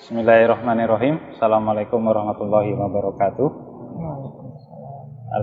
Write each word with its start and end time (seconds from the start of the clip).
Bismillahirrahmanirrahim. 0.00 1.36
Assalamualaikum 1.36 2.00
warahmatullahi 2.00 2.72
wabarakatuh. 2.72 3.48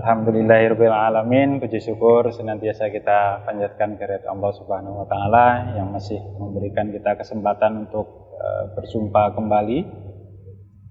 Alhamdulillahirabbil 0.02 0.90
alamin. 0.90 1.62
Puji 1.62 1.78
syukur 1.78 2.34
senantiasa 2.34 2.90
kita 2.90 3.46
panjatkan 3.46 3.94
kehadirat 3.94 4.26
Allah 4.26 4.50
Subhanahu 4.58 4.98
wa 4.98 5.06
taala 5.06 5.78
yang 5.78 5.94
masih 5.94 6.18
memberikan 6.42 6.90
kita 6.90 7.14
kesempatan 7.14 7.86
untuk 7.86 8.34
uh, 8.34 8.74
berjumpa 8.74 9.38
kembali 9.38 9.78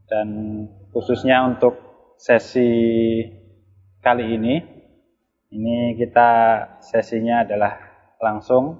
dan 0.07 0.27
khususnya 0.95 1.43
untuk 1.43 1.75
sesi 2.15 2.71
kali 3.99 4.31
ini 4.31 4.63
ini 5.51 5.99
kita 5.99 6.31
sesinya 6.87 7.43
adalah 7.43 7.75
langsung 8.23 8.79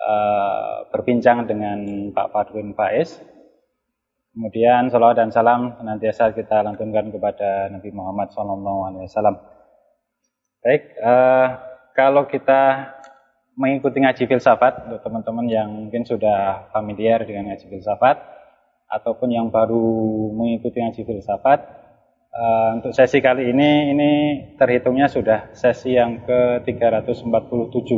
uh, 0.00 0.88
berbincang 0.96 1.44
dengan 1.44 2.08
Pak 2.16 2.32
Fadwin 2.32 2.72
Faiz 2.72 3.36
Kemudian 4.38 4.86
salawat 4.86 5.18
dan 5.18 5.34
salam 5.34 5.74
senantiasa 5.82 6.30
kita 6.30 6.62
lantunkan 6.62 7.10
kepada 7.10 7.74
Nabi 7.74 7.90
Muhammad 7.90 8.30
SAW. 8.30 9.34
Baik, 10.62 10.94
eh, 10.94 11.48
kalau 11.90 12.22
kita 12.30 12.94
mengikuti 13.58 13.98
ngaji 13.98 14.30
filsafat 14.30 14.86
untuk 14.86 15.02
teman-teman 15.02 15.42
yang 15.50 15.66
mungkin 15.74 16.06
sudah 16.06 16.70
familiar 16.70 17.26
dengan 17.26 17.50
ngaji 17.50 17.66
filsafat 17.66 18.22
ataupun 18.86 19.34
yang 19.34 19.50
baru 19.50 19.82
mengikuti 20.30 20.86
ngaji 20.86 21.02
filsafat, 21.02 21.58
eh, 22.30 22.70
untuk 22.78 22.94
sesi 22.94 23.18
kali 23.18 23.50
ini 23.50 23.90
ini 23.90 24.10
terhitungnya 24.54 25.10
sudah 25.10 25.50
sesi 25.50 25.98
yang 25.98 26.22
ke-347. 26.22 27.90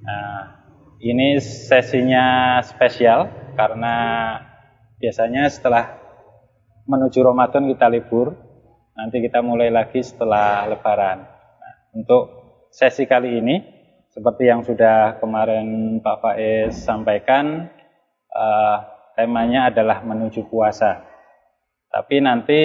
Nah, 0.00 0.64
ini 1.04 1.36
sesinya 1.44 2.56
spesial 2.64 3.52
karena 3.52 3.96
biasanya 5.04 5.52
setelah 5.52 6.00
menuju 6.88 7.20
Ramadan 7.20 7.68
kita 7.68 7.92
libur, 7.92 8.32
nanti 8.96 9.20
kita 9.20 9.44
mulai 9.44 9.68
lagi 9.68 10.00
setelah 10.00 10.64
Lebaran. 10.64 11.20
Nah, 11.60 11.74
untuk 11.92 12.24
sesi 12.72 13.04
kali 13.04 13.36
ini, 13.36 13.60
seperti 14.08 14.48
yang 14.48 14.64
sudah 14.64 15.20
kemarin 15.20 16.00
Pak 16.00 16.16
Faiz 16.24 16.72
sampaikan, 16.80 17.68
uh, 18.32 18.76
temanya 19.12 19.68
adalah 19.68 20.00
menuju 20.00 20.48
puasa. 20.48 21.04
Tapi 21.92 22.24
nanti 22.24 22.62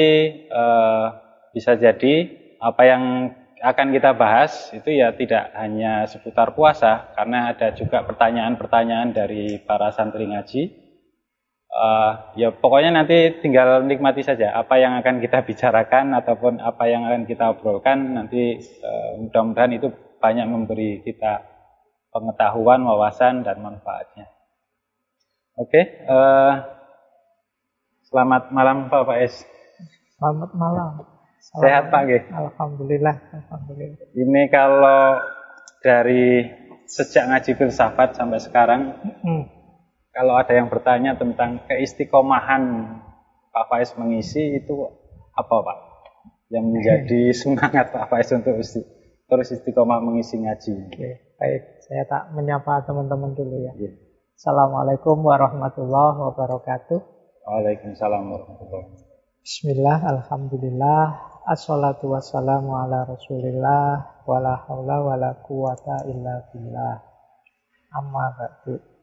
uh, 0.48 1.12
bisa 1.52 1.76
jadi 1.76 2.32
apa 2.64 2.82
yang 2.88 3.04
akan 3.60 3.92
kita 3.92 4.16
bahas 4.16 4.72
itu 4.72 4.96
ya 4.96 5.12
tidak 5.12 5.52
hanya 5.60 6.08
seputar 6.08 6.56
puasa, 6.56 7.12
karena 7.20 7.52
ada 7.52 7.76
juga 7.76 8.08
pertanyaan-pertanyaan 8.08 9.12
dari 9.12 9.60
para 9.60 9.92
santri 9.92 10.24
ngaji 10.32 10.79
uh, 11.74 12.34
ya 12.36 12.50
pokoknya 12.52 12.92
nanti 12.94 13.40
tinggal 13.40 13.86
nikmati 13.86 14.26
saja 14.26 14.54
apa 14.58 14.82
yang 14.82 14.98
akan 15.00 15.22
kita 15.22 15.44
bicarakan 15.48 16.18
ataupun 16.18 16.60
apa 16.60 16.84
yang 16.90 17.06
akan 17.06 17.24
kita 17.30 17.54
obrolkan 17.54 18.18
nanti 18.18 18.58
uh, 18.82 19.22
mudah-mudahan 19.22 19.74
itu 19.78 19.88
banyak 20.20 20.46
memberi 20.52 21.00
kita 21.00 21.48
pengetahuan, 22.12 22.84
wawasan 22.84 23.46
dan 23.48 23.64
manfaatnya. 23.64 24.28
Oke, 25.56 25.72
okay, 25.72 25.84
uh, 26.08 26.16
eh, 26.16 26.54
selamat 28.12 28.52
malam 28.52 28.92
Pak 28.92 29.04
Faiz. 29.08 29.36
Selamat 30.20 30.52
malam. 30.56 31.08
Selamat 31.40 31.64
Sehat 31.64 31.84
Pak 31.88 32.04
G. 32.08 32.12
Alhamdulillah. 32.32 33.16
Alhamdulillah. 33.32 34.08
Ini 34.12 34.42
kalau 34.52 35.24
dari 35.80 36.48
sejak 36.84 37.32
ngaji 37.32 37.52
filsafat 37.56 38.20
sampai 38.20 38.40
sekarang, 38.44 38.82
hmm 39.24 39.59
kalau 40.20 40.36
ada 40.36 40.52
yang 40.52 40.68
bertanya 40.68 41.16
tentang 41.16 41.64
keistiqomahan 41.64 42.92
Pak 43.56 43.66
Faiz 43.72 43.96
mengisi 43.96 44.60
itu 44.60 44.76
apa 45.32 45.56
Pak? 45.64 45.80
Yang 46.52 46.66
menjadi 46.76 47.22
semangat 47.40 47.96
Pak 47.96 48.12
Faiz 48.12 48.28
untuk 48.36 48.60
isti 48.60 48.84
terus 49.32 49.48
istiqomah 49.56 50.04
mengisi 50.04 50.44
ngaji. 50.44 50.92
Oke, 50.92 51.10
baik. 51.40 51.62
Saya 51.88 52.04
tak 52.04 52.36
menyapa 52.36 52.84
teman-teman 52.84 53.32
dulu 53.32 53.64
ya. 53.64 53.72
Yeah. 53.80 53.96
Assalamualaikum 54.36 55.24
warahmatullahi 55.24 56.20
wabarakatuh. 56.20 57.00
Waalaikumsalam 57.48 58.24
warahmatullahi 58.28 58.92
wabarakatuh. 58.92 59.08
Bismillah, 59.40 60.00
Alhamdulillah, 60.04 61.04
Assalatu 61.48 62.12
wassalamu 62.12 62.76
ala 62.76 63.08
rasulillah, 63.08 64.20
wala 64.28 64.68
hawla 64.68 65.00
wala 65.00 65.32
quwata 65.48 66.04
illa 66.12 66.44
billah. 66.52 67.08
Amma 67.96 68.36
ba'du. 68.36 68.99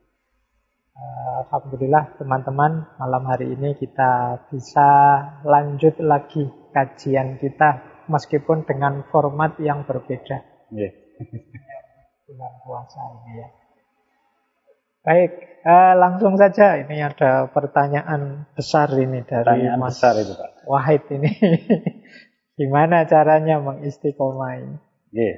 Alhamdulillah 0.96 2.16
teman-teman 2.16 2.88
malam 2.96 3.22
hari 3.28 3.52
ini 3.52 3.76
kita 3.76 4.40
bisa 4.48 4.88
lanjut 5.44 6.00
lagi 6.00 6.48
kajian 6.72 7.36
kita 7.36 8.00
meskipun 8.08 8.64
dengan 8.64 9.04
format 9.12 9.60
yang 9.60 9.84
berbeda. 9.84 10.40
Yeah. 10.72 10.96
Bulan 12.24 12.52
puasa 12.64 13.00
ini 13.12 13.32
ya. 13.44 13.48
Baik, 15.04 15.32
eh, 15.68 15.94
langsung 16.00 16.34
saja 16.40 16.80
ini 16.80 17.04
ada 17.04 17.52
pertanyaan 17.52 18.48
besar 18.56 18.88
ini 18.96 19.20
dari 19.22 19.44
pertanyaan 19.44 19.78
Mas 19.78 20.00
besar 20.00 20.16
itu, 20.16 20.32
Pak. 20.32 20.50
Wahid 20.64 21.02
ini. 21.12 21.30
Gimana 22.58 23.04
caranya 23.04 23.60
mengistiqomai? 23.60 24.80
Yeah. 25.12 25.36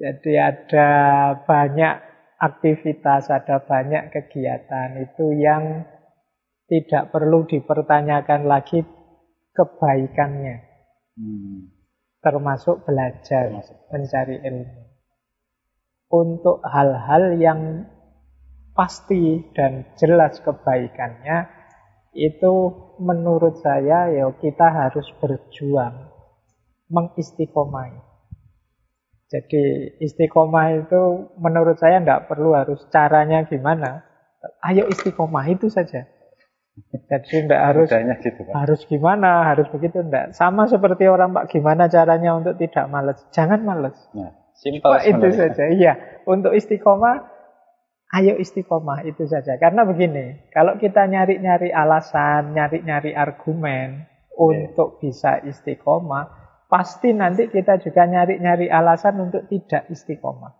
Jadi 0.00 0.32
ada 0.34 0.88
banyak 1.44 2.13
aktivitas, 2.38 3.30
ada 3.30 3.62
banyak 3.62 4.10
kegiatan 4.10 4.98
itu 5.00 5.26
yang 5.38 5.86
tidak 6.68 7.12
perlu 7.12 7.44
dipertanyakan 7.46 8.48
lagi 8.48 8.82
kebaikannya. 9.54 10.56
Hmm. 11.14 11.70
Termasuk 12.24 12.88
belajar, 12.88 13.52
Termasuk. 13.52 13.78
mencari 13.92 14.36
ilmu. 14.40 14.82
Untuk 16.14 16.64
hal-hal 16.64 17.36
yang 17.36 17.60
pasti 18.72 19.44
dan 19.52 19.92
jelas 20.00 20.40
kebaikannya, 20.40 21.64
itu 22.14 22.54
menurut 23.02 23.58
saya 23.58 24.06
ya 24.14 24.30
kita 24.38 24.66
harus 24.70 25.04
berjuang 25.18 26.14
mengistiqomai. 26.86 28.13
Jadi 29.34 29.98
istiqomah 29.98 30.86
itu 30.86 31.34
menurut 31.42 31.74
saya 31.74 31.98
tidak 31.98 32.30
perlu 32.30 32.54
harus 32.54 32.86
caranya 32.94 33.42
gimana. 33.50 34.06
Ayo 34.62 34.86
istiqomah 34.86 35.50
itu 35.50 35.66
saja. 35.66 36.06
Jadi 37.10 37.46
tidak 37.50 37.60
harus 37.70 37.86
gitu, 38.22 38.50
harus 38.54 38.80
gimana, 38.86 39.46
harus 39.50 39.66
begitu 39.74 40.06
tidak. 40.06 40.34
Sama 40.38 40.70
seperti 40.70 41.10
orang 41.10 41.34
Pak 41.34 41.50
gimana 41.50 41.90
caranya 41.90 42.38
untuk 42.38 42.54
tidak 42.58 42.86
malas. 42.86 43.18
Jangan 43.34 43.62
malas. 43.62 43.94
Nah, 44.14 44.30
simpel 44.54 45.02
itu 45.02 45.28
saja. 45.34 45.70
Iya, 45.70 45.92
untuk 46.30 46.54
istiqomah 46.54 47.34
ayo 48.14 48.38
istiqomah 48.38 49.02
itu 49.02 49.26
saja. 49.26 49.58
Karena 49.58 49.82
begini, 49.82 50.50
kalau 50.54 50.78
kita 50.78 51.10
nyari-nyari 51.10 51.74
alasan, 51.74 52.54
nyari-nyari 52.54 53.10
argumen 53.18 54.06
yeah. 54.06 54.34
untuk 54.38 55.02
bisa 55.02 55.42
istiqomah, 55.42 56.43
pasti 56.74 57.14
nanti 57.14 57.46
kita 57.46 57.78
juga 57.78 58.02
nyari-nyari 58.02 58.66
alasan 58.66 59.30
untuk 59.30 59.46
tidak 59.46 59.86
istiqomah. 59.94 60.58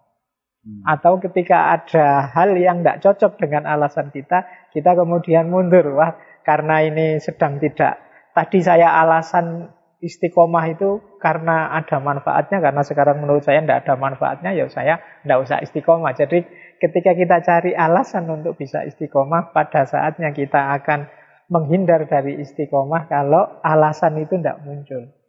Hmm. 0.63 0.87
Atau 0.87 1.19
ketika 1.19 1.75
ada 1.75 2.31
hal 2.31 2.55
yang 2.55 2.87
tidak 2.87 3.03
cocok 3.03 3.43
dengan 3.43 3.67
alasan 3.67 4.15
kita, 4.15 4.71
kita 4.71 4.95
kemudian 4.95 5.51
mundur. 5.51 5.99
Wah, 5.99 6.15
karena 6.47 6.87
ini 6.87 7.19
sedang 7.19 7.59
tidak. 7.59 7.99
Tadi 8.31 8.63
saya 8.63 8.95
alasan 8.95 9.75
istiqomah 9.99 10.65
itu 10.71 11.03
karena 11.19 11.75
ada 11.75 11.99
manfaatnya, 11.99 12.63
karena 12.63 12.87
sekarang 12.87 13.19
menurut 13.19 13.43
saya 13.43 13.59
tidak 13.67 13.83
ada 13.83 13.99
manfaatnya, 13.99 14.55
ya 14.55 14.71
saya 14.71 15.03
tidak 15.27 15.39
usah 15.43 15.59
istiqomah. 15.67 16.15
Jadi 16.15 16.47
ketika 16.79 17.11
kita 17.19 17.43
cari 17.43 17.75
alasan 17.75 18.31
untuk 18.31 18.55
bisa 18.55 18.87
istiqomah, 18.87 19.51
pada 19.51 19.83
saatnya 19.83 20.31
kita 20.31 20.79
akan 20.79 21.11
menghindar 21.51 22.07
dari 22.07 22.39
istiqomah 22.39 23.11
kalau 23.11 23.59
alasan 23.67 24.15
itu 24.23 24.39
tidak 24.39 24.63
muncul. 24.63 25.24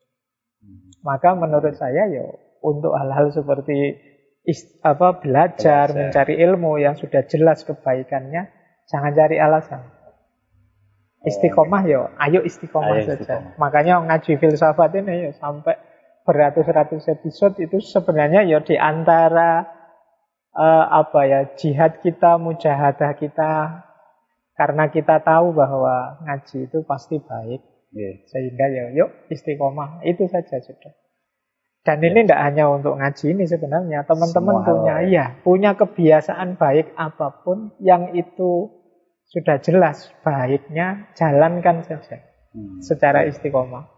Maka 1.05 1.37
menurut 1.37 1.77
saya 1.77 2.09
ya 2.09 2.25
untuk 2.65 2.97
hal-hal 2.97 3.29
seperti 3.29 3.93
ist, 4.41 4.81
apa 4.81 5.21
belajar, 5.21 5.93
belajar, 5.93 6.09
mencari 6.09 6.41
ilmu 6.41 6.81
yang 6.81 6.97
sudah 6.97 7.21
jelas 7.29 7.61
kebaikannya, 7.61 8.49
jangan 8.89 9.13
cari 9.13 9.37
alasan. 9.37 9.85
Oh, 9.85 11.29
istiqomah 11.29 11.85
ya, 11.85 12.09
ayo 12.25 12.41
istiqomah 12.41 12.97
ayo 12.97 13.05
saja. 13.05 13.21
Istiqomah. 13.21 13.53
Makanya 13.61 14.01
ngaji 14.01 14.33
filsafat 14.41 14.97
ini 14.97 15.29
ya 15.29 15.31
sampai 15.37 15.77
beratus-ratus 16.25 17.05
episode 17.13 17.61
itu 17.61 17.77
sebenarnya 17.85 18.41
ya 18.49 18.57
di 18.65 18.73
antara 18.73 19.61
uh, 20.57 20.85
apa 20.89 21.21
ya 21.29 21.39
jihad 21.53 22.01
kita, 22.01 22.41
mujahadah 22.41 23.13
kita 23.13 23.53
karena 24.57 24.89
kita 24.89 25.21
tahu 25.21 25.53
bahwa 25.53 26.17
ngaji 26.25 26.65
itu 26.65 26.81
pasti 26.81 27.21
baik 27.21 27.74
Yeah. 27.95 28.27
Sehingga 28.27 28.65
ya 28.67 28.83
yuk 28.91 29.09
istiqomah. 29.31 30.03
Itu 30.03 30.27
saja 30.27 30.59
sudah. 30.59 30.91
Dan 31.87 32.03
yeah. 32.03 32.11
ini 32.11 32.19
tidak 32.27 32.41
hanya 32.43 32.67
untuk 32.67 32.99
ngaji 32.99 33.25
ini 33.31 33.47
sebenarnya. 33.47 34.03
Teman-teman 34.03 34.67
punya 34.67 34.95
ya. 34.99 35.07
iya, 35.07 35.25
punya 35.39 35.71
kebiasaan 35.79 36.59
baik 36.59 36.91
apa 36.99 37.41
pun 37.41 37.71
yang 37.79 38.11
itu 38.13 38.83
Sudah 39.25 39.57
jelas 39.57 40.13
baiknya 40.21 41.09
jalankan 41.17 41.81
saja 41.81 42.21
hmm. 42.53 42.85
secara 42.85 43.25
istiqomah. 43.25 43.89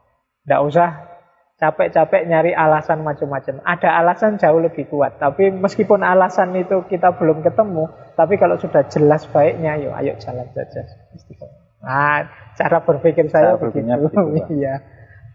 Tidak 0.47 0.61
usah 0.63 1.19
capek-capek 1.59 2.23
nyari 2.31 2.55
alasan 2.55 3.03
macam-macam. 3.03 3.59
Ada 3.67 3.99
alasan 3.99 4.39
jauh 4.39 4.63
lebih 4.63 4.87
kuat. 4.87 5.19
Tapi 5.19 5.51
meskipun 5.51 5.99
alasan 5.99 6.55
itu 6.55 6.79
kita 6.87 7.11
belum 7.19 7.43
ketemu, 7.43 7.91
tapi 8.15 8.39
kalau 8.39 8.55
sudah 8.55 8.87
jelas 8.87 9.27
baiknya, 9.27 9.75
yuk 9.83 9.93
ayo 9.99 10.15
jalan 10.15 10.47
saja 10.55 10.87
istiqomah. 11.11 11.66
Nah, 11.81 12.25
cara 12.57 12.81
berpikir 12.81 13.29
saya 13.29 13.53
cara 13.55 13.61
begitu. 13.61 13.85
begitu 13.85 14.53
iya. 14.61 14.75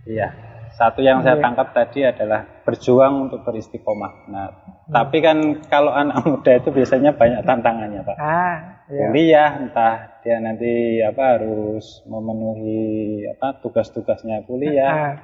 Iya. 0.06 0.28
Satu 0.72 1.04
yang 1.04 1.20
saya 1.20 1.36
iya. 1.36 1.44
tangkap 1.44 1.68
tadi 1.76 2.00
adalah 2.00 2.48
berjuang 2.64 3.28
untuk 3.28 3.44
beristiqomah. 3.44 4.12
Nah, 4.32 4.46
hmm. 4.48 4.92
tapi 4.96 5.20
kan 5.20 5.38
kalau 5.68 5.92
anak 5.92 6.24
muda 6.28 6.56
itu 6.56 6.72
biasanya 6.72 7.12
banyak 7.12 7.44
tantangannya, 7.44 8.00
Pak. 8.00 8.16
Ah, 8.16 8.56
iya. 8.88 9.12
Kuliah, 9.12 9.50
entah 9.60 9.94
dia 10.24 10.40
nanti 10.40 11.04
apa 11.04 11.38
harus 11.38 12.00
memenuhi 12.08 13.28
apa 13.36 13.60
tugas-tugasnya 13.60 14.48
kuliah, 14.48 14.92
ah. 15.12 15.14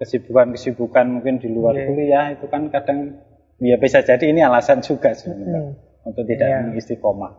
kesibukan-kesibukan 0.00 1.20
mungkin 1.20 1.44
di 1.44 1.52
luar 1.52 1.76
yeah. 1.76 1.86
kuliah 1.92 2.24
itu 2.32 2.46
kan 2.48 2.72
kadang 2.72 3.20
ya 3.60 3.76
bisa 3.76 4.00
jadi 4.00 4.32
ini 4.32 4.40
alasan 4.40 4.80
juga 4.80 5.12
sebenarnya 5.12 5.76
hmm. 5.76 6.08
untuk 6.08 6.24
tidak 6.24 6.48
yeah. 6.48 6.64
mengistiqomah. 6.72 7.32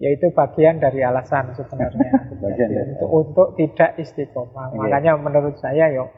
Ya 0.00 0.16
itu 0.16 0.32
bagian 0.32 0.80
dari 0.80 1.04
alasan 1.04 1.52
sebenarnya. 1.52 2.10
bagian 2.44 2.70
dari 2.72 2.90
untuk, 2.96 3.08
untuk 3.12 3.48
tidak 3.60 4.00
istiqomah. 4.00 4.72
Yeah. 4.72 4.80
Makanya 4.80 5.12
menurut 5.20 5.60
saya 5.60 5.92
yuk 5.92 6.08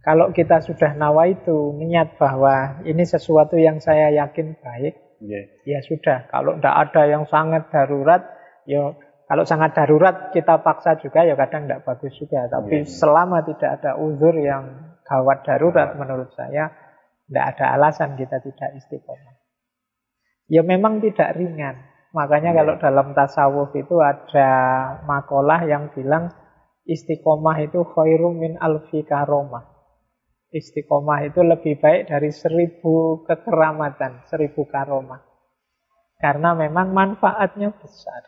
kalau 0.00 0.32
kita 0.32 0.64
sudah 0.64 0.96
nawa 0.96 1.28
itu 1.28 1.76
niat 1.76 2.16
bahwa 2.16 2.80
ini 2.88 3.04
sesuatu 3.04 3.60
yang 3.60 3.84
saya 3.84 4.08
yakin 4.16 4.56
baik, 4.56 4.96
yeah. 5.20 5.44
ya 5.68 5.84
sudah. 5.84 6.24
Kalau 6.32 6.56
tidak 6.56 6.76
ada 6.88 7.02
yang 7.04 7.28
sangat 7.28 7.68
darurat, 7.68 8.24
ya 8.64 8.96
kalau 9.28 9.44
sangat 9.44 9.76
darurat 9.76 10.32
kita 10.32 10.64
paksa 10.64 10.96
juga 11.04 11.28
ya 11.28 11.36
kadang 11.36 11.68
tidak 11.68 11.84
bagus 11.84 12.16
juga. 12.16 12.48
Tapi 12.48 12.80
yeah. 12.80 12.88
selama 12.88 13.44
tidak 13.44 13.70
ada 13.80 14.00
uzur 14.00 14.32
yang 14.40 14.96
gawat 15.04 15.44
darurat 15.44 15.92
menurut 16.00 16.32
saya, 16.32 16.72
tidak 17.28 17.44
ada 17.56 17.64
alasan 17.76 18.16
kita 18.16 18.40
tidak 18.40 18.80
istiqomah. 18.80 19.36
Ya 20.48 20.64
memang 20.64 21.04
tidak 21.04 21.36
ringan. 21.36 21.89
Makanya 22.10 22.50
yeah. 22.50 22.58
kalau 22.62 22.74
dalam 22.82 23.08
tasawuf 23.14 23.70
itu 23.78 24.02
ada 24.02 24.50
makalah 25.06 25.62
yang 25.62 25.94
bilang 25.94 26.34
istiqomah 26.82 27.56
itu 27.62 27.86
khairum 27.86 28.42
min 28.42 28.58
alfi 28.58 29.06
karomah. 29.06 29.62
Istiqomah 30.50 31.30
itu 31.30 31.46
lebih 31.46 31.78
baik 31.78 32.10
dari 32.10 32.34
seribu 32.34 33.22
kekeramatan, 33.22 34.26
seribu 34.26 34.66
karomah. 34.66 35.22
Karena 36.18 36.58
memang 36.58 36.90
manfaatnya 36.90 37.70
besar. 37.78 38.26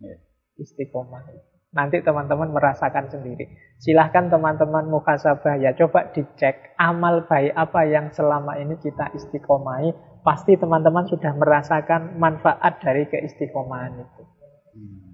Ya. 0.00 0.16
Istiqomah 0.56 1.28
itu. 1.28 1.57
Nanti 1.68 2.00
teman-teman 2.00 2.48
merasakan 2.48 3.12
sendiri. 3.12 3.44
Silahkan 3.76 4.32
teman-teman 4.32 4.88
muhasabah 4.88 5.60
ya 5.60 5.76
coba 5.76 6.08
dicek 6.16 6.72
amal 6.80 7.28
baik 7.28 7.52
apa 7.52 7.84
yang 7.84 8.08
selama 8.08 8.56
ini 8.56 8.80
kita 8.80 9.12
istiqomahi. 9.12 9.92
Pasti 10.24 10.56
teman-teman 10.56 11.04
sudah 11.04 11.36
merasakan 11.36 12.16
manfaat 12.16 12.80
dari 12.80 13.04
keistiqomahan 13.04 14.00
itu. 14.00 14.22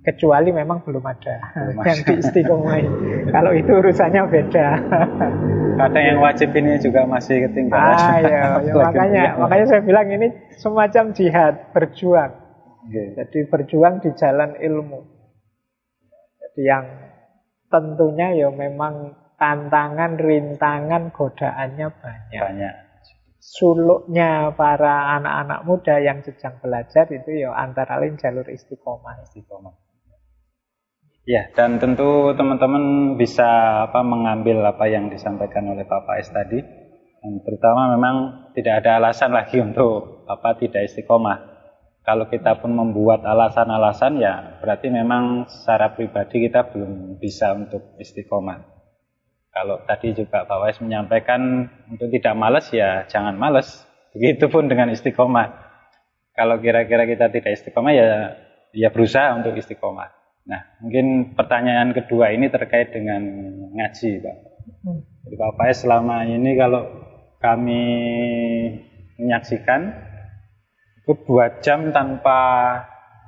Kecuali 0.05 0.53
memang 0.53 0.85
belum 0.85 1.01
ada 1.01 1.37
belum 1.57 1.81
yang 1.81 2.01
diistiqomai. 2.05 2.83
Kalau 3.35 3.57
itu 3.57 3.73
urusannya 3.73 4.23
beda. 4.29 4.69
Kadang 5.81 6.05
yang 6.05 6.19
wajib 6.21 6.53
ini 6.53 6.77
juga 6.77 7.09
masih 7.09 7.49
ketinggalan. 7.49 7.97
Ah, 7.97 8.17
ya, 8.23 8.43
ya 8.61 8.73
makanya, 8.79 9.25
makanya 9.41 9.65
saya 9.65 9.81
bilang 9.81 10.07
ini 10.13 10.29
semacam 10.61 11.17
jihad, 11.17 11.73
berjuang. 11.73 12.37
Okay. 12.85 13.17
Jadi 13.17 13.39
berjuang 13.49 14.05
di 14.05 14.13
jalan 14.13 14.61
ilmu. 14.61 15.14
Yang 16.55 16.87
tentunya 17.71 18.35
ya 18.35 18.49
memang 18.55 19.19
tantangan, 19.35 20.17
rintangan, 20.17 21.11
godaannya 21.11 21.89
banyak. 21.91 22.43
Banyak. 22.43 22.75
Suluknya 23.45 24.57
para 24.57 25.21
anak-anak 25.21 25.69
muda 25.69 26.01
yang 26.01 26.25
sedang 26.25 26.57
belajar 26.65 27.05
itu 27.13 27.45
ya 27.45 27.53
antara 27.53 28.01
lain 28.01 28.17
jalur 28.17 28.49
istiqomah. 28.49 29.21
Istiqomah. 29.29 29.85
Ya, 31.25 31.49
dan 31.57 31.81
tentu 31.81 32.37
teman-teman 32.37 33.17
bisa 33.17 33.45
apa 33.89 34.05
mengambil 34.05 34.61
apa 34.61 34.85
yang 34.93 35.09
disampaikan 35.09 35.65
oleh 35.73 35.89
Bapak 35.89 36.21
S 36.21 36.29
tadi. 36.33 36.61
Dan 37.25 37.41
terutama 37.41 37.97
memang 37.97 38.17
tidak 38.53 38.85
ada 38.85 39.01
alasan 39.01 39.33
lagi 39.33 39.57
untuk 39.61 40.25
apa 40.29 40.61
tidak 40.61 40.85
istiqomah. 40.85 41.54
Kalau 42.05 42.29
kita 42.29 42.61
pun 42.61 42.77
membuat 42.77 43.25
alasan-alasan 43.25 44.21
ya 44.21 44.61
berarti 44.61 44.93
memang 44.93 45.49
secara 45.49 45.97
pribadi 45.97 46.45
kita 46.45 46.69
belum 46.69 47.17
bisa 47.17 47.57
untuk 47.57 47.97
istiqomah. 47.97 48.61
Kalau 49.49 49.81
tadi 49.89 50.13
juga 50.13 50.45
Pak 50.45 50.59
Wais 50.61 50.79
menyampaikan 50.85 51.65
untuk 51.89 52.13
tidak 52.13 52.35
males 52.37 52.69
ya 52.69 53.09
jangan 53.09 53.41
males. 53.41 53.89
Begitupun 54.13 54.69
dengan 54.69 54.93
istiqomah. 54.93 55.49
Kalau 56.37 56.61
kira-kira 56.61 57.09
kita 57.09 57.33
tidak 57.33 57.57
istiqomah 57.57 57.93
ya 57.97 58.37
ya 58.77 58.93
berusaha 58.93 59.33
untuk 59.41 59.57
istiqomah. 59.57 60.13
Nah, 60.45 60.61
mungkin 60.85 61.33
pertanyaan 61.33 61.97
kedua 61.97 62.37
ini 62.37 62.53
terkait 62.53 62.93
dengan 62.93 63.25
ngaji, 63.73 64.21
Pak. 64.21 64.37
Hmm. 64.85 65.01
Jadi 65.25 65.35
Pak 65.41 65.53
Pais 65.57 65.79
selama 65.81 66.29
ini 66.29 66.53
kalau 66.53 66.85
kami 67.41 67.85
menyaksikan 69.17 69.89
itu 71.05 71.13
dua 71.29 71.61
jam 71.61 71.93
tanpa 71.93 72.41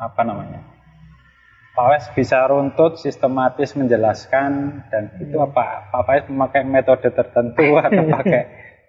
apa 0.00 0.20
namanya 0.24 0.64
Pak 1.76 1.84
Pais 1.92 2.06
bisa 2.16 2.40
runtut 2.48 2.96
sistematis 2.96 3.76
menjelaskan 3.76 4.80
dan 4.88 5.12
itu 5.20 5.36
apa 5.36 5.92
Pak 5.92 6.02
Pais 6.08 6.24
memakai 6.24 6.64
metode 6.64 7.12
tertentu 7.12 7.76
atau 7.84 8.08
pakai 8.08 8.42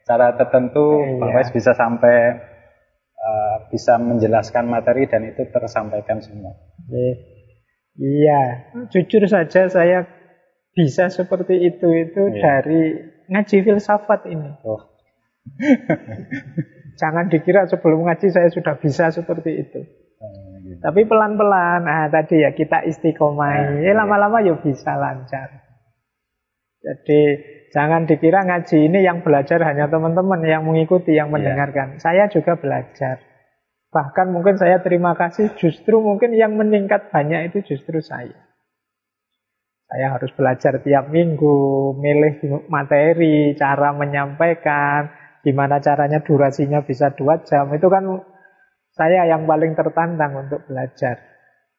cara 0.07 0.31
tertentu 0.39 1.19
Pak 1.19 1.29
Pais 1.35 1.51
bisa 1.51 1.75
sampai 1.75 2.39
uh, 3.11 3.67
bisa 3.67 3.99
menjelaskan 3.99 4.71
materi 4.71 5.03
dan 5.11 5.27
itu 5.27 5.43
tersampaikan 5.51 6.23
semua. 6.23 6.55
Iya, 7.99 8.71
jujur 8.87 9.27
saja 9.27 9.67
saya 9.67 10.07
bisa 10.71 11.11
seperti 11.11 11.59
itu 11.59 11.91
itu 11.91 12.23
iya. 12.31 12.39
dari 12.39 13.03
ngaji 13.27 13.57
filsafat 13.67 14.31
ini. 14.31 14.63
Oh. 14.63 14.79
Jangan 16.97 17.29
dikira 17.29 17.69
sebelum 17.69 18.09
ngaji 18.09 18.27
saya 18.33 18.49
sudah 18.49 18.75
bisa 18.81 19.13
seperti 19.13 19.51
itu. 19.61 19.79
Gitu. 20.65 20.81
Tapi 20.81 21.05
pelan-pelan, 21.05 21.85
nah 21.85 22.09
tadi 22.09 22.43
ya 22.43 22.51
kita 22.51 22.83
istiqomah, 22.83 23.77
nah, 23.77 23.85
ya 23.85 23.93
lama-lama 23.95 24.43
ya 24.43 24.57
bisa 24.57 24.97
lancar. 24.97 25.63
Jadi 26.81 27.21
jangan 27.71 28.09
dikira 28.09 28.43
ngaji 28.43 28.89
ini 28.89 29.05
yang 29.05 29.21
belajar 29.21 29.61
hanya 29.63 29.87
teman-teman 29.87 30.41
yang 30.43 30.65
mengikuti, 30.65 31.15
yang 31.15 31.29
iya. 31.29 31.33
mendengarkan. 31.37 32.01
Saya 32.01 32.27
juga 32.27 32.57
belajar. 32.57 33.21
Bahkan 33.87 34.27
mungkin 34.35 34.59
saya 34.59 34.83
terima 34.83 35.15
kasih 35.15 35.55
justru 35.55 36.03
mungkin 36.03 36.35
yang 36.35 36.53
meningkat 36.59 37.13
banyak 37.13 37.53
itu 37.53 37.73
justru 37.73 38.03
saya. 38.03 38.35
Saya 39.87 40.19
harus 40.19 40.35
belajar 40.35 40.83
tiap 40.83 41.07
minggu, 41.07 41.95
milih 41.95 42.67
materi, 42.67 43.55
cara 43.55 43.95
menyampaikan, 43.95 45.07
gimana 45.47 45.79
caranya 45.79 46.19
durasinya 46.19 46.83
bisa 46.83 47.15
dua 47.15 47.39
jam. 47.47 47.71
Itu 47.71 47.87
kan 47.87 48.03
saya 48.91 49.23
yang 49.31 49.47
paling 49.47 49.79
tertantang 49.79 50.35
untuk 50.35 50.67
belajar. 50.67 51.23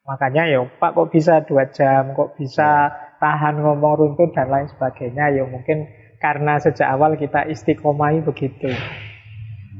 Makanya 0.09 0.49
ya 0.49 0.65
Pak 0.65 0.97
kok 0.97 1.13
bisa 1.13 1.45
dua 1.45 1.69
jam, 1.69 2.17
kok 2.17 2.33
bisa 2.33 2.89
tahan 3.21 3.61
ngomong 3.61 3.93
runtut 3.93 4.33
dan 4.33 4.49
lain 4.49 4.65
sebagainya. 4.73 5.37
Ya 5.37 5.45
mungkin 5.45 5.85
karena 6.17 6.57
sejak 6.57 6.89
awal 6.89 7.13
kita 7.13 7.45
istiqomahi 7.45 8.25
begitu 8.25 8.73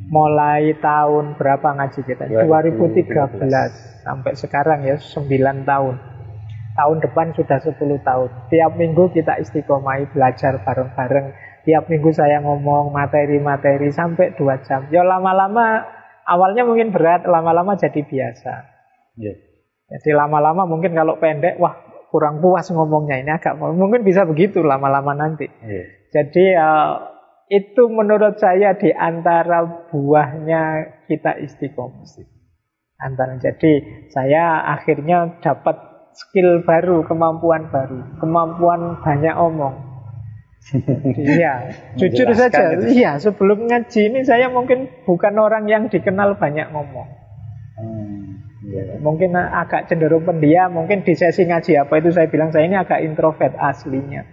mulai 0.09 0.73
tahun 0.81 1.37
berapa 1.37 1.69
ngaji 1.77 2.01
kita? 2.01 2.25
2013 2.27 4.03
sampai 4.03 4.33
sekarang 4.33 4.79
ya 4.83 4.97
9 4.97 5.69
tahun. 5.69 5.95
Tahun 6.73 6.97
depan 7.03 7.27
sudah 7.37 7.59
10 7.61 7.77
tahun. 8.01 8.29
Tiap 8.49 8.71
minggu 8.75 9.13
kita 9.13 9.37
istiqomah 9.37 10.09
belajar 10.09 10.63
bareng-bareng. 10.65 11.48
Tiap 11.69 11.85
minggu 11.85 12.09
saya 12.09 12.41
ngomong 12.41 12.89
materi-materi 12.89 13.93
sampai 13.93 14.33
2 14.33 14.65
jam. 14.65 14.89
Ya 14.89 15.05
lama-lama 15.05 15.85
awalnya 16.25 16.65
mungkin 16.65 16.89
berat, 16.89 17.29
lama-lama 17.29 17.77
jadi 17.77 18.01
biasa. 18.01 18.53
Yeah. 19.21 19.37
Jadi 19.85 20.17
lama-lama 20.17 20.65
mungkin 20.65 20.97
kalau 20.97 21.21
pendek, 21.21 21.61
wah 21.61 21.77
kurang 22.09 22.41
puas 22.41 22.65
ngomongnya 22.73 23.21
ini 23.21 23.29
agak 23.37 23.53
mungkin 23.61 24.01
bisa 24.01 24.25
begitu 24.25 24.65
lama-lama 24.65 25.13
nanti. 25.13 25.45
Yeah. 25.61 25.85
Jadi 26.09 26.45
uh, 26.57 26.93
itu 27.53 27.85
menurut 27.85 28.41
saya 28.41 28.73
di 28.73 28.89
antara 28.89 29.89
buahnya 29.93 30.61
kita 31.05 31.37
istiqomah. 31.37 32.05
Antara 32.97 33.37
jadi 33.37 34.05
saya 34.09 34.73
akhirnya 34.73 35.37
dapat 35.37 35.77
skill 36.13 36.65
baru, 36.65 37.05
kemampuan 37.05 37.69
baru, 37.69 38.17
kemampuan 38.17 39.01
banyak 39.01 39.35
omong. 39.37 39.88
Iya, 41.39 41.53
jujur 41.97 42.29
saja. 42.35 42.77
Iya, 42.77 43.17
sebelum 43.17 43.65
ngaji 43.65 44.11
ini 44.13 44.19
saya 44.21 44.51
mungkin 44.53 44.89
bukan 45.07 45.33
orang 45.39 45.65
yang 45.65 45.89
dikenal 45.89 46.37
banyak 46.37 46.69
ngomong. 46.69 47.09
Hmm, 47.79 48.43
iya. 48.69 48.81
Ya. 48.85 48.95
Mungkin 49.01 49.33
agak 49.33 49.89
cenderung 49.89 50.27
pendiam, 50.27 50.69
mungkin 50.75 51.01
di 51.01 51.17
sesi 51.17 51.47
ngaji 51.47 51.79
apa 51.79 51.93
itu 51.97 52.13
saya 52.13 52.27
bilang 52.29 52.53
saya 52.53 52.69
ini 52.69 52.77
agak 52.77 53.01
introvert 53.01 53.55
aslinya. 53.57 54.27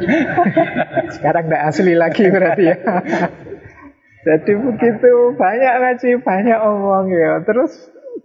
Sekarang 1.18 1.50
tidak 1.50 1.62
asli 1.66 1.94
lagi 1.98 2.24
berarti 2.30 2.64
ya. 2.70 2.76
Jadi 4.26 4.52
begitu 4.52 5.12
banyak 5.40 5.74
ngaji, 5.80 6.10
banyak 6.20 6.58
omong 6.60 7.08
ya. 7.08 7.40
Terus 7.42 7.72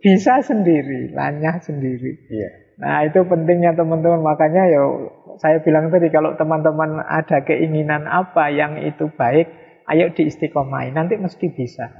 bisa 0.03 0.43
sendiri, 0.43 1.15
lanyah 1.15 1.63
sendiri. 1.63 2.19
Iya. 2.27 2.64
Nah 2.75 3.08
itu 3.08 3.24
pentingnya 3.24 3.75
teman-teman. 3.75 4.20
Makanya 4.24 4.63
ya 4.67 4.84
saya 5.39 5.60
bilang 5.63 5.91
tadi 5.91 6.12
kalau 6.12 6.36
teman-teman 6.36 7.00
ada 7.03 7.44
keinginan 7.44 8.08
apa 8.08 8.51
yang 8.51 8.79
itu 8.79 9.08
baik, 9.15 9.51
ayo 9.88 10.12
diistiqomai. 10.12 10.91
Nanti 10.91 11.15
mesti 11.15 11.48
bisa. 11.51 11.91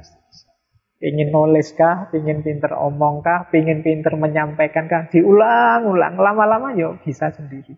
Ingin 1.00 1.30
nulis 1.32 1.76
kah, 1.76 2.08
ingin 2.16 2.42
pinter 2.42 2.72
omong 2.72 3.20
kah, 3.20 3.48
ingin 3.52 3.84
pinter 3.84 4.16
menyampaikan 4.16 4.88
kah, 4.88 5.12
diulang-ulang. 5.12 6.16
Lama-lama 6.16 6.72
yuk 6.76 7.04
bisa 7.04 7.32
sendiri. 7.36 7.76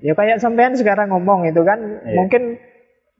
ya 0.00 0.16
kayak 0.16 0.40
sampean 0.40 0.72
sekarang 0.72 1.12
ngomong 1.12 1.44
itu 1.52 1.60
kan, 1.60 1.76
iya. 1.76 2.16
mungkin 2.16 2.56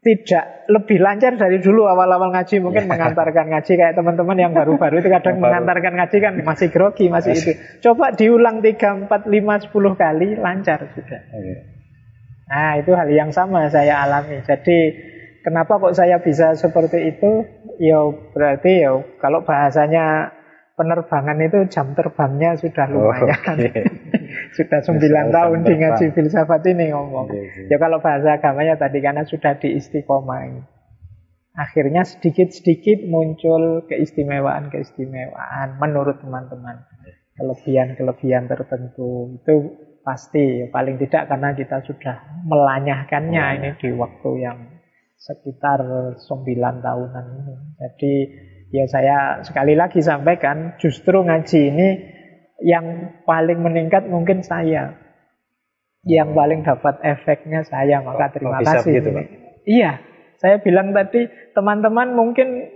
tidak 0.06 0.70
lebih 0.70 1.02
lancar 1.02 1.34
dari 1.34 1.58
dulu 1.58 1.90
awal-awal 1.90 2.30
ngaji. 2.30 2.62
Mungkin 2.62 2.86
yeah. 2.86 2.90
mengantarkan 2.94 3.50
ngaji 3.50 3.72
kayak 3.74 3.98
teman-teman 3.98 4.38
yang 4.38 4.54
baru-baru 4.54 5.02
itu 5.02 5.10
kadang 5.10 5.42
mengantarkan 5.42 5.98
ngaji 5.98 6.16
kan 6.22 6.32
masih 6.46 6.70
grogi 6.70 7.10
masih 7.10 7.34
itu. 7.34 7.58
Coba 7.82 8.14
diulang 8.14 8.62
3, 8.62 9.10
4, 9.10 9.10
5, 9.10 9.66
10 9.66 9.74
kali 9.74 10.28
lancar 10.38 10.78
sudah. 10.94 11.20
Yeah. 11.34 11.62
nah 12.46 12.78
itu 12.78 12.94
hal 12.94 13.10
yang 13.10 13.34
sama 13.34 13.66
saya 13.66 14.06
alami. 14.06 14.46
Jadi 14.46 14.78
kenapa 15.42 15.82
kok 15.82 15.98
saya 15.98 16.22
bisa 16.22 16.54
seperti 16.54 17.10
itu? 17.10 17.42
Ya 17.82 18.06
berarti 18.30 18.86
ya 18.86 19.02
kalau 19.18 19.42
bahasanya 19.42 20.30
penerbangan 20.78 21.42
itu 21.42 21.66
jam 21.66 21.98
terbangnya 21.98 22.54
sudah 22.54 22.86
oh, 22.94 23.10
lumayan. 23.10 23.34
oh, 23.34 23.58
okay. 23.58 23.82
Sudah 24.56 24.80
sembilan 24.80 25.28
tahun 25.28 25.58
di 25.68 25.74
ngaji 25.76 26.04
filsafat 26.16 26.64
ini 26.72 26.88
ngomong. 26.96 27.28
Okay, 27.28 27.44
okay. 27.44 27.64
Ya 27.68 27.76
kalau 27.76 28.00
bahasa 28.00 28.40
agamanya 28.40 28.80
tadi 28.80 29.04
karena 29.04 29.28
sudah 29.28 29.60
diistiqomai. 29.60 30.64
Akhirnya 31.56 32.04
sedikit-sedikit 32.04 33.04
muncul 33.08 33.84
keistimewaan-keistimewaan 33.88 35.76
menurut 35.80 36.20
teman-teman. 36.20 36.84
Kelebihan-kelebihan 37.36 38.48
tertentu 38.48 39.36
itu 39.36 39.56
pasti 40.00 40.68
paling 40.72 40.96
tidak 40.96 41.28
karena 41.28 41.52
kita 41.52 41.84
sudah 41.84 42.44
melanyahkannya 42.48 43.44
oh, 43.44 43.56
ini 43.60 43.70
di 43.76 43.88
waktu 43.92 44.30
yang 44.40 44.58
sekitar 45.16 45.80
sembilan 46.16 46.74
tahunan 46.80 47.26
ini. 47.40 47.54
Jadi 47.76 48.14
ya 48.70 48.84
saya 48.88 49.16
sekali 49.44 49.74
lagi 49.74 50.00
sampaikan 50.04 50.76
justru 50.78 51.24
ngaji 51.24 51.60
ini 51.72 51.88
yang 52.62 53.16
paling 53.28 53.60
meningkat 53.60 54.08
mungkin 54.08 54.40
saya. 54.40 54.96
Yang 56.06 56.38
paling 56.38 56.60
dapat 56.62 57.02
efeknya 57.02 57.66
saya, 57.66 57.98
maka 57.98 58.30
terima 58.30 58.62
oh, 58.62 58.62
kasih. 58.62 59.02
Begitu, 59.02 59.10
Iya, 59.66 59.98
saya 60.38 60.62
bilang 60.62 60.94
tadi 60.94 61.26
teman-teman 61.50 62.14
mungkin 62.14 62.70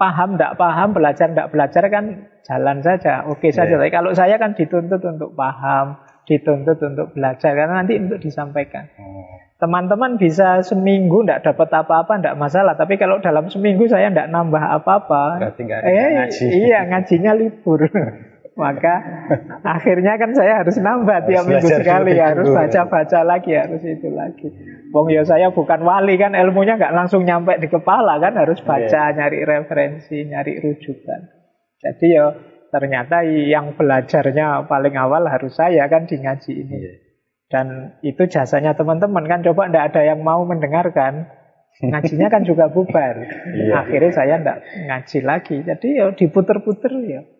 paham 0.00 0.40
tidak 0.40 0.56
paham, 0.56 0.96
belajar 0.96 1.28
tidak 1.28 1.52
belajar 1.52 1.84
kan 1.92 2.32
jalan 2.48 2.80
saja, 2.80 3.28
oke 3.28 3.44
okay 3.44 3.50
iya. 3.52 3.58
saja. 3.60 3.74
Yeah. 3.76 3.80
Tapi 3.84 3.92
kalau 3.92 4.10
saya 4.16 4.34
kan 4.40 4.56
dituntut 4.56 5.04
untuk 5.04 5.36
paham, 5.36 6.00
dituntut 6.24 6.80
untuk 6.80 7.12
belajar 7.12 7.52
karena 7.52 7.84
nanti 7.84 8.00
untuk 8.00 8.18
disampaikan. 8.24 8.88
Oh. 8.96 9.28
Teman-teman 9.60 10.16
bisa 10.16 10.60
seminggu 10.64 11.24
tidak 11.24 11.46
dapat 11.46 11.68
apa-apa, 11.72 12.20
tidak 12.20 12.36
masalah. 12.36 12.74
Tapi 12.74 12.96
kalau 13.00 13.22
dalam 13.22 13.48
seminggu 13.48 13.86
saya 13.86 14.08
tidak 14.08 14.28
nambah 14.28 14.60
apa-apa, 14.60 15.40
eh, 15.84 16.08
ngaji. 16.20 16.46
iya 16.48 16.80
ngajinya 16.90 17.32
libur. 17.36 17.80
Maka 18.54 18.94
akhirnya 19.66 20.14
kan 20.14 20.30
saya 20.30 20.62
harus 20.62 20.78
nambah 20.78 21.26
tiap 21.26 21.42
minggu 21.50 21.74
sekali, 21.74 22.14
harus 22.22 22.46
baca-baca 22.54 23.26
lagi, 23.26 23.50
harus 23.50 23.82
itu 23.82 24.08
lagi. 24.14 24.46
Wong 24.94 25.10
ya 25.10 25.26
saya 25.26 25.50
bukan 25.50 25.82
wali 25.82 26.14
kan, 26.14 26.38
ilmunya 26.38 26.78
nggak 26.78 26.94
langsung 26.94 27.26
nyampe 27.26 27.58
di 27.58 27.66
kepala 27.66 28.22
kan, 28.22 28.38
harus 28.38 28.62
iya. 28.62 28.66
baca, 28.66 29.02
yeah. 29.10 29.16
nyari 29.18 29.38
referensi, 29.42 30.16
nyari 30.30 30.62
rujukan. 30.62 31.20
Jadi 31.82 32.06
ya 32.14 32.30
ternyata 32.70 33.26
yang 33.26 33.74
belajarnya 33.74 34.70
paling 34.70 34.94
awal 34.94 35.26
harus 35.26 35.58
saya 35.58 35.90
kan 35.90 36.06
di 36.06 36.22
ngaji 36.22 36.52
ini. 36.54 36.76
Yeah. 36.78 36.96
Dan 37.50 37.66
itu 38.06 38.22
jasanya 38.30 38.78
teman-teman 38.78 39.26
kan, 39.26 39.42
coba 39.42 39.66
ndak 39.66 39.90
ada 39.90 40.14
yang 40.14 40.22
mau 40.22 40.46
mendengarkan, 40.46 41.26
ngajinya 41.82 42.30
kan 42.30 42.46
juga 42.46 42.70
bubar. 42.70 43.18
Yeah. 43.50 43.82
Akhirnya 43.82 44.14
saya 44.14 44.38
ndak 44.38 44.62
ngaji 44.62 45.18
lagi. 45.26 45.56
Jadi 45.66 45.88
ya 45.98 46.14
diputer-puter 46.14 46.94
ya 47.02 47.33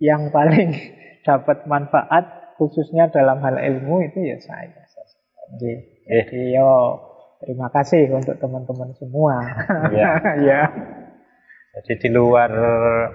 yang 0.00 0.32
paling 0.32 0.74
dapat 1.28 1.68
manfaat 1.68 2.56
khususnya 2.56 3.12
dalam 3.12 3.40
hal 3.44 3.56
ilmu 3.56 4.04
itu 4.04 4.18
ya 4.24 4.36
saya. 4.40 4.72
Jadi, 5.50 5.70
eh. 6.06 6.24
jadi 6.28 6.60
yo 6.60 6.70
terima 7.40 7.68
kasih 7.72 8.08
untuk 8.12 8.36
teman-teman 8.40 8.92
semua. 8.96 9.36
Ya. 9.92 10.10
ya. 10.48 10.62
Jadi 11.70 11.92
di 12.02 12.08
luar 12.10 12.50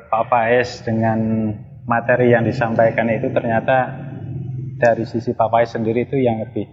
Pak 0.07 0.23
Faiz 0.31 0.81
dengan 0.87 1.51
materi 1.85 2.31
yang 2.33 2.47
disampaikan 2.47 3.11
itu 3.11 3.29
ternyata 3.29 3.93
dari 4.79 5.03
sisi 5.05 5.35
Pak 5.35 5.49
Faiz 5.51 5.75
sendiri 5.75 6.07
itu 6.07 6.17
yang 6.17 6.41
lebih 6.41 6.65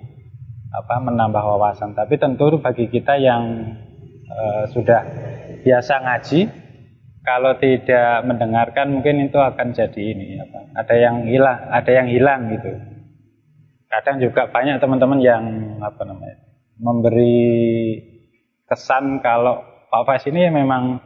apa 0.72 0.96
menambah 1.04 1.42
wawasan. 1.42 1.92
Tapi 1.92 2.16
tentu 2.16 2.56
bagi 2.58 2.88
kita 2.88 3.20
yang 3.20 3.76
uh, 4.26 4.64
sudah 4.72 5.04
biasa 5.62 5.94
ngaji 6.02 6.40
kalau 7.22 7.54
tidak 7.58 8.26
mendengarkan 8.26 8.98
mungkin 8.98 9.30
itu 9.30 9.38
akan 9.38 9.70
jadi 9.70 10.02
ini 10.02 10.42
apa 10.42 10.74
ada 10.74 10.94
yang 10.98 11.16
hilang 11.26 11.58
ada 11.70 11.90
yang 11.90 12.06
hilang 12.10 12.50
gitu. 12.50 12.70
Kadang 13.86 14.18
juga 14.18 14.50
banyak 14.50 14.82
teman-teman 14.82 15.20
yang 15.22 15.44
apa 15.78 16.02
namanya 16.02 16.42
memberi 16.82 18.00
kesan 18.66 19.22
kalau 19.22 19.62
Pak 19.92 20.02
Faiz 20.08 20.24
ini 20.26 20.50
memang 20.50 20.98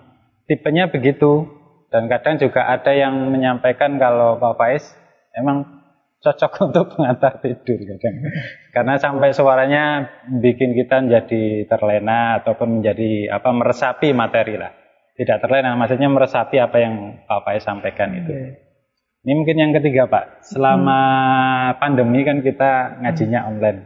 tipenya 0.49 0.89
begitu. 0.89 1.53
Dan 1.87 2.11
kadang 2.11 2.37
juga 2.37 2.67
ada 2.67 2.91
yang 2.91 3.31
menyampaikan 3.31 3.95
kalau 3.99 4.43
Pak 4.43 4.55
Faiz 4.59 4.85
memang 5.39 5.83
cocok 6.23 6.53
untuk 6.73 6.87
mengantar 6.97 7.43
tidur 7.45 7.77
kadang. 7.77 8.17
Karena 8.73 8.95
sampai 8.97 9.31
suaranya 9.35 9.85
bikin 10.41 10.73
kita 10.73 11.05
menjadi 11.05 11.67
terlena 11.69 12.41
ataupun 12.43 12.81
menjadi 12.81 13.35
apa 13.35 13.51
meresapi 13.53 14.15
materi 14.15 14.57
lah 14.57 14.86
tidak 15.17 15.41
terlena, 15.41 15.73
maksudnya 15.81 16.13
meresapi 16.13 16.61
apa 16.61 16.77
yang 16.77 17.25
Pak 17.25 17.41
Faiz 17.49 17.65
sampaikan 17.65 18.13
itu. 18.13 18.31
Okay. 18.31 18.51
Ini 19.27 19.33
mungkin 19.35 19.57
yang 19.59 19.73
ketiga 19.75 20.07
Pak, 20.07 20.45
selama 20.45 21.01
hmm. 21.03 21.83
pandemi 21.83 22.23
kan 22.23 22.45
kita 22.45 23.03
ngajinya 23.03 23.41
hmm. 23.43 23.51
online. 23.51 23.81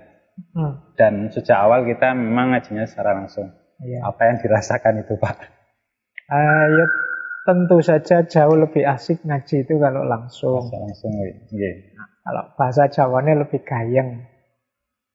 Hmm. 0.53 0.75
Dan 0.99 1.33
sejak 1.33 1.57
awal 1.57 1.87
kita 1.89 2.13
memang 2.13 2.53
ngajinya 2.53 2.85
secara 2.85 3.17
langsung. 3.17 3.49
Yeah. 3.81 4.05
Apa 4.05 4.29
yang 4.29 4.37
dirasakan 4.45 5.01
itu 5.01 5.17
Pak? 5.17 5.37
Uh, 6.29 6.67
ya 6.77 6.87
tentu 7.49 7.81
saja 7.81 8.23
jauh 8.29 8.57
lebih 8.59 8.85
asik 8.85 9.25
ngaji 9.25 9.65
itu 9.65 9.75
kalau 9.81 10.05
langsung. 10.05 10.61
Masa 10.61 10.77
langsung, 10.77 11.13
yeah. 11.57 11.75
nah, 11.97 12.09
kalau 12.27 12.45
bahasa 12.61 12.85
Jawanya 12.93 13.41
lebih 13.41 13.65
gayeng. 13.65 14.29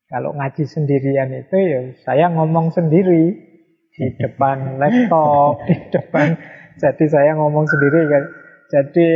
Kalau 0.10 0.34
ngaji 0.38 0.64
sendirian 0.70 1.34
itu 1.34 1.58
ya 1.58 1.82
saya 2.06 2.30
ngomong 2.30 2.74
sendiri 2.74 3.55
di 3.96 4.12
depan 4.20 4.76
laptop, 4.76 5.64
di 5.64 5.76
depan. 5.96 6.36
Jadi 6.76 7.06
saya 7.08 7.32
ngomong 7.40 7.66
sendiri 7.66 8.02
kan. 8.12 8.24
Jadi 8.68 9.08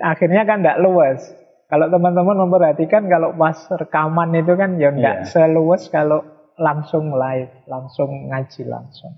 akhirnya 0.00 0.48
kan 0.48 0.64
tidak 0.64 0.80
luas. 0.80 1.20
Kalau 1.68 1.88
teman-teman 1.88 2.36
memperhatikan 2.48 3.08
kalau 3.08 3.32
pas 3.36 3.56
rekaman 3.72 4.36
itu 4.36 4.52
kan 4.56 4.76
ya 4.76 4.92
tidak 4.92 5.16
yeah. 5.24 5.28
seluas 5.28 5.88
kalau 5.88 6.20
langsung 6.60 7.12
live, 7.16 7.52
langsung 7.64 8.28
ngaji 8.28 8.68
langsung. 8.68 9.12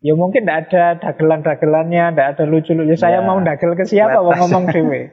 Ya 0.00 0.14
mungkin 0.16 0.46
tidak 0.46 0.70
ada 0.70 0.84
dagelan-dagelannya, 0.96 2.14
tidak 2.14 2.26
ada 2.34 2.44
lucu-lucu. 2.46 2.94
Yeah. 2.94 3.02
Saya 3.02 3.18
iya. 3.22 3.26
mau 3.26 3.38
dagel 3.42 3.74
ke 3.74 3.84
siapa 3.84 4.22
mau 4.22 4.34
ngomong 4.34 4.70
dewe. 4.70 5.10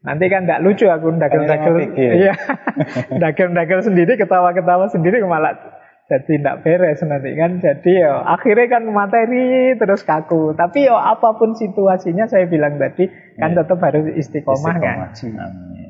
Nanti 0.00 0.32
kan 0.32 0.48
tidak 0.48 0.62
lucu 0.64 0.88
aku 0.88 1.12
dagel-dagel. 1.12 1.74
Iya. 1.98 2.34
dagel-dagel 3.22 3.80
sendiri, 3.84 4.16
ketawa-ketawa 4.16 4.88
sendiri 4.88 5.20
malah 5.26 5.69
jadi 6.10 6.42
tidak 6.42 6.66
beres 6.66 6.98
nanti 7.06 7.38
kan. 7.38 7.62
Jadi 7.62 8.02
ya 8.02 8.26
akhirnya 8.26 8.66
kan 8.66 8.82
materi 8.90 9.78
terus 9.78 10.02
kaku. 10.02 10.58
Tapi 10.58 10.90
ya 10.90 10.98
apa 10.98 11.38
pun 11.38 11.54
situasinya 11.54 12.26
saya 12.26 12.50
bilang 12.50 12.82
tadi 12.82 13.06
kan 13.38 13.54
iya. 13.54 13.62
tetap 13.62 13.78
harus 13.78 14.10
istiqomah, 14.18 14.74
istiqomah. 14.74 14.94
ngaji 14.98 15.28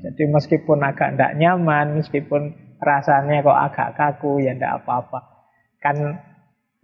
jadi 0.00 0.22
meskipun 0.32 0.78
agak 0.80 1.16
tidak 1.16 1.32
nyaman 1.36 2.00
meskipun 2.00 2.56
rasanya 2.80 3.44
kok 3.44 3.60
agak 3.72 3.88
kaku 3.96 4.44
ya 4.44 4.52
tidak 4.56 4.84
apa-apa. 4.84 5.20
Kan 5.80 5.96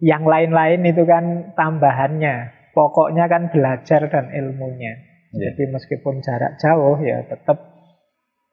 yang 0.01 0.25
lain-lain 0.25 0.81
itu 0.85 1.05
kan 1.05 1.53
tambahannya. 1.53 2.57
Pokoknya 2.73 3.25
kan 3.29 3.49
belajar 3.53 4.05
dan 4.09 4.33
ilmunya. 4.33 5.05
Yeah. 5.27 5.53
jadi 5.53 5.75
meskipun 5.75 6.23
jarak 6.23 6.55
jauh 6.55 6.97
ya 7.03 7.19
tetap 7.27 7.76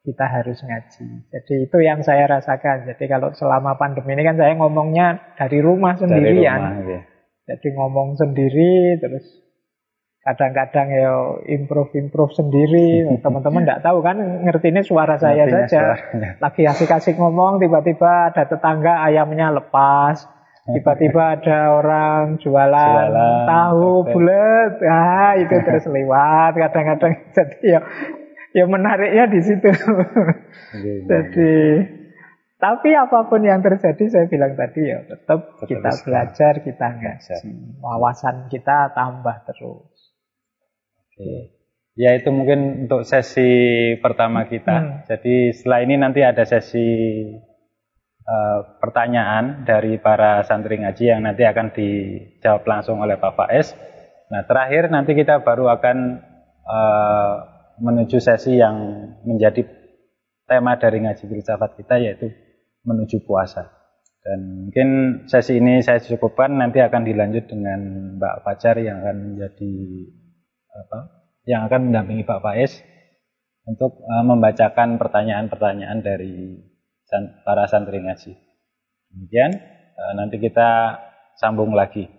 kita 0.05 0.25
harus 0.29 0.61
ngaji. 0.61 1.05
Jadi 1.33 1.55
itu 1.65 1.77
yang 1.81 2.05
saya 2.05 2.29
rasakan. 2.29 2.85
Jadi 2.85 3.09
kalau 3.09 3.33
selama 3.33 3.73
pandemi 3.81 4.13
ini 4.13 4.21
kan 4.21 4.37
saya 4.37 4.53
ngomongnya 4.53 5.33
dari 5.33 5.59
rumah 5.65 5.97
sendirian. 5.97 6.61
Dari 6.61 6.77
rumah, 6.77 6.93
ya. 6.93 7.01
Jadi 7.45 7.67
ngomong 7.73 8.17
sendiri 8.17 9.01
terus 9.01 9.45
kadang-kadang 10.25 10.89
ya 10.89 11.13
improve-improve 11.45 12.33
sendiri. 12.33 13.05
Teman-teman 13.23 13.61
tidak 13.61 13.85
tahu 13.85 14.01
kan, 14.01 14.17
ngerti 14.17 14.73
ini 14.73 14.81
suara 14.81 15.21
saya 15.21 15.45
Ngertinya 15.45 15.69
saja. 15.69 15.81
Suaranya. 15.93 16.29
Lagi 16.43 16.61
asik-asik 16.65 17.15
ngomong, 17.21 17.61
tiba-tiba 17.61 18.33
ada 18.33 18.43
tetangga 18.49 19.05
ayamnya 19.05 19.53
lepas. 19.53 20.25
Tiba-tiba 20.65 21.21
ada 21.37 21.77
orang 21.77 22.41
jualan, 22.41 23.13
jualan 23.13 23.45
tahu 23.45 23.89
bulat, 24.09 24.73
ah 24.89 25.37
itu 25.37 25.55
terus 25.61 25.85
lewat. 25.85 26.57
Kadang-kadang 26.57 27.13
jadi 27.29 27.61
ya, 27.61 27.79
ya 28.55 28.63
menariknya 28.63 29.27
di 29.27 29.39
situ. 29.43 29.69
jadi 31.11 31.51
tapi 32.55 32.95
apa 32.95 33.27
pun 33.27 33.43
yang 33.43 33.59
terjadi 33.59 34.03
saya 34.07 34.25
bilang 34.31 34.55
tadi 34.55 34.87
ya 34.87 35.03
tetap, 35.03 35.59
tetap 35.59 35.67
kita 35.67 35.91
belajar, 36.07 36.53
kita 36.63 36.87
ngaji. 36.87 37.35
Wawasan 37.83 38.47
kita 38.47 38.95
tambah 38.95 39.43
terus. 39.43 39.91
Oke. 41.11 41.51
Ya 41.95 42.15
itu 42.15 42.27
mungkin 42.31 42.87
untuk 42.87 43.03
sesi 43.07 43.93
pertama 43.99 44.47
kita. 44.47 44.75
Hmm. 44.75 44.95
Jadi 45.07 45.51
setelah 45.55 45.79
ini 45.83 45.95
nanti 45.99 46.23
ada 46.23 46.43
sesi 46.43 46.87
uh, 48.23 48.59
pertanyaan 48.79 49.67
dari 49.67 49.99
para 49.99 50.43
santri 50.47 50.79
ngaji 50.79 51.05
yang 51.11 51.23
nanti 51.23 51.43
akan 51.43 51.71
dijawab 51.71 52.63
langsung 52.67 53.03
oleh 53.03 53.19
Pak 53.19 53.35
Faiz. 53.35 53.75
Nah 54.31 54.43
terakhir 54.47 54.91
nanti 54.91 55.15
kita 55.15 55.43
baru 55.43 55.71
akan 55.71 55.97
uh, 56.67 57.54
menuju 57.81 58.17
sesi 58.21 58.59
yang 58.59 58.77
menjadi 59.27 59.65
tema 60.45 60.77
dari 60.77 61.01
ngaji 61.01 61.23
filsafat 61.25 61.75
kita 61.79 61.95
yaitu 61.99 62.31
menuju 62.85 63.25
puasa. 63.25 63.71
Dan 64.25 64.65
mungkin 64.65 64.89
sesi 65.29 65.61
ini 65.61 65.85
saya 65.85 66.01
cukupkan 66.01 66.49
nanti 66.49 66.81
akan 66.81 67.05
dilanjut 67.05 67.45
dengan 67.45 67.79
Mbak 68.17 68.35
Fajar 68.41 68.81
yang 68.81 69.05
akan 69.05 69.17
menjadi 69.37 69.73
apa 70.75 70.99
yang 71.45 71.61
akan 71.69 71.89
mendampingi 71.89 72.25
Pak 72.25 72.41
Faiz 72.41 72.81
untuk 73.69 74.01
uh, 74.01 74.25
membacakan 74.25 74.97
pertanyaan-pertanyaan 74.97 76.01
dari 76.01 76.57
para 77.45 77.69
santri 77.69 78.01
ngaji. 78.01 78.33
Kemudian 79.13 79.51
uh, 79.93 80.13
nanti 80.17 80.41
kita 80.41 80.97
sambung 81.37 81.77
lagi. 81.77 82.09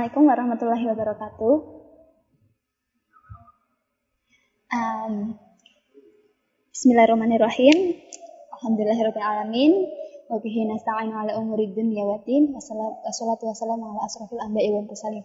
Assalamualaikum 0.00 0.32
warahmatullahi 0.32 0.84
wabarakatuh. 0.96 1.56
Um, 4.72 5.36
Bismillahirrahmanirrahim. 6.72 8.00
Alhamdulillahirrahmanirrahim. 8.48 9.72
Wa 10.24 10.40
bihi 10.40 10.72
nasta'inu 10.72 11.12
ala 11.12 11.36
umuri 11.36 11.76
dunya 11.76 12.08
wa 12.08 12.16
din. 12.24 12.48
Wassalatu 12.56 13.44
wassalamu 13.44 13.92
ala 13.92 14.08
asrafil 14.08 14.40
anbiya'i 14.40 14.72
wal 14.72 14.88
mursalin. 14.88 15.20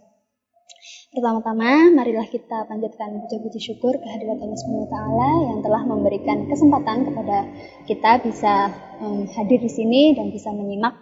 Pertama-tama, 1.15 1.95
marilah 1.95 2.27
kita 2.27 2.67
panjatkan 2.67 3.23
puji-puji 3.23 3.63
syukur 3.63 3.95
kehadirat 3.95 4.43
Allah 4.43 4.59
taala 4.91 5.29
yang 5.55 5.63
telah 5.63 5.87
memberikan 5.87 6.51
kesempatan 6.51 7.07
kepada 7.07 7.47
kita 7.87 8.19
bisa 8.27 8.75
um, 8.99 9.23
hadir 9.39 9.63
di 9.63 9.71
sini 9.71 10.19
dan 10.19 10.35
bisa 10.35 10.51
menyimak 10.51 10.99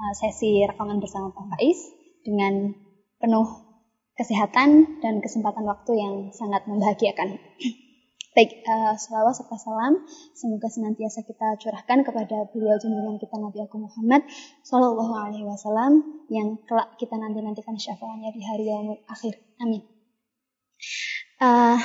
uh, 0.00 0.12
sesi 0.16 0.64
rekaman 0.64 0.96
bersama 0.96 1.28
Pak 1.36 1.60
Faiz 1.60 1.92
dengan 2.24 2.81
penuh 3.22 3.46
kesehatan 4.18 4.98
dan 4.98 5.22
kesempatan 5.22 5.62
waktu 5.62 5.92
yang 5.94 6.14
sangat 6.34 6.66
membahagiakan. 6.66 7.38
Baik, 8.32 8.64
uh, 8.64 8.96
salawat 8.96 9.36
serta 9.36 9.60
salam 9.60 10.08
semoga 10.32 10.64
senantiasa 10.64 11.20
kita 11.20 11.60
curahkan 11.60 12.00
kepada 12.00 12.48
beliau 12.48 12.80
junjungan 12.80 13.20
kita 13.20 13.36
Nabi 13.36 13.60
Agung 13.60 13.84
Muhammad 13.84 14.24
Shallallahu 14.64 15.12
Alaihi 15.12 15.44
Wasallam 15.44 16.24
yang 16.32 16.56
kelak 16.64 16.96
kita 16.96 17.12
nanti 17.20 17.44
nantikan 17.44 17.76
syafaatnya 17.76 18.32
di 18.32 18.40
hari 18.40 18.72
yang 18.72 18.96
akhir. 19.04 19.36
Amin. 19.60 19.84
Uh, 21.44 21.76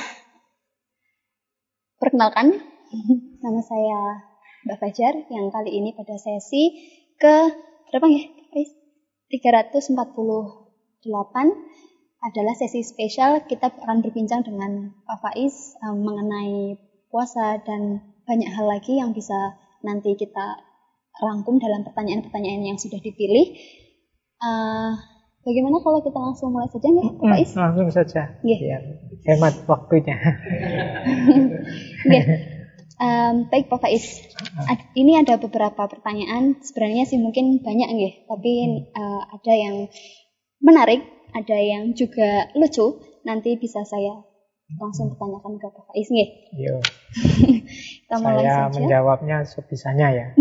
perkenalkan, 2.00 2.56
nama 3.44 3.60
saya 3.60 4.24
Mbak 4.64 4.78
Fajar 4.80 5.14
yang 5.28 5.52
kali 5.52 5.70
ini 5.76 5.92
pada 5.92 6.16
sesi 6.16 6.72
ke 7.20 7.34
berapa 7.92 8.08
ya? 8.08 8.24
348 11.04 11.78
adalah 12.18 12.54
sesi 12.58 12.82
spesial 12.82 13.46
kita 13.46 13.70
akan 13.70 14.02
berbincang 14.02 14.42
dengan 14.42 14.90
Pak 15.06 15.18
Faiz 15.22 15.78
um, 15.86 16.02
mengenai 16.02 16.74
puasa 17.14 17.62
dan 17.62 18.02
banyak 18.26 18.50
hal 18.50 18.66
lagi 18.66 18.98
yang 18.98 19.14
bisa 19.14 19.54
nanti 19.86 20.18
kita 20.18 20.58
rangkum 21.22 21.62
dalam 21.62 21.86
pertanyaan-pertanyaan 21.86 22.74
yang 22.74 22.78
sudah 22.78 22.98
dipilih. 22.98 23.54
Uh, 24.42 24.98
bagaimana 25.46 25.78
kalau 25.82 26.02
kita 26.02 26.18
langsung 26.18 26.50
mulai 26.50 26.66
saja 26.66 26.90
Pak 26.90 27.22
Faiz? 27.22 27.50
Hmm, 27.54 27.62
langsung 27.62 27.88
saja. 27.94 28.22
Yeah. 28.42 28.58
Ya, 28.58 28.78
hemat 29.30 29.54
waktunya. 29.70 30.18
yeah. 32.10 32.26
Um, 32.98 33.46
baik 33.46 33.70
Pak 33.70 33.78
Faiz, 33.78 34.26
Ad, 34.66 34.90
ini 34.98 35.22
ada 35.22 35.38
beberapa 35.38 35.86
pertanyaan. 35.86 36.58
Sebenarnya 36.66 37.06
sih 37.06 37.22
mungkin 37.22 37.62
banyak 37.62 37.94
nih, 37.94 38.12
tapi 38.26 38.52
uh, 38.90 39.22
ada 39.38 39.54
yang 39.54 39.86
menarik 40.62 41.04
ada 41.34 41.58
yang 41.60 41.92
juga 41.92 42.48
lucu, 42.56 42.98
nanti 43.24 43.54
bisa 43.60 43.84
saya 43.84 44.24
langsung 44.76 45.16
pertanyakan 45.16 45.56
ke 45.56 45.66
Pak 45.72 45.84
Faiz 45.88 46.08
nggih. 46.12 46.30
Iya. 46.52 46.74
saya 48.20 48.68
menjawabnya 48.68 49.36
sebisanya 49.48 50.08
ya. 50.12 50.26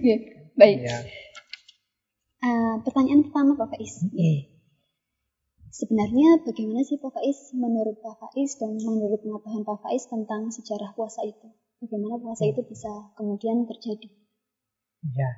Iya, 0.00 0.16
baik. 0.56 0.78
Ya. 0.80 0.98
Uh, 2.40 2.80
pertanyaan 2.80 3.20
pertama 3.28 3.52
Pak 3.60 3.76
Faiz. 3.76 4.00
Hmm. 4.00 4.40
Sebenarnya 5.70 6.40
bagaimana 6.40 6.80
sih 6.88 6.96
Pak 6.96 7.12
Faiz 7.12 7.52
menurut 7.52 8.00
Pak 8.00 8.32
Faiz 8.32 8.56
dan 8.56 8.80
menurut 8.80 9.20
pengetahuan 9.20 9.64
Pak 9.68 9.78
Faiz 9.84 10.08
tentang 10.08 10.48
sejarah 10.48 10.96
puasa 10.96 11.20
itu? 11.28 11.52
Bagaimana 11.84 12.16
puasa 12.16 12.48
itu 12.48 12.64
bisa 12.64 13.12
kemudian 13.16 13.68
terjadi? 13.68 14.08
Ya, 15.16 15.30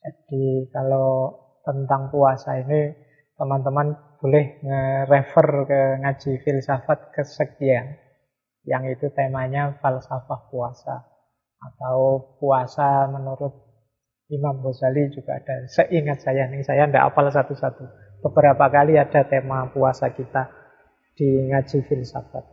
jadi 0.00 0.68
kalau 0.72 1.36
tentang 1.64 2.08
puasa 2.08 2.60
ini 2.60 2.92
teman-teman 3.40 3.96
boleh 4.20 4.60
nge-refer 4.60 5.48
ke 5.64 5.80
ngaji 6.04 6.32
filsafat 6.44 7.08
kesekian 7.16 7.96
yang 8.68 8.84
itu 8.84 9.08
temanya 9.16 9.80
falsafah 9.80 10.52
puasa 10.52 11.08
atau 11.56 12.28
puasa 12.36 13.08
menurut 13.08 13.70
Imam 14.28 14.62
Ghazali 14.62 15.10
juga 15.10 15.40
ada. 15.40 15.66
Seingat 15.66 16.22
saya 16.22 16.46
nih, 16.46 16.62
saya 16.62 16.86
tidak 16.86 17.10
apal 17.10 17.26
satu-satu. 17.32 17.84
Beberapa 18.22 18.70
kali 18.70 18.94
ada 18.94 19.26
tema 19.26 19.66
puasa 19.72 20.12
kita 20.12 20.52
di 21.16 21.50
ngaji 21.50 21.78
filsafat. 21.82 22.44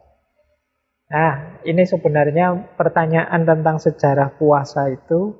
Nah, 1.07 1.63
ini 1.63 1.87
sebenarnya 1.87 2.75
pertanyaan 2.75 3.47
tentang 3.47 3.77
sejarah 3.79 4.35
puasa 4.35 4.91
itu 4.91 5.37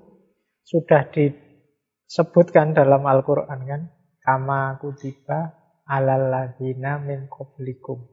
sudah 0.64 1.10
disebutkan 1.12 2.72
dalam 2.72 3.04
Al-Quran 3.04 3.60
kan. 3.68 3.82
Kama 4.28 4.76
kutiba 4.84 5.56
alalladina 5.88 7.00
min 7.00 7.32
qablikum. 7.32 8.04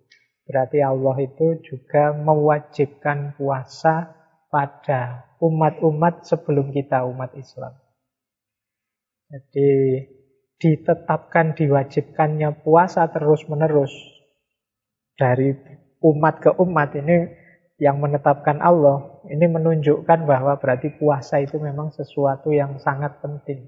Berarti 0.47 0.79
Allah 0.79 1.19
itu 1.27 1.59
juga 1.67 2.15
mewajibkan 2.15 3.35
puasa 3.35 4.15
pada 4.47 5.27
umat-umat 5.43 6.23
sebelum 6.23 6.71
kita 6.71 7.03
umat 7.11 7.35
Islam. 7.35 7.75
Jadi 9.27 9.71
ditetapkan 10.63 11.59
diwajibkannya 11.59 12.63
puasa 12.63 13.11
terus-menerus 13.11 13.91
dari 15.19 15.51
umat 15.99 16.39
ke 16.39 16.55
umat 16.63 16.95
ini 16.95 17.27
yang 17.83 17.99
menetapkan 17.99 18.63
Allah 18.63 19.19
ini 19.27 19.51
menunjukkan 19.51 20.31
bahwa 20.31 20.55
berarti 20.63 20.95
puasa 20.95 21.43
itu 21.43 21.59
memang 21.59 21.91
sesuatu 21.91 22.55
yang 22.55 22.79
sangat 22.79 23.19
penting 23.19 23.67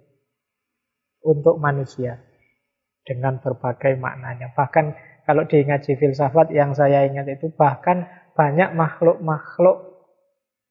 untuk 1.27 1.59
manusia 1.59 2.23
dengan 3.07 3.39
berbagai 3.39 3.95
maknanya. 3.97 4.51
Bahkan 4.53 4.85
kalau 5.23 5.47
di 5.47 5.63
ngaji 5.63 5.95
filsafat 5.95 6.51
yang 6.51 6.75
saya 6.75 7.07
ingat 7.07 7.31
itu 7.31 7.55
bahkan 7.55 8.11
banyak 8.35 8.75
makhluk-makhluk 8.75 9.95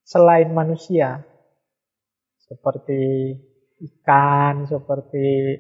selain 0.05 0.51
manusia 0.51 1.23
seperti 2.45 3.33
ikan, 3.81 4.69
seperti 4.69 5.57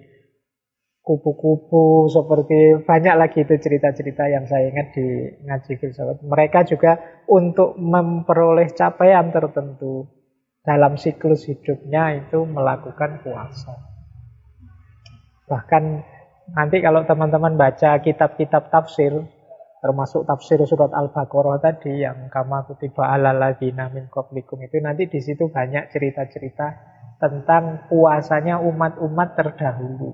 kupu-kupu, 1.01 2.09
seperti 2.09 2.81
banyak 2.81 3.15
lagi 3.17 3.45
itu 3.45 3.55
cerita-cerita 3.57 4.25
yang 4.29 4.45
saya 4.45 4.69
ingat 4.69 4.93
di 4.93 5.07
ngaji 5.47 5.71
filsafat. 5.81 6.21
Mereka 6.21 6.59
juga 6.69 6.97
untuk 7.29 7.77
memperoleh 7.77 8.69
capaian 8.73 9.29
tertentu 9.33 10.05
dalam 10.65 10.97
siklus 10.97 11.45
hidupnya 11.45 12.25
itu 12.25 12.41
melakukan 12.45 13.21
puasa. 13.21 13.73
Bahkan 15.45 16.14
Nanti 16.53 16.77
kalau 16.77 17.01
teman-teman 17.09 17.57
baca 17.57 17.97
kitab-kitab 17.97 18.69
tafsir, 18.69 19.17
termasuk 19.81 20.29
tafsir 20.29 20.61
surat 20.69 20.93
Al-Baqarah 20.93 21.57
tadi 21.57 22.05
yang 22.05 22.29
kama 22.29 22.69
kutiba 22.69 23.09
ala 23.09 23.33
ladina 23.33 23.89
min 23.89 24.05
qablikum 24.13 24.61
itu 24.61 24.77
nanti 24.77 25.09
di 25.09 25.17
situ 25.17 25.49
banyak 25.49 25.89
cerita-cerita 25.89 26.67
tentang 27.17 27.89
puasanya 27.89 28.61
umat-umat 28.61 29.33
terdahulu. 29.33 30.13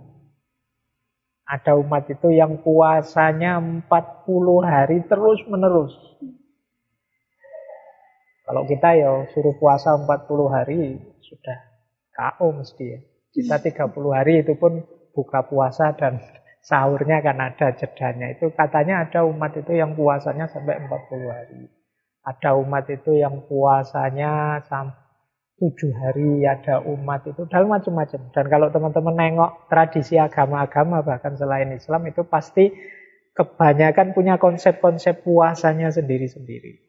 Ada 1.52 1.76
umat 1.76 2.08
itu 2.08 2.32
yang 2.32 2.64
puasanya 2.64 3.60
40 3.60 3.92
hari 4.64 5.04
terus 5.04 5.44
menerus. 5.52 5.92
Kalau 8.48 8.64
kita 8.72 8.96
ya 8.96 9.28
suruh 9.36 9.60
puasa 9.60 10.00
40 10.00 10.08
hari 10.48 10.96
sudah 11.20 11.58
KO 12.16 12.56
mesti 12.56 12.86
ya. 12.88 13.00
Kita 13.32 13.56
30 13.60 14.16
hari 14.16 14.44
itu 14.48 14.56
pun 14.56 14.80
buka 15.12 15.46
puasa 15.48 15.94
dan 15.96 16.20
sahurnya 16.68 17.22
kan 17.22 17.38
ada 17.40 17.74
jedanya. 17.76 18.32
Itu 18.34 18.52
katanya 18.54 19.08
ada 19.08 19.26
umat 19.26 19.56
itu 19.58 19.76
yang 19.76 19.98
puasanya 19.98 20.48
sampai 20.50 20.78
40 20.82 21.30
hari. 21.32 21.62
Ada 22.22 22.54
umat 22.54 22.86
itu 22.90 23.18
yang 23.18 23.50
puasanya 23.50 24.62
sampai 24.66 25.02
tujuh 25.62 25.94
hari 25.94 26.42
ada 26.42 26.82
umat 26.82 27.22
itu 27.30 27.46
dan 27.46 27.70
macam-macam. 27.70 28.34
Dan 28.34 28.46
kalau 28.50 28.68
teman-teman 28.74 29.14
nengok 29.14 29.70
tradisi 29.70 30.18
agama-agama 30.18 31.06
bahkan 31.06 31.38
selain 31.38 31.70
Islam 31.70 32.02
itu 32.10 32.26
pasti 32.26 32.74
kebanyakan 33.38 34.18
punya 34.18 34.42
konsep-konsep 34.42 35.22
puasanya 35.22 35.94
sendiri-sendiri. 35.94 36.82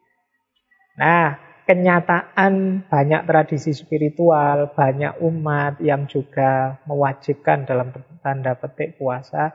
Nah, 0.97 1.37
kenyataan 1.64 2.85
banyak 2.87 3.22
tradisi 3.25 3.72
spiritual, 3.72 4.72
banyak 4.75 5.18
umat 5.22 5.79
yang 5.81 6.07
juga 6.11 6.83
mewajibkan 6.87 7.64
dalam 7.64 7.90
tanda 8.22 8.55
petik 8.59 8.98
puasa, 8.98 9.55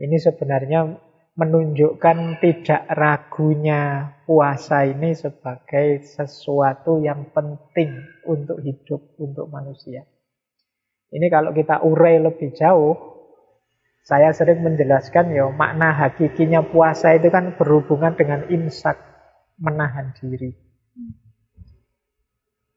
ini 0.00 0.16
sebenarnya 0.18 0.88
menunjukkan 1.32 2.44
tidak 2.44 2.84
ragunya 2.92 4.12
puasa 4.28 4.84
ini 4.84 5.16
sebagai 5.16 6.04
sesuatu 6.04 7.00
yang 7.00 7.32
penting 7.32 8.04
untuk 8.28 8.60
hidup, 8.60 9.16
untuk 9.16 9.48
manusia. 9.48 10.04
Ini 11.12 11.26
kalau 11.32 11.56
kita 11.56 11.80
urai 11.84 12.20
lebih 12.20 12.52
jauh, 12.52 12.96
saya 14.02 14.34
sering 14.34 14.60
menjelaskan 14.66 15.30
ya 15.30 15.46
makna 15.48 15.94
hakikinya 15.94 16.66
puasa 16.66 17.14
itu 17.16 17.30
kan 17.30 17.54
berhubungan 17.56 18.18
dengan 18.18 18.44
imsak, 18.50 18.98
menahan 19.62 20.10
diri. 20.18 20.52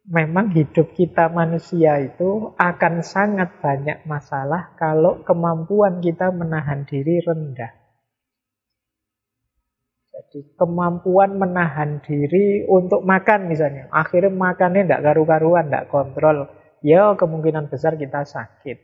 Memang 0.06 0.54
hidup 0.54 0.94
kita 0.94 1.34
manusia 1.34 1.98
itu 1.98 2.54
akan 2.62 3.02
sangat 3.02 3.58
banyak 3.58 4.06
masalah 4.06 4.78
kalau 4.78 5.26
kemampuan 5.26 5.98
kita 5.98 6.30
menahan 6.30 6.86
diri 6.86 7.26
rendah. 7.26 7.74
Jadi 10.16 10.56
kemampuan 10.56 11.42
menahan 11.42 12.06
diri 12.06 12.70
untuk 12.70 13.02
makan 13.02 13.50
misalnya. 13.50 13.90
Akhirnya 13.90 14.30
makannya 14.30 14.86
tidak 14.86 15.04
karu-karuan, 15.10 15.74
tidak 15.74 15.90
kontrol. 15.90 16.54
Ya 16.86 17.18
kemungkinan 17.18 17.74
besar 17.74 17.98
kita 17.98 18.24
sakit. 18.30 18.78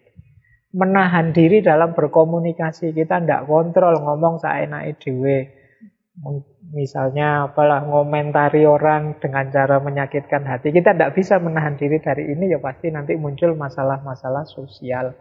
Menahan 0.73 1.37
diri 1.37 1.61
dalam 1.61 1.93
berkomunikasi. 1.93 2.97
Kita 2.97 3.21
tidak 3.21 3.45
kontrol 3.45 3.93
ngomong 4.01 4.41
seenak 4.41 4.97
dewe. 4.99 5.53
Misalnya 6.69 7.49
apalah 7.49 7.81
ngomentari 7.81 8.69
orang 8.69 9.17
dengan 9.17 9.49
cara 9.49 9.81
menyakitkan 9.81 10.45
hati. 10.45 10.69
Kita 10.69 10.93
tidak 10.93 11.17
bisa 11.17 11.41
menahan 11.41 11.73
diri 11.73 11.97
dari 11.97 12.29
ini 12.29 12.53
ya 12.53 12.61
pasti 12.61 12.93
nanti 12.93 13.17
muncul 13.17 13.57
masalah-masalah 13.57 14.45
sosial. 14.45 15.17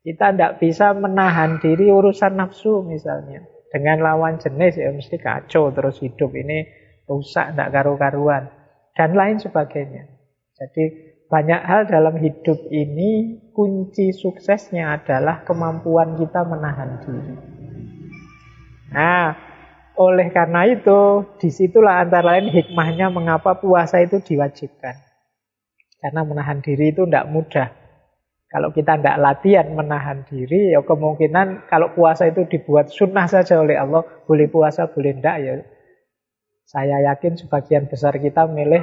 Kita 0.00 0.32
tidak 0.32 0.56
bisa 0.56 0.96
menahan 0.96 1.60
diri 1.60 1.92
urusan 1.92 2.40
nafsu 2.40 2.80
misalnya 2.80 3.44
dengan 3.68 4.00
lawan 4.00 4.40
jenis 4.40 4.80
ya 4.80 4.88
mesti 4.90 5.20
kacau 5.20 5.68
terus 5.70 6.00
hidup 6.00 6.32
ini 6.32 6.64
rusak, 7.04 7.52
tidak 7.52 7.70
karu-karuan. 7.76 8.48
Dan 8.96 9.12
lain 9.12 9.36
sebagainya. 9.36 10.08
Jadi 10.56 10.84
banyak 11.30 11.62
hal 11.62 11.86
dalam 11.86 12.18
hidup 12.18 12.58
ini 12.74 13.38
kunci 13.54 14.10
suksesnya 14.10 14.98
adalah 14.98 15.46
kemampuan 15.46 16.18
kita 16.18 16.42
menahan 16.42 16.90
diri. 17.06 17.34
Nah, 18.90 19.49
oleh 20.00 20.32
karena 20.32 20.64
itu, 20.64 21.28
di 21.36 21.52
situlah 21.52 22.00
antara 22.00 22.32
lain 22.32 22.48
hikmahnya 22.48 23.12
mengapa 23.12 23.60
puasa 23.60 24.00
itu 24.00 24.24
diwajibkan. 24.24 24.96
Karena 26.00 26.24
menahan 26.24 26.64
diri 26.64 26.96
itu 26.96 27.04
tidak 27.04 27.28
mudah. 27.28 27.68
Kalau 28.48 28.72
kita 28.72 28.96
tidak 28.96 29.20
latihan 29.20 29.68
menahan 29.76 30.24
diri, 30.24 30.72
ya 30.72 30.80
kemungkinan 30.80 31.68
kalau 31.68 31.92
puasa 31.92 32.32
itu 32.32 32.48
dibuat 32.48 32.88
sunnah 32.88 33.28
saja 33.28 33.60
oleh 33.60 33.76
Allah, 33.76 34.00
boleh 34.24 34.48
puasa, 34.48 34.88
boleh 34.88 35.20
tidak 35.20 35.36
ya. 35.44 35.54
Saya 36.64 37.04
yakin 37.12 37.36
sebagian 37.36 37.84
besar 37.86 38.16
kita 38.16 38.48
milih 38.48 38.82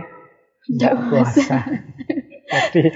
tidak 0.69 0.93
puasa. 1.09 1.65
Jadi 2.47 2.93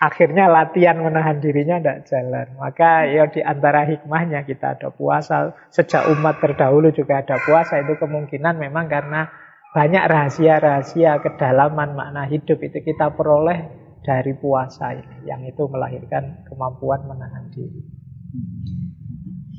akhirnya 0.00 0.50
latihan 0.50 0.98
menahan 0.98 1.38
dirinya 1.38 1.78
tidak 1.78 1.98
jalan. 2.10 2.46
Maka 2.58 3.06
ya 3.10 3.28
di 3.30 3.40
antara 3.42 3.86
hikmahnya 3.86 4.46
kita 4.46 4.78
ada 4.78 4.88
puasa. 4.94 5.54
Sejak 5.70 6.10
umat 6.14 6.38
terdahulu 6.38 6.90
juga 6.90 7.22
ada 7.22 7.38
puasa. 7.42 7.82
Itu 7.82 7.98
kemungkinan 7.98 8.58
memang 8.58 8.86
karena 8.90 9.30
banyak 9.74 10.04
rahasia-rahasia 10.06 11.18
kedalaman 11.18 11.98
makna 11.98 12.30
hidup 12.30 12.62
itu 12.62 12.78
kita 12.78 13.10
peroleh 13.10 13.66
dari 14.04 14.36
puasa 14.36 14.94
ini 14.94 15.26
yang 15.26 15.42
itu 15.42 15.66
melahirkan 15.66 16.46
kemampuan 16.46 17.02
menahan 17.10 17.50
diri. 17.50 17.82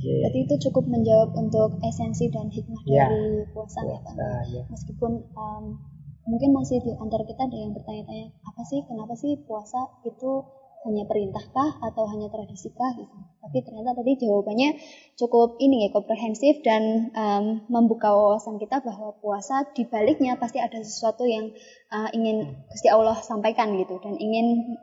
Yeah. 0.05 0.21
Berarti 0.29 0.39
itu 0.45 0.55
cukup 0.69 0.85
menjawab 0.85 1.33
untuk 1.33 1.81
esensi 1.81 2.29
dan 2.29 2.53
hikmah 2.53 2.81
yeah. 2.85 3.09
dari 3.09 3.41
puasa, 3.49 3.81
ya 3.81 3.97
Pak. 4.05 4.13
Yeah. 4.53 4.65
Meskipun 4.69 5.11
um, 5.33 5.81
mungkin 6.25 6.49
masih 6.57 6.81
di 6.81 6.91
antara 6.97 7.23
kita 7.25 7.45
ada 7.45 7.57
yang 7.57 7.71
bertanya-tanya 7.73 8.33
apa 8.45 8.61
sih 8.65 8.81
kenapa 8.85 9.13
sih 9.13 9.37
puasa 9.45 10.01
itu 10.05 10.45
hanya 10.85 11.03
perintahkah 11.09 11.81
atau 11.81 12.05
hanya 12.13 12.29
tradisikah 12.29 12.93
gitu. 12.93 13.17
Tapi 13.41 13.57
ternyata 13.65 13.97
tadi 13.97 14.21
jawabannya 14.21 14.77
cukup 15.17 15.57
ini 15.57 15.85
ya 15.85 15.89
komprehensif 15.89 16.61
dan 16.61 17.09
um, 17.17 17.65
membuka 17.73 18.13
wawasan 18.13 18.61
kita 18.61 18.85
bahwa 18.85 19.17
puasa 19.17 19.65
di 19.73 19.89
baliknya 19.89 20.37
pasti 20.37 20.61
ada 20.61 20.77
sesuatu 20.77 21.25
yang 21.25 21.49
uh, 21.89 22.09
ingin 22.13 22.53
Gusti 22.69 22.89
Allah 22.93 23.17
sampaikan 23.25 23.73
gitu 23.81 23.97
dan 23.97 24.13
ingin 24.21 24.77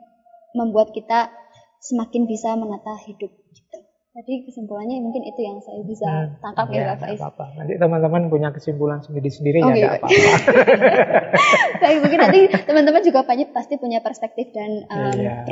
membuat 0.51 0.91
kita 0.91 1.31
semakin 1.79 2.27
bisa 2.27 2.55
menata 2.59 2.99
hidup. 3.07 3.31
Tadi 4.13 4.45
kesimpulannya 4.45 5.01
mungkin 5.01 5.25
itu 5.25 5.41
yang 5.41 5.57
saya 5.57 5.81
bisa 5.81 6.05
hmm, 6.05 6.37
tangkap 6.37 6.69
ya, 6.69 6.77
ya 6.77 6.87
Pak 6.93 6.97
Faiz. 7.01 7.17
Apa-apa. 7.17 7.45
Nanti 7.57 7.73
teman-teman 7.81 8.29
punya 8.29 8.53
kesimpulan 8.53 9.01
sendiri-sendiri 9.01 9.57
oh, 9.65 9.73
ya, 9.73 9.73
gitu. 9.73 9.89
apa-apa. 9.89 10.07
Baik, 11.81 11.97
mungkin 12.05 12.19
nanti 12.21 12.39
teman-teman 12.69 13.01
juga 13.01 13.25
banyak 13.25 13.49
pasti 13.49 13.81
punya 13.81 14.05
perspektif 14.05 14.53
dan 14.53 14.85
um, 14.85 15.17
iya 15.17 15.49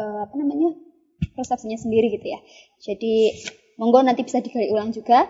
uh, 0.00 0.18
apa 0.26 0.34
namanya 0.38 0.70
persepsinya 1.34 1.76
sendiri 1.76 2.14
gitu 2.14 2.26
ya. 2.30 2.40
Jadi 2.80 3.42
monggo 3.76 4.06
nanti 4.06 4.22
bisa 4.24 4.40
digali 4.40 4.70
ulang 4.72 4.94
juga. 4.94 5.28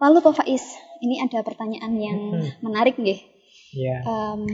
Lalu 0.00 0.18
Pak 0.24 0.34
Faiz, 0.44 0.64
ini 1.04 1.20
ada 1.20 1.44
pertanyaan 1.44 1.92
yang 1.96 2.20
hmm. 2.40 2.64
menarik 2.64 2.96
nih. 2.96 3.20
Yeah. 3.76 4.00
Um, 4.04 4.48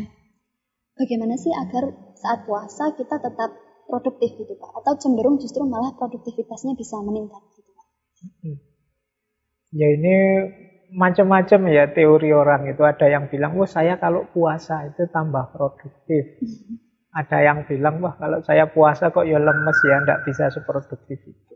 bagaimana 0.98 1.38
sih 1.38 1.54
agar 1.54 1.90
saat 2.18 2.46
puasa 2.46 2.94
kita 2.98 3.18
tetap 3.22 3.65
produktif 3.86 4.34
gitu 4.36 4.54
Pak? 4.58 4.82
Atau 4.82 4.94
cenderung 5.00 5.38
justru 5.38 5.62
malah 5.64 5.94
produktivitasnya 5.96 6.74
bisa 6.74 6.98
meningkat 7.00 7.42
gitu 7.56 7.70
Pak? 7.72 7.86
Hmm. 8.42 8.56
Ya 9.74 9.88
ini 9.94 10.16
macam-macam 10.94 11.60
ya 11.70 11.90
teori 11.90 12.30
orang 12.30 12.70
itu 12.70 12.82
ada 12.86 13.06
yang 13.10 13.26
bilang, 13.26 13.58
wah 13.58 13.66
saya 13.66 13.98
kalau 13.98 14.26
puasa 14.30 14.86
itu 14.86 15.06
tambah 15.10 15.50
produktif. 15.54 16.38
Hmm. 16.42 16.82
Ada 17.16 17.38
yang 17.48 17.58
bilang, 17.64 18.04
wah 18.04 18.14
kalau 18.20 18.44
saya 18.44 18.68
puasa 18.68 19.08
kok 19.08 19.24
ya 19.24 19.40
lemes 19.40 19.78
ya, 19.82 20.04
tidak 20.04 20.20
bisa 20.28 20.52
seproduktif 20.52 21.16
itu. 21.24 21.54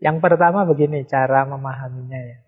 Yang 0.00 0.16
pertama 0.24 0.64
begini 0.64 1.04
cara 1.04 1.44
memahaminya 1.44 2.16
ya. 2.16 2.38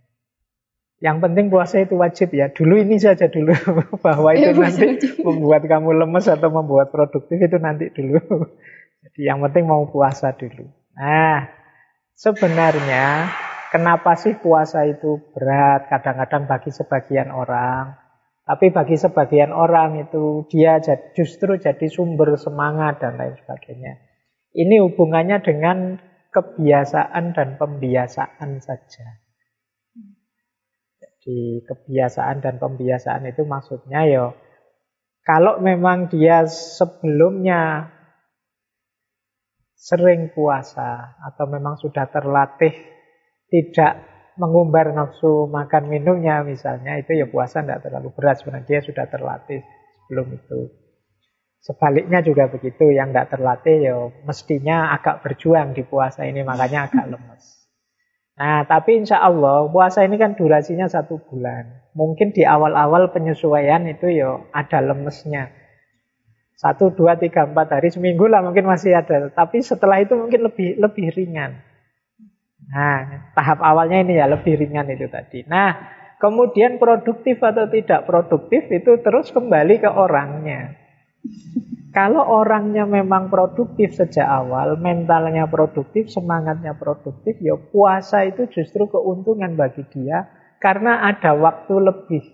Yang 1.02 1.18
penting 1.18 1.50
puasa 1.50 1.82
itu 1.82 1.98
wajib 1.98 2.30
ya. 2.30 2.54
Dulu 2.54 2.78
ini 2.78 2.94
saja 3.02 3.26
dulu 3.26 3.50
bahwa 4.06 4.30
itu 4.38 4.54
nanti 4.54 5.18
membuat 5.18 5.66
kamu 5.66 5.98
lemes 5.98 6.30
atau 6.30 6.46
membuat 6.54 6.94
produktif 6.94 7.42
itu 7.42 7.58
nanti 7.58 7.90
dulu. 7.90 8.22
Jadi 9.02 9.20
yang 9.26 9.42
penting 9.42 9.66
mau 9.66 9.82
puasa 9.90 10.30
dulu. 10.30 10.62
Nah, 10.94 11.50
sebenarnya 12.14 13.34
kenapa 13.74 14.14
sih 14.14 14.38
puasa 14.38 14.86
itu 14.86 15.18
berat 15.34 15.90
kadang-kadang 15.90 16.46
bagi 16.46 16.70
sebagian 16.70 17.34
orang? 17.34 17.98
Tapi 18.46 18.70
bagi 18.70 18.94
sebagian 18.94 19.50
orang 19.50 20.06
itu 20.06 20.46
dia 20.46 20.78
justru 21.18 21.58
jadi 21.58 21.86
sumber 21.90 22.38
semangat 22.38 23.02
dan 23.02 23.18
lain 23.18 23.34
sebagainya. 23.42 23.98
Ini 24.54 24.82
hubungannya 24.86 25.42
dengan 25.42 25.98
kebiasaan 26.30 27.34
dan 27.34 27.58
pembiasaan 27.58 28.62
saja. 28.62 29.21
Jadi 31.22 31.62
kebiasaan 31.62 32.42
dan 32.42 32.58
pembiasaan 32.58 33.30
itu 33.30 33.46
maksudnya 33.46 34.02
ya 34.10 34.34
kalau 35.22 35.62
memang 35.62 36.10
dia 36.10 36.42
sebelumnya 36.50 37.86
sering 39.78 40.34
puasa 40.34 41.14
atau 41.22 41.46
memang 41.46 41.78
sudah 41.78 42.10
terlatih 42.10 42.74
tidak 43.46 44.02
mengumbar 44.34 44.90
nafsu 44.90 45.46
makan 45.46 45.86
minumnya 45.86 46.42
misalnya 46.42 46.98
itu 46.98 47.14
ya 47.14 47.30
puasa 47.30 47.62
tidak 47.62 47.86
terlalu 47.86 48.10
berat 48.18 48.42
sebenarnya 48.42 48.66
dia 48.66 48.80
sudah 48.82 49.06
terlatih 49.06 49.62
sebelum 50.12 50.28
itu. 50.36 50.60
Sebaliknya 51.62 52.20
juga 52.26 52.50
begitu, 52.50 52.90
yang 52.90 53.14
tidak 53.14 53.38
terlatih 53.38 53.76
ya 53.78 53.96
mestinya 54.26 54.92
agak 54.98 55.22
berjuang 55.22 55.72
di 55.72 55.86
puasa 55.86 56.26
ini, 56.26 56.42
makanya 56.42 56.90
agak 56.90 57.06
lemes. 57.06 57.61
Nah, 58.42 58.66
tapi 58.66 58.98
insya 58.98 59.22
Allah 59.22 59.70
puasa 59.70 60.02
ini 60.02 60.18
kan 60.18 60.34
durasinya 60.34 60.90
satu 60.90 61.22
bulan. 61.30 61.86
Mungkin 61.94 62.34
di 62.34 62.42
awal-awal 62.42 63.14
penyesuaian 63.14 63.86
itu 63.86 64.10
ya 64.10 64.42
ada 64.50 64.82
lemesnya. 64.82 65.54
Satu, 66.58 66.90
dua, 66.90 67.14
tiga, 67.22 67.46
empat 67.46 67.70
hari, 67.70 67.94
seminggu 67.94 68.26
lah 68.26 68.42
mungkin 68.42 68.66
masih 68.66 68.98
ada. 68.98 69.30
Tapi 69.30 69.62
setelah 69.62 70.02
itu 70.02 70.18
mungkin 70.18 70.42
lebih 70.42 70.74
lebih 70.74 71.14
ringan. 71.14 71.54
Nah, 72.66 73.30
tahap 73.38 73.62
awalnya 73.62 74.02
ini 74.02 74.18
ya 74.18 74.26
lebih 74.26 74.58
ringan 74.58 74.90
itu 74.90 75.06
tadi. 75.06 75.46
Nah, 75.46 75.78
kemudian 76.18 76.82
produktif 76.82 77.38
atau 77.38 77.70
tidak 77.70 78.10
produktif 78.10 78.66
itu 78.74 78.98
terus 79.06 79.30
kembali 79.30 79.86
ke 79.86 79.90
orangnya. 79.90 80.74
Kalau 81.92 82.24
orangnya 82.24 82.88
memang 82.88 83.28
produktif 83.28 83.92
sejak 83.92 84.24
awal, 84.24 84.80
mentalnya 84.80 85.44
produktif, 85.44 86.08
semangatnya 86.08 86.72
produktif, 86.72 87.36
ya 87.36 87.52
puasa 87.60 88.24
itu 88.24 88.48
justru 88.48 88.88
keuntungan 88.88 89.52
bagi 89.52 89.84
dia 89.92 90.24
karena 90.56 91.04
ada 91.04 91.36
waktu 91.36 91.74
lebih. 91.76 92.24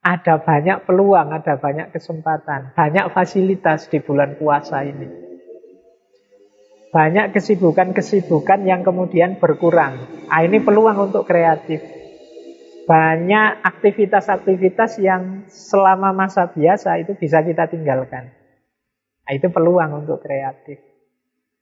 Ada 0.00 0.40
banyak 0.40 0.88
peluang, 0.88 1.36
ada 1.36 1.60
banyak 1.60 1.92
kesempatan, 1.92 2.72
banyak 2.72 3.12
fasilitas 3.12 3.92
di 3.92 4.00
bulan 4.00 4.40
puasa 4.40 4.88
ini. 4.88 5.28
Banyak 6.88 7.36
kesibukan-kesibukan 7.36 8.64
yang 8.64 8.80
kemudian 8.80 9.36
berkurang. 9.36 10.24
Ah, 10.32 10.48
ini 10.48 10.64
peluang 10.64 11.12
untuk 11.12 11.28
kreatif 11.28 11.97
banyak 12.88 13.60
aktivitas-aktivitas 13.68 14.96
yang 15.04 15.44
selama 15.52 16.16
masa 16.16 16.48
biasa 16.48 16.96
itu 17.04 17.12
bisa 17.20 17.44
kita 17.44 17.68
tinggalkan. 17.68 18.32
Nah, 19.28 19.32
itu 19.36 19.52
peluang 19.52 20.08
untuk 20.08 20.24
kreatif. 20.24 20.80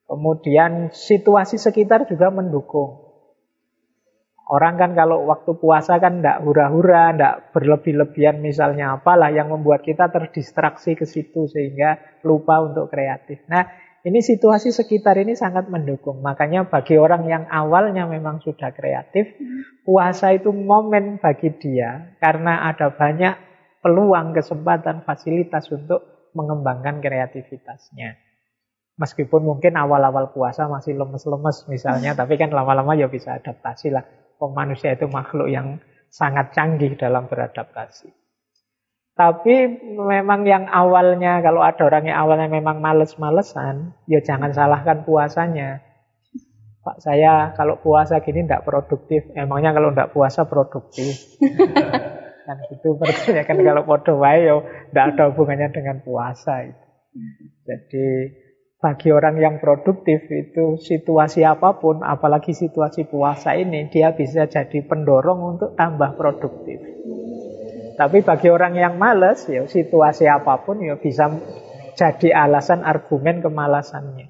Kemudian 0.07 0.95
situasi 0.95 1.59
sekitar 1.59 2.07
juga 2.07 2.31
mendukung. 2.31 3.03
Orang 4.47 4.79
kan 4.79 4.95
kalau 4.95 5.27
waktu 5.27 5.59
puasa 5.59 5.99
kan 5.99 6.23
tidak 6.23 6.47
hura-hura, 6.47 7.11
tidak 7.11 7.51
berlebih-lebihan 7.51 8.39
misalnya 8.39 8.95
apalah 8.95 9.35
yang 9.35 9.51
membuat 9.51 9.83
kita 9.83 10.07
terdistraksi 10.07 10.95
ke 10.95 11.03
situ 11.03 11.51
sehingga 11.51 11.99
lupa 12.23 12.63
untuk 12.63 12.87
kreatif. 12.87 13.43
Nah 13.51 13.67
ini 14.07 14.23
situasi 14.23 14.71
sekitar 14.71 15.19
ini 15.19 15.35
sangat 15.35 15.67
mendukung. 15.67 16.23
Makanya 16.23 16.71
bagi 16.71 16.95
orang 16.95 17.27
yang 17.27 17.45
awalnya 17.51 18.07
memang 18.07 18.39
sudah 18.39 18.71
kreatif, 18.71 19.35
puasa 19.83 20.31
itu 20.31 20.55
momen 20.55 21.19
bagi 21.19 21.51
dia 21.59 22.15
karena 22.23 22.71
ada 22.71 22.95
banyak 22.95 23.35
peluang, 23.83 24.31
kesempatan, 24.31 25.03
fasilitas 25.03 25.67
untuk 25.75 26.31
mengembangkan 26.39 27.03
kreativitasnya. 27.03 28.15
Meskipun 28.97 29.43
mungkin 29.43 29.75
awal-awal 29.75 30.31
puasa 30.31 30.71
masih 30.71 30.95
lemes-lemes 30.95 31.67
misalnya, 31.67 32.15
tapi 32.15 32.39
kan 32.39 32.55
lama-lama 32.55 32.95
ya 32.95 33.11
bisa 33.11 33.35
adaptasi 33.35 33.91
lah. 33.91 34.07
Manusia 34.39 34.95
itu 34.95 35.11
makhluk 35.11 35.51
yang 35.51 35.83
sangat 36.09 36.55
canggih 36.55 36.95
dalam 36.95 37.27
beradaptasi. 37.27 38.26
Tapi 39.17 39.81
memang 39.97 40.45
yang 40.45 40.69
awalnya, 40.69 41.41
kalau 41.41 41.65
ada 41.65 41.89
orang 41.89 42.05
yang 42.05 42.21
awalnya 42.21 42.53
memang 42.53 42.85
males-malesan, 42.85 43.97
ya 44.05 44.21
jangan 44.21 44.53
salahkan 44.53 45.09
puasanya. 45.09 45.81
Pak 46.85 47.01
saya 47.01 47.57
kalau 47.57 47.81
puasa 47.81 48.21
gini 48.21 48.45
tidak 48.45 48.69
produktif, 48.69 49.25
emangnya 49.33 49.73
kalau 49.73 49.91
tidak 49.91 50.13
puasa 50.13 50.45
produktif. 50.45 51.17
kan 52.47 52.63
gitu 52.71 52.95
berarti 52.95 53.35
kan 53.43 53.59
kalau 53.59 53.83
podo 53.83 54.23
wae 54.23 54.47
yo 54.47 54.63
tidak 54.95 55.19
ada 55.19 55.35
hubungannya 55.35 55.67
dengan 55.75 55.99
puasa 56.07 56.63
itu. 56.63 56.87
Jadi 57.67 58.07
bagi 58.79 59.09
orang 59.11 59.41
yang 59.41 59.57
produktif 59.59 60.29
itu 60.31 60.79
situasi 60.79 61.43
apa 61.43 61.81
pun, 61.81 62.05
apalagi 62.05 62.53
situasi 62.55 63.09
puasa 63.09 63.57
ini, 63.57 63.89
dia 63.91 64.13
bisa 64.15 64.47
jadi 64.47 64.85
pendorong 64.85 65.57
untuk 65.57 65.75
tambah 65.75 66.15
produktif. 66.15 66.79
Tapi 67.97 68.21
bagi 68.21 68.53
orang 68.53 68.77
yang 68.77 68.95
males, 69.01 69.49
ya 69.49 69.65
situasi 69.65 70.29
apa 70.29 70.61
pun 70.61 70.85
ya 70.85 71.01
bisa 71.01 71.33
jadi 71.97 72.37
alasan 72.37 72.85
argumen 72.85 73.41
kemalasannya. 73.41 74.29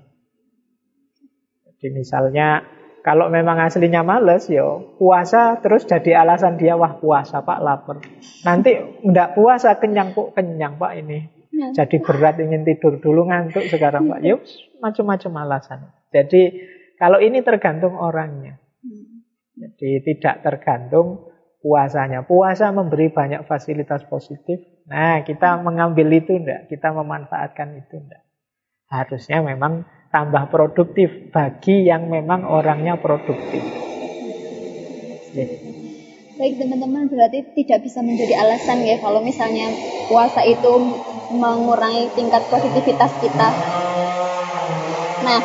Jadi 1.66 1.87
misalnya 1.90 2.62
kalau 3.02 3.26
memang 3.26 3.59
aslinya 3.59 4.07
males, 4.07 4.46
ya 4.46 4.66
puasa 4.98 5.59
terus 5.59 5.83
jadi 5.83 6.22
alasan 6.22 6.59
dia 6.59 6.79
wah 6.79 6.94
puasa 6.94 7.42
pak 7.42 7.59
lapar. 7.59 7.98
Nanti 8.46 9.02
ndak 9.02 9.35
puasa 9.35 9.74
kenyang 9.83 10.14
kok 10.14 10.38
kenyang 10.38 10.79
pak 10.79 10.92
ini. 11.02 11.18
Ya. 11.50 11.83
Jadi 11.83 12.02
berat 12.02 12.38
ingin 12.38 12.62
tidur 12.62 13.02
dulu 13.02 13.26
ngantuk 13.26 13.66
sekarang 13.66 14.07
pak. 14.11 14.22
Yuk 14.22 14.46
macam-macam 14.79 15.33
alasan. 15.42 15.90
Jadi 16.14 16.55
kalau 16.98 17.18
ini 17.18 17.42
tergantung 17.42 17.98
orangnya. 17.98 18.62
Hmm. 18.83 19.26
Jadi 19.59 20.02
tidak 20.07 20.46
tergantung 20.46 21.35
puasanya. 21.66 22.22
Puasa 22.22 22.70
memberi 22.70 23.11
banyak 23.11 23.42
fasilitas 23.42 24.07
positif. 24.07 24.62
Nah, 24.87 25.26
kita 25.26 25.59
mengambil 25.59 26.14
itu 26.14 26.38
enggak? 26.38 26.70
Kita 26.70 26.94
memanfaatkan 26.94 27.74
itu 27.74 27.98
enggak? 27.98 28.22
Harusnya 28.87 29.42
memang 29.42 29.83
tambah 30.14 30.46
produktif 30.46 31.35
bagi 31.35 31.90
yang 31.90 32.07
memang 32.07 32.46
orangnya 32.46 32.94
produktif. 32.94 33.66
Baik 36.38 36.55
teman-teman, 36.62 37.11
berarti 37.11 37.42
tidak 37.59 37.83
bisa 37.83 37.98
menjadi 37.98 38.38
alasan 38.46 38.87
ya 38.87 39.02
kalau 39.02 39.18
misalnya 39.18 39.66
puasa 40.07 40.46
itu 40.46 40.70
mengurangi 41.35 42.14
tingkat 42.14 42.46
produktivitas 42.46 43.11
kita. 43.18 43.48
Nah, 45.26 45.40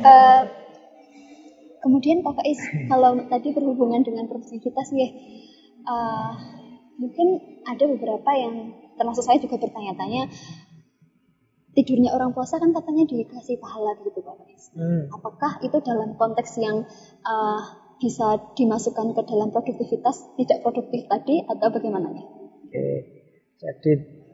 uh, 0.00 0.40
Kemudian 1.82 2.22
Pak 2.22 2.38
Faiz, 2.38 2.60
kalau 2.90 3.18
tadi 3.26 3.48
berhubungan 3.50 4.06
dengan 4.06 4.30
produktivitas 4.30 4.94
ya, 4.94 5.08
uh, 5.84 6.32
mungkin 6.96 7.58
ada 7.66 7.84
beberapa 7.90 8.30
yang 8.38 8.54
termasuk 8.94 9.26
saya 9.26 9.42
juga 9.42 9.58
bertanya-tanya, 9.58 10.30
tidurnya 11.74 12.14
orang 12.14 12.30
puasa 12.36 12.62
kan 12.62 12.70
katanya 12.70 13.08
dikasih 13.08 13.58
pahala 13.58 13.98
gitu 13.98 14.22
Pak 14.22 14.36
Faiz. 14.38 14.62
Hmm. 14.78 15.10
Apakah 15.10 15.58
itu 15.66 15.76
dalam 15.82 16.14
konteks 16.14 16.62
yang 16.62 16.86
uh, 17.26 17.62
bisa 17.98 18.54
dimasukkan 18.54 19.14
ke 19.14 19.22
dalam 19.26 19.50
produktivitas 19.50 20.34
tidak 20.38 20.58
produktif 20.62 21.06
tadi 21.10 21.42
atau 21.46 21.68
bagaimana 21.70 22.14
ya? 22.14 22.24
Oke, 22.66 22.88
jadi 23.58 23.92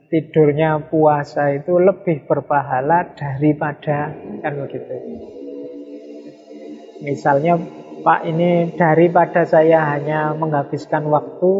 tidurnya 0.09 0.89
puasa 0.89 1.53
itu 1.53 1.77
lebih 1.77 2.25
berpahala 2.25 3.13
daripada 3.13 4.13
kan 4.41 4.53
begitu. 4.57 4.95
Misalnya, 6.99 7.59
Pak 7.99 8.21
ini 8.27 8.75
daripada 8.79 9.43
saya 9.43 9.83
hanya 9.95 10.31
menghabiskan 10.35 11.03
waktu 11.11 11.51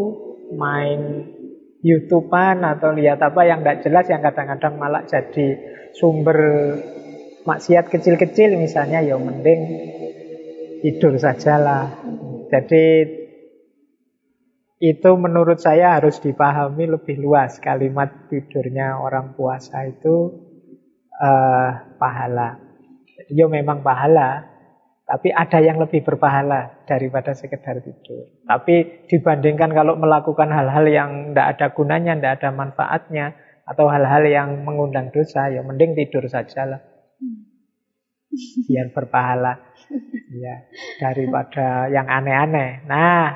main 0.55 0.99
YouTubean 1.79 2.63
atau 2.63 2.91
lihat 2.91 3.23
apa 3.23 3.47
yang 3.47 3.63
tidak 3.63 3.79
jelas 3.87 4.05
yang 4.11 4.21
kadang-kadang 4.23 4.75
malah 4.75 5.03
jadi 5.07 5.47
sumber 5.95 6.39
maksiat 7.47 7.87
kecil-kecil 7.87 8.59
misalnya 8.59 8.99
ya 8.99 9.15
mending 9.15 9.61
tidur 10.83 11.15
sajalah. 11.15 12.03
Jadi 12.51 12.85
itu 14.79 15.11
menurut 15.19 15.59
saya 15.59 15.99
harus 15.99 16.23
dipahami 16.23 16.87
lebih 16.87 17.19
luas 17.19 17.59
kalimat 17.59 18.31
tidurnya 18.31 18.95
orang 18.99 19.35
puasa 19.35 19.87
itu 19.87 20.39
uh, 21.19 21.71
pahala. 21.99 22.59
Ya 23.27 23.45
memang 23.51 23.83
pahala, 23.83 24.48
tapi 25.09 25.33
ada 25.33 25.57
yang 25.57 25.81
lebih 25.81 26.05
berpahala 26.05 26.85
daripada 26.85 27.33
sekedar 27.33 27.81
tidur. 27.81 28.29
Tapi 28.45 29.09
dibandingkan 29.09 29.73
kalau 29.73 29.97
melakukan 29.97 30.53
hal-hal 30.53 30.85
yang 30.85 31.33
tidak 31.33 31.57
ada 31.57 31.67
gunanya, 31.73 32.13
tidak 32.13 32.33
ada 32.37 32.49
manfaatnya, 32.53 33.25
atau 33.65 33.89
hal-hal 33.89 34.21
yang 34.29 34.61
mengundang 34.61 35.09
dosa, 35.09 35.49
ya 35.49 35.65
mending 35.65 35.97
tidur 35.97 36.29
saja 36.29 36.69
lah. 36.69 36.81
Biar 38.69 38.93
berpahala. 38.93 39.57
Ya, 40.29 40.69
daripada 41.01 41.89
yang 41.89 42.05
aneh-aneh. 42.05 42.85
Nah, 42.85 43.33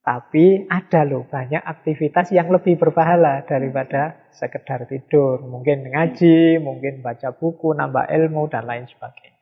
tapi 0.00 0.64
ada 0.72 1.04
loh 1.04 1.28
banyak 1.28 1.60
aktivitas 1.60 2.32
yang 2.32 2.48
lebih 2.48 2.80
berpahala 2.80 3.44
daripada 3.44 4.24
sekedar 4.32 4.88
tidur. 4.88 5.44
Mungkin 5.44 5.92
ngaji, 5.92 6.64
mungkin 6.64 7.04
baca 7.04 7.36
buku, 7.36 7.76
nambah 7.76 8.08
ilmu, 8.08 8.48
dan 8.48 8.64
lain 8.64 8.88
sebagainya 8.88 9.35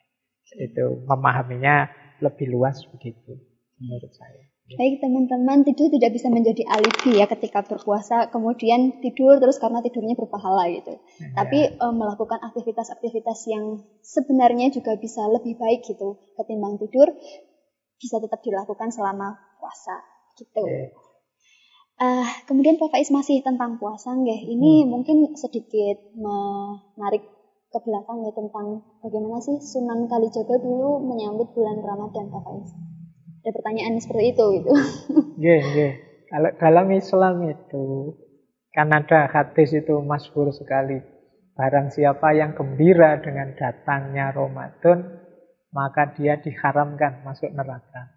itu 0.59 1.05
memahaminya 1.07 1.91
lebih 2.23 2.51
luas 2.51 2.83
begitu 2.95 3.39
menurut 3.79 4.13
saya. 4.15 4.55
Baik 4.65 4.97
teman-teman, 5.05 5.61
tidur 5.61 5.93
tidak 5.93 6.17
bisa 6.17 6.33
menjadi 6.33 6.65
alibi 6.65 7.21
ya 7.21 7.29
ketika 7.29 7.61
berpuasa, 7.69 8.33
kemudian 8.33 8.97
tidur 9.05 9.37
terus 9.37 9.61
karena 9.61 9.85
tidurnya 9.85 10.17
berpahala 10.17 10.65
gitu. 10.73 11.05
Ya. 11.21 11.37
Tapi 11.37 11.77
um, 11.85 12.01
melakukan 12.01 12.41
aktivitas-aktivitas 12.41 13.45
yang 13.53 13.85
sebenarnya 14.01 14.73
juga 14.73 14.97
bisa 14.97 15.21
lebih 15.29 15.61
baik 15.61 15.85
gitu 15.85 16.17
ketimbang 16.41 16.81
tidur, 16.81 17.13
bisa 18.01 18.17
tetap 18.25 18.41
dilakukan 18.41 18.89
selama 18.89 19.37
puasa 19.61 20.01
gitu. 20.41 20.65
Ya. 20.65 20.89
Uh, 21.95 22.27
kemudian 22.49 22.81
Pak 22.81 22.89
Faiz 22.89 23.13
masih 23.13 23.45
tentang 23.45 23.77
puasa 23.77 24.17
nggih. 24.17 24.49
Ini 24.49 24.73
hmm. 24.83 24.89
mungkin 24.89 25.17
sedikit 25.37 26.09
menarik 26.17 27.34
ke 27.75 27.83
belakang 27.83 28.23
ya 28.23 28.31
tentang 28.31 28.87
bagaimana 29.03 29.43
sih 29.43 29.59
Sunan 29.59 30.07
Kalijaga 30.07 30.63
dulu 30.63 31.03
menyambut 31.03 31.51
bulan 31.59 31.83
Ramadan 31.83 32.31
Pak 32.31 32.43
Faiz. 32.47 32.71
Ada 33.43 33.51
pertanyaan 33.51 33.99
seperti 33.99 34.25
itu 34.31 34.45
gitu. 34.63 34.71
Nggih, 35.43 35.61
nggih. 35.75 35.93
Kalau 36.31 36.51
dalam 36.55 36.87
Islam 36.95 37.35
itu 37.51 37.85
kan 38.71 38.89
ada 38.95 39.27
hadis 39.27 39.75
itu 39.75 39.99
masyhur 39.99 40.55
sekali. 40.55 41.03
Barang 41.55 41.91
siapa 41.91 42.35
yang 42.35 42.55
gembira 42.55 43.19
dengan 43.23 43.55
datangnya 43.55 44.35
Ramadan, 44.35 45.23
maka 45.71 46.15
dia 46.15 46.39
diharamkan 46.39 47.23
masuk 47.23 47.51
neraka. 47.55 48.15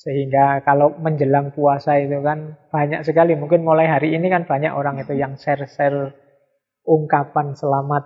Sehingga 0.00 0.64
kalau 0.64 0.96
menjelang 1.00 1.52
puasa 1.52 1.96
itu 2.00 2.20
kan 2.20 2.56
banyak 2.68 3.04
sekali. 3.04 3.36
Mungkin 3.36 3.64
mulai 3.64 3.88
hari 3.88 4.12
ini 4.12 4.28
kan 4.28 4.44
banyak 4.44 4.72
orang 4.72 5.00
itu 5.00 5.12
yang 5.16 5.36
share-share 5.36 6.23
ungkapan 6.84 7.56
selamat 7.56 8.04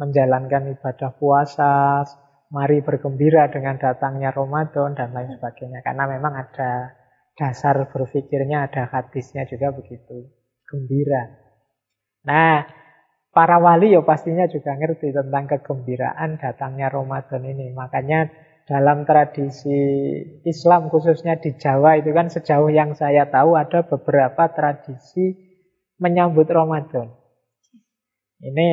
menjalankan 0.00 0.76
ibadah 0.76 1.10
puasa. 1.16 2.04
Mari 2.50 2.82
bergembira 2.82 3.46
dengan 3.46 3.78
datangnya 3.78 4.34
Ramadan 4.34 4.96
dan 4.98 5.14
lain 5.14 5.38
sebagainya. 5.38 5.86
Karena 5.86 6.04
memang 6.10 6.34
ada 6.34 6.98
dasar 7.38 7.86
berpikirnya, 7.88 8.66
ada 8.66 8.90
hadisnya 8.90 9.46
juga 9.46 9.70
begitu. 9.70 10.34
Gembira. 10.66 11.30
Nah, 12.26 12.66
para 13.30 13.62
wali 13.62 13.94
ya 13.94 14.02
pastinya 14.02 14.50
juga 14.50 14.74
ngerti 14.74 15.14
tentang 15.14 15.46
kegembiraan 15.46 16.42
datangnya 16.42 16.90
Ramadan 16.90 17.42
ini. 17.46 17.70
Makanya 17.70 18.26
dalam 18.66 19.06
tradisi 19.06 19.78
Islam 20.42 20.90
khususnya 20.90 21.38
di 21.38 21.54
Jawa 21.54 22.02
itu 22.02 22.10
kan 22.10 22.30
sejauh 22.30 22.70
yang 22.70 22.98
saya 22.98 23.30
tahu 23.30 23.54
ada 23.54 23.86
beberapa 23.86 24.50
tradisi 24.50 25.38
menyambut 26.02 26.50
Ramadan. 26.50 27.19
Ini 28.40 28.68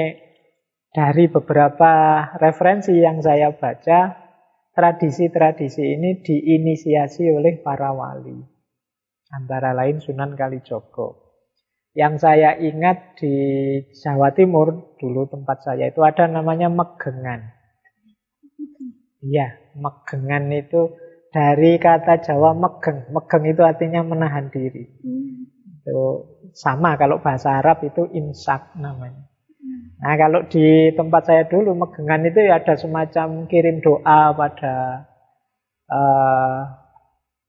dari 0.96 1.28
beberapa 1.28 2.24
referensi 2.40 2.96
yang 2.96 3.20
saya 3.20 3.52
baca, 3.52 4.16
tradisi-tradisi 4.72 5.84
ini 5.84 6.24
diinisiasi 6.24 7.28
oleh 7.32 7.60
para 7.60 7.92
wali. 7.92 8.40
Antara 9.36 9.76
lain 9.76 10.00
Sunan 10.00 10.40
Kalijogo. 10.40 11.28
Yang 11.92 12.24
saya 12.24 12.56
ingat 12.56 13.20
di 13.20 13.34
Jawa 13.92 14.32
Timur, 14.32 14.96
dulu 15.02 15.28
tempat 15.28 15.66
saya 15.66 15.92
itu 15.92 16.00
ada 16.06 16.30
namanya 16.30 16.72
Megengan. 16.72 17.58
Iya, 19.18 19.48
megengan 19.74 20.46
itu 20.54 20.94
dari 21.34 21.82
kata 21.82 22.22
Jawa 22.22 22.54
megeng. 22.54 23.10
Megeng 23.10 23.44
itu 23.50 23.62
artinya 23.66 24.06
menahan 24.06 24.54
diri. 24.54 24.86
Hmm. 25.02 25.50
Itu 25.82 26.02
sama 26.54 26.96
kalau 26.96 27.20
bahasa 27.20 27.58
Arab 27.58 27.82
itu 27.84 28.06
imsak 28.14 28.78
namanya. 28.78 29.26
Nah 29.98 30.14
kalau 30.14 30.46
di 30.46 30.94
tempat 30.94 31.26
saya 31.26 31.44
dulu 31.50 31.74
megengan 31.74 32.22
itu 32.22 32.46
ya 32.46 32.62
ada 32.62 32.78
semacam 32.78 33.50
kirim 33.50 33.82
doa 33.82 34.30
pada 34.38 35.10
uh, 35.90 36.60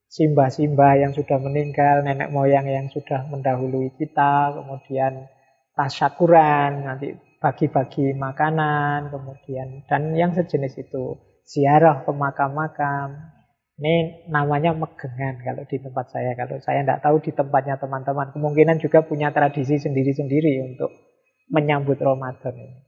simbah-simbah 0.08 0.92
yang 1.04 1.12
sudah 1.12 1.36
meninggal, 1.36 2.00
nenek 2.00 2.32
moyang 2.32 2.64
yang 2.64 2.88
sudah 2.88 3.28
mendahului 3.28 3.92
kita, 4.00 4.56
kemudian 4.56 5.28
tasyakuran, 5.76 6.88
nanti 6.88 7.12
bagi-bagi 7.38 8.16
makanan, 8.16 9.12
kemudian 9.12 9.84
dan 9.84 10.16
yang 10.16 10.32
sejenis 10.32 10.74
itu 10.80 11.20
ziarah 11.44 12.02
ke 12.02 12.12
makam-makam. 12.16 13.36
Ini 13.78 14.26
namanya 14.26 14.74
megengan 14.74 15.38
kalau 15.38 15.62
di 15.70 15.78
tempat 15.78 16.10
saya. 16.10 16.34
Kalau 16.34 16.58
saya 16.58 16.82
tidak 16.82 16.98
tahu 16.98 17.22
di 17.22 17.30
tempatnya 17.30 17.78
teman-teman. 17.78 18.34
Kemungkinan 18.34 18.82
juga 18.82 19.06
punya 19.06 19.30
tradisi 19.30 19.78
sendiri-sendiri 19.78 20.66
untuk 20.66 20.90
menyambut 21.48 21.98
Ramadan 22.00 22.54
ini. 22.56 22.80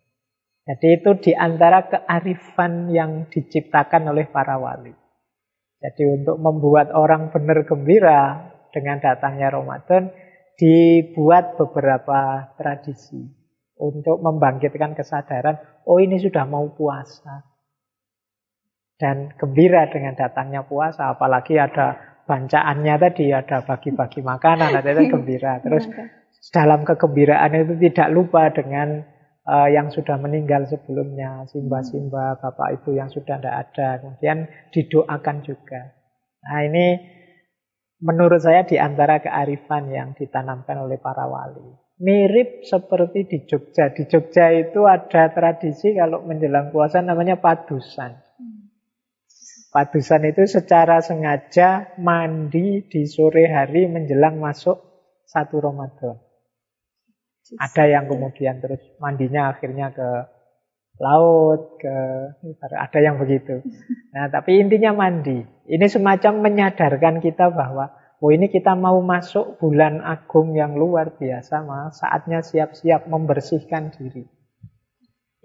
Jadi 0.70 0.86
itu 1.02 1.10
di 1.18 1.32
antara 1.34 1.88
kearifan 1.88 2.92
yang 2.94 3.26
diciptakan 3.26 4.12
oleh 4.12 4.28
para 4.30 4.60
wali. 4.60 4.94
Jadi 5.80 6.02
untuk 6.04 6.36
membuat 6.36 6.92
orang 6.92 7.32
benar 7.32 7.64
gembira 7.64 8.52
dengan 8.70 9.00
datangnya 9.00 9.50
Ramadan, 9.50 10.12
dibuat 10.60 11.56
beberapa 11.56 12.52
tradisi 12.60 13.24
untuk 13.80 14.20
membangkitkan 14.20 14.92
kesadaran, 14.92 15.56
oh 15.88 15.96
ini 15.96 16.20
sudah 16.20 16.44
mau 16.44 16.68
puasa 16.76 17.50
dan 19.00 19.32
gembira 19.40 19.88
dengan 19.88 20.12
datangnya 20.12 20.68
puasa. 20.68 21.16
Apalagi 21.16 21.56
ada 21.56 21.96
bancaannya 22.28 22.94
tadi, 23.00 23.32
ada 23.32 23.64
bagi-bagi 23.64 24.20
makanan, 24.20 24.76
ada 24.76 24.92
gembira. 25.08 25.64
Terus 25.64 25.88
dalam 26.48 26.88
kegembiraan 26.88 27.52
itu 27.52 27.76
tidak 27.92 28.08
lupa 28.16 28.48
dengan 28.48 29.04
uh, 29.44 29.68
yang 29.68 29.92
sudah 29.92 30.16
meninggal 30.16 30.64
sebelumnya, 30.64 31.44
simba-simba, 31.52 32.40
bapak 32.40 32.80
ibu 32.80 32.96
yang 32.96 33.12
sudah 33.12 33.36
tidak 33.36 33.56
ada. 33.68 33.88
Kemudian 34.00 34.48
didoakan 34.72 35.36
juga. 35.44 35.92
Nah 36.40 36.60
ini 36.64 36.86
menurut 38.00 38.40
saya 38.40 38.64
di 38.64 38.80
antara 38.80 39.20
kearifan 39.20 39.92
yang 39.92 40.08
ditanamkan 40.16 40.80
oleh 40.80 40.96
para 40.96 41.28
wali. 41.28 41.76
Mirip 42.00 42.64
seperti 42.64 43.28
di 43.28 43.38
Jogja. 43.44 43.92
Di 43.92 44.08
Jogja 44.08 44.48
itu 44.56 44.88
ada 44.88 45.28
tradisi 45.36 45.92
kalau 45.92 46.24
menjelang 46.24 46.72
puasa 46.72 47.04
namanya 47.04 47.36
padusan. 47.36 48.16
Padusan 49.70 50.24
itu 50.24 50.48
secara 50.48 51.04
sengaja 51.04 51.94
mandi 52.00 52.88
di 52.88 53.04
sore 53.04 53.52
hari 53.52 53.84
menjelang 53.86 54.40
masuk 54.40 54.80
satu 55.28 55.60
Ramadan. 55.60 56.29
Ada 57.58 57.84
yang 57.90 58.04
kemudian 58.06 58.62
terus 58.62 58.78
mandinya 59.02 59.50
akhirnya 59.50 59.90
ke 59.90 60.08
laut, 61.00 61.80
ke 61.80 61.96
ada 62.60 62.98
yang 63.00 63.16
begitu. 63.16 63.64
Nah, 64.10 64.26
tapi 64.26 64.58
intinya 64.58 64.90
mandi. 64.90 65.38
Ini 65.70 65.86
semacam 65.86 66.42
menyadarkan 66.42 67.22
kita 67.22 67.46
bahwa 67.54 67.94
oh 68.18 68.30
ini 68.34 68.50
kita 68.50 68.74
mau 68.74 68.98
masuk 68.98 69.62
bulan 69.62 70.02
agung 70.02 70.58
yang 70.58 70.74
luar 70.74 71.14
biasa, 71.14 71.62
mas. 71.62 72.02
saatnya 72.02 72.42
siap-siap 72.42 73.06
membersihkan 73.06 73.94
diri. 73.94 74.26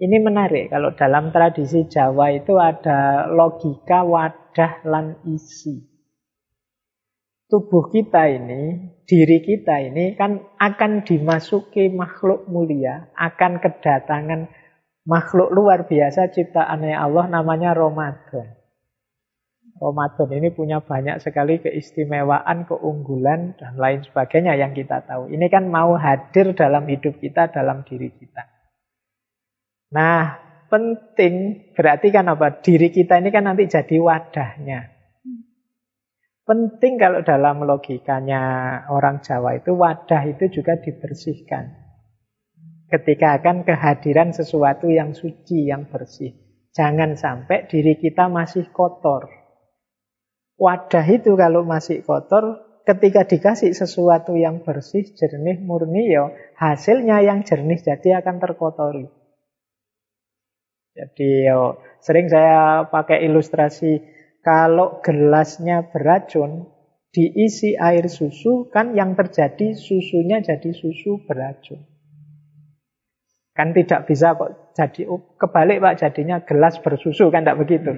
Ini 0.02 0.18
menarik, 0.18 0.68
kalau 0.68 0.92
dalam 0.98 1.30
tradisi 1.30 1.86
Jawa 1.86 2.34
itu 2.34 2.58
ada 2.58 3.30
logika 3.30 4.02
wadah 4.02 4.82
lan 4.82 5.16
isi. 5.24 5.95
Tubuh 7.46 7.94
kita 7.94 8.26
ini, 8.26 8.90
diri 9.06 9.38
kita 9.38 9.78
ini 9.78 10.18
kan 10.18 10.42
akan 10.58 11.06
dimasuki 11.06 11.86
makhluk 11.94 12.50
mulia, 12.50 13.14
akan 13.14 13.62
kedatangan 13.62 14.50
makhluk 15.06 15.54
luar 15.54 15.86
biasa 15.86 16.34
ciptaannya 16.34 16.98
Allah 16.98 17.30
namanya 17.30 17.70
Ramadan. 17.70 18.50
Ramadan 19.76 20.28
ini 20.32 20.48
punya 20.50 20.82
banyak 20.82 21.22
sekali 21.22 21.60
keistimewaan, 21.62 22.64
keunggulan, 22.66 23.54
dan 23.60 23.76
lain 23.76 24.02
sebagainya 24.02 24.56
yang 24.56 24.72
kita 24.72 25.04
tahu. 25.04 25.28
Ini 25.28 25.46
kan 25.52 25.68
mau 25.68 25.94
hadir 25.94 26.56
dalam 26.56 26.88
hidup 26.88 27.20
kita, 27.20 27.52
dalam 27.52 27.84
diri 27.84 28.08
kita. 28.08 28.42
Nah, 29.92 30.40
penting 30.72 31.68
berarti 31.76 32.08
kan 32.08 32.24
apa? 32.26 32.58
Diri 32.64 32.88
kita 32.88 33.20
ini 33.20 33.28
kan 33.28 33.52
nanti 33.52 33.68
jadi 33.68 34.00
wadahnya. 34.00 34.95
Penting 36.46 36.94
kalau 36.94 37.26
dalam 37.26 37.66
logikanya 37.66 38.42
orang 38.94 39.18
Jawa 39.18 39.58
itu 39.58 39.74
wadah 39.74 40.22
itu 40.30 40.46
juga 40.46 40.78
dibersihkan. 40.78 41.74
Ketika 42.86 43.42
akan 43.42 43.66
kehadiran 43.66 44.30
sesuatu 44.30 44.86
yang 44.86 45.10
suci, 45.10 45.66
yang 45.66 45.90
bersih. 45.90 46.38
Jangan 46.70 47.18
sampai 47.18 47.66
diri 47.66 47.98
kita 47.98 48.30
masih 48.30 48.70
kotor. 48.70 49.26
Wadah 50.54 51.06
itu 51.10 51.34
kalau 51.34 51.66
masih 51.66 52.06
kotor, 52.06 52.62
ketika 52.86 53.26
dikasih 53.26 53.74
sesuatu 53.74 54.38
yang 54.38 54.62
bersih, 54.62 55.02
jernih, 55.18 55.58
murni, 55.58 56.14
ya 56.14 56.30
hasilnya 56.54 57.26
yang 57.26 57.42
jernih 57.42 57.82
jadi 57.82 58.22
akan 58.22 58.38
terkotori. 58.38 59.10
Jadi 60.94 61.50
yo, 61.50 61.82
sering 61.98 62.30
saya 62.30 62.86
pakai 62.86 63.26
ilustrasi 63.26 64.15
kalau 64.46 65.02
gelasnya 65.02 65.90
beracun 65.90 66.70
diisi 67.10 67.74
air 67.74 68.06
susu 68.06 68.70
kan 68.70 68.94
yang 68.94 69.18
terjadi 69.18 69.74
susunya 69.74 70.38
jadi 70.38 70.70
susu 70.70 71.26
beracun. 71.26 71.82
Kan 73.58 73.74
tidak 73.74 74.06
bisa 74.06 74.38
kok 74.38 74.70
jadi 74.78 75.10
oh, 75.10 75.34
kebalik 75.34 75.82
Pak 75.82 75.98
jadinya 75.98 76.46
gelas 76.46 76.78
bersusu 76.78 77.26
kan 77.34 77.42
tidak 77.42 77.58
begitu. 77.66 77.90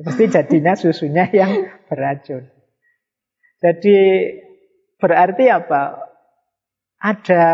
Pasti 0.00 0.24
jadinya 0.32 0.72
susunya 0.72 1.28
yang 1.44 1.68
beracun. 1.84 2.48
Jadi 3.60 3.96
berarti 4.96 5.44
apa? 5.52 6.00
Ada 6.96 7.44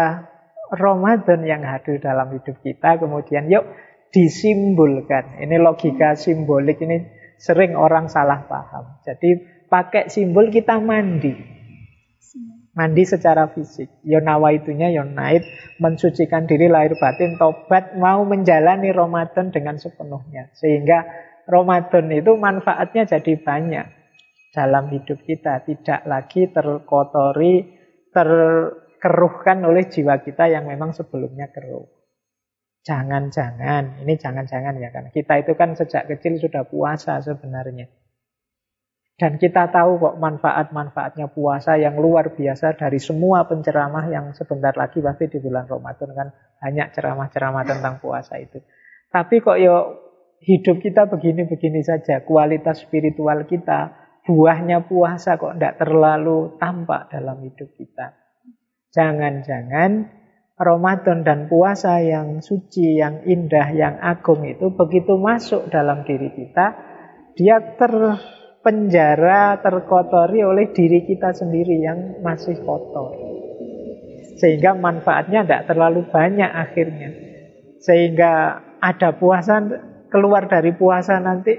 Ramadan 0.71 1.43
yang 1.43 1.67
hadir 1.67 1.99
dalam 1.99 2.31
hidup 2.31 2.63
kita 2.63 3.03
kemudian 3.03 3.51
yuk 3.51 3.67
disimbolkan. 4.15 5.43
Ini 5.43 5.59
logika 5.59 6.15
simbolik 6.15 6.79
ini 6.87 7.16
sering 7.37 7.77
orang 7.77 8.09
salah 8.09 8.45
paham. 8.49 9.01
Jadi 9.05 9.41
pakai 9.69 10.09
simbol 10.09 10.49
kita 10.49 10.81
mandi. 10.81 11.57
Mandi 12.77 13.09
secara 13.09 13.49
fisik. 13.57 14.05
Yo 14.05 14.21
nawaitunya 14.21 14.93
yo 14.93 15.09
naik 15.09 15.41
mensucikan 15.81 16.45
diri 16.45 16.69
lahir 16.69 16.93
batin, 17.01 17.41
tobat 17.41 17.97
mau 17.97 18.21
menjalani 18.29 18.93
Ramadan 18.93 19.49
dengan 19.49 19.81
sepenuhnya. 19.81 20.53
Sehingga 20.53 21.09
Ramadan 21.49 22.13
itu 22.13 22.37
manfaatnya 22.37 23.09
jadi 23.09 23.33
banyak 23.41 23.87
dalam 24.53 24.93
hidup 24.93 25.25
kita, 25.25 25.65
tidak 25.65 26.05
lagi 26.05 26.53
terkotori, 26.53 27.65
terkeruhkan 28.13 29.65
oleh 29.65 29.89
jiwa 29.89 30.21
kita 30.21 30.45
yang 30.53 30.69
memang 30.69 30.93
sebelumnya 30.93 31.49
keruh. 31.49 31.96
Jangan-jangan, 32.87 34.07
ini 34.07 34.15
jangan-jangan 34.15 34.79
ya 34.79 34.95
kan. 34.95 35.11
Kita 35.11 35.43
itu 35.43 35.59
kan 35.59 35.75
sejak 35.75 36.07
kecil 36.07 36.39
sudah 36.39 36.63
puasa 36.63 37.19
sebenarnya. 37.19 37.91
Dan 39.17 39.43
kita 39.43 39.73
tahu 39.73 39.99
kok 39.99 40.21
manfaat-manfaatnya 40.23 41.33
puasa 41.33 41.75
yang 41.81 41.99
luar 41.99 42.37
biasa 42.37 42.79
dari 42.79 43.01
semua 43.03 43.49
penceramah 43.49 44.07
yang 44.13 44.31
sebentar 44.37 44.77
lagi 44.77 45.01
pasti 45.01 45.27
di 45.27 45.41
bulan 45.41 45.67
Ramadan 45.67 46.11
kan 46.13 46.29
banyak 46.63 46.93
ceramah-ceramah 46.95 47.65
tentang 47.65 47.99
puasa 47.99 48.39
itu. 48.39 48.61
Tapi 49.09 49.41
kok 49.41 49.57
yo 49.57 49.77
hidup 50.45 50.79
kita 50.85 51.09
begini-begini 51.09 51.81
saja, 51.81 52.23
kualitas 52.23 52.85
spiritual 52.85 53.49
kita, 53.49 53.97
buahnya 54.29 54.85
puasa 54.85 55.41
kok 55.41 55.57
tidak 55.57 55.81
terlalu 55.81 56.55
tampak 56.61 57.09
dalam 57.09 57.41
hidup 57.41 57.73
kita. 57.73 58.13
Jangan-jangan 58.93 59.91
Ramadan 60.57 61.21
dan 61.21 61.53
puasa 61.53 62.01
yang 62.01 62.41
suci, 62.41 62.97
yang 62.97 63.29
indah, 63.29 63.77
yang 63.77 64.01
agung 64.01 64.41
itu 64.49 64.73
begitu 64.73 65.21
masuk 65.21 65.69
dalam 65.69 66.01
diri 66.09 66.33
kita, 66.33 66.73
dia 67.37 67.61
ter 67.77 67.93
penjara 68.65 69.61
terkotori 69.61 70.41
oleh 70.41 70.73
diri 70.73 71.05
kita 71.05 71.37
sendiri 71.37 71.77
yang 71.85 72.25
masih 72.25 72.57
kotor. 72.65 73.13
Sehingga 74.41 74.73
manfaatnya 74.73 75.45
tidak 75.45 75.69
terlalu 75.69 76.09
banyak 76.09 76.49
akhirnya. 76.49 77.13
Sehingga 77.85 78.65
ada 78.81 79.13
puasa, 79.13 79.61
keluar 80.09 80.49
dari 80.49 80.73
puasa 80.73 81.21
nanti 81.21 81.53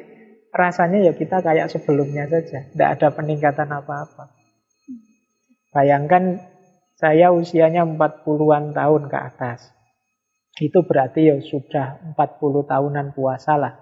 rasanya 0.49 1.05
ya 1.05 1.13
kita 1.13 1.45
kayak 1.45 1.69
sebelumnya 1.69 2.25
saja. 2.25 2.65
Tidak 2.65 2.89
ada 2.97 3.07
peningkatan 3.13 3.69
apa-apa. 3.69 4.33
Bayangkan 5.69 6.41
saya 6.97 7.29
usianya 7.29 7.85
40-an 7.85 8.73
tahun 8.73 9.03
ke 9.05 9.17
atas. 9.17 9.69
Itu 10.57 10.81
berarti 10.81 11.29
ya 11.29 11.37
sudah 11.37 12.17
40 12.17 12.65
tahunan 12.65 13.13
puasa 13.13 13.53
lah. 13.53 13.77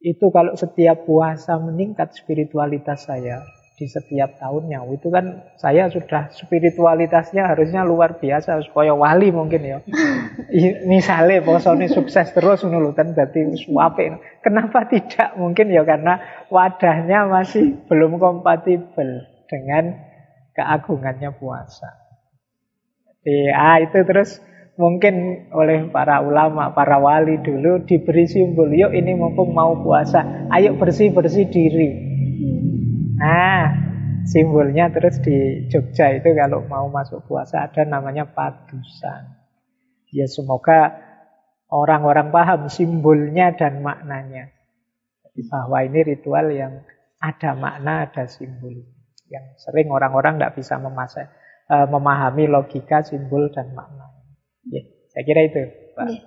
Itu 0.00 0.32
kalau 0.32 0.56
setiap 0.56 1.04
puasa 1.04 1.60
meningkat 1.60 2.16
spiritualitas 2.16 3.04
saya 3.04 3.44
di 3.76 3.84
setiap 3.84 4.40
tahunnya. 4.40 4.88
Itu 4.88 5.12
kan 5.12 5.52
saya 5.60 5.92
sudah 5.92 6.32
spiritualitasnya 6.32 7.44
harusnya 7.52 7.84
luar 7.84 8.16
biasa 8.16 8.64
supaya 8.64 8.96
wali 8.96 9.28
mungkin 9.28 9.60
ya. 9.60 9.78
Misalnya 10.88 11.44
posone 11.44 11.92
sukses 11.92 12.32
terus 12.32 12.64
menurut 12.64 12.96
kan 12.96 13.12
berarti 13.12 13.52
suape. 13.52 14.16
Kenapa 14.40 14.88
tidak? 14.88 15.36
Mungkin 15.36 15.68
ya 15.68 15.84
karena 15.84 16.24
wadahnya 16.48 17.28
masih 17.28 17.76
belum 17.84 18.16
kompatibel 18.16 19.28
dengan 19.44 20.15
keagungannya 20.56 21.36
puasa. 21.36 21.92
Jadi, 23.20 23.52
ah 23.52 23.76
itu 23.82 23.98
terus 24.08 24.40
mungkin 24.80 25.48
oleh 25.52 25.92
para 25.92 26.24
ulama, 26.24 26.72
para 26.72 26.96
wali 26.96 27.42
dulu 27.44 27.84
diberi 27.84 28.24
simbol, 28.24 28.72
yuk 28.72 28.96
ini 28.96 29.12
mumpung 29.12 29.52
mau 29.52 29.76
puasa, 29.84 30.48
ayo 30.52 30.80
bersih-bersih 30.80 31.46
diri. 31.52 31.90
Nah, 33.16 33.66
simbolnya 34.28 34.92
terus 34.92 35.20
di 35.20 35.68
Jogja 35.68 36.12
itu 36.16 36.32
kalau 36.36 36.64
mau 36.68 36.88
masuk 36.88 37.24
puasa 37.24 37.64
ada 37.68 37.84
namanya 37.84 38.28
padusan. 38.28 39.36
Ya 40.12 40.24
semoga 40.30 40.96
orang-orang 41.68 42.30
paham 42.30 42.60
simbolnya 42.70 43.52
dan 43.52 43.82
maknanya. 43.82 44.54
Bahwa 45.52 45.84
ini 45.84 46.00
ritual 46.16 46.48
yang 46.48 46.80
ada 47.20 47.52
makna, 47.52 48.08
ada 48.08 48.24
simbol. 48.24 48.95
Yang 49.26 49.58
sering 49.58 49.90
orang-orang 49.90 50.38
tidak 50.38 50.54
bisa 50.54 50.78
memasa, 50.78 51.30
eh, 51.66 51.86
memahami 51.90 52.46
logika, 52.46 53.02
simbol, 53.02 53.50
dan 53.50 53.74
makna. 53.74 54.06
Ya, 54.70 54.82
saya 55.10 55.22
kira 55.26 55.40
itu, 55.46 55.62
Pak. 55.98 56.06
Ya. 56.06 56.22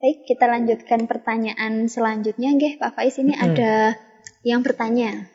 Baik, 0.00 0.24
kita 0.24 0.48
lanjutkan 0.48 1.04
pertanyaan 1.04 1.84
selanjutnya, 1.84 2.56
Nggih, 2.56 2.80
Pak 2.80 2.96
Faiz 2.96 3.20
ini 3.20 3.36
hmm. 3.36 3.44
ada 3.52 4.00
yang 4.40 4.64
bertanya. 4.64 5.28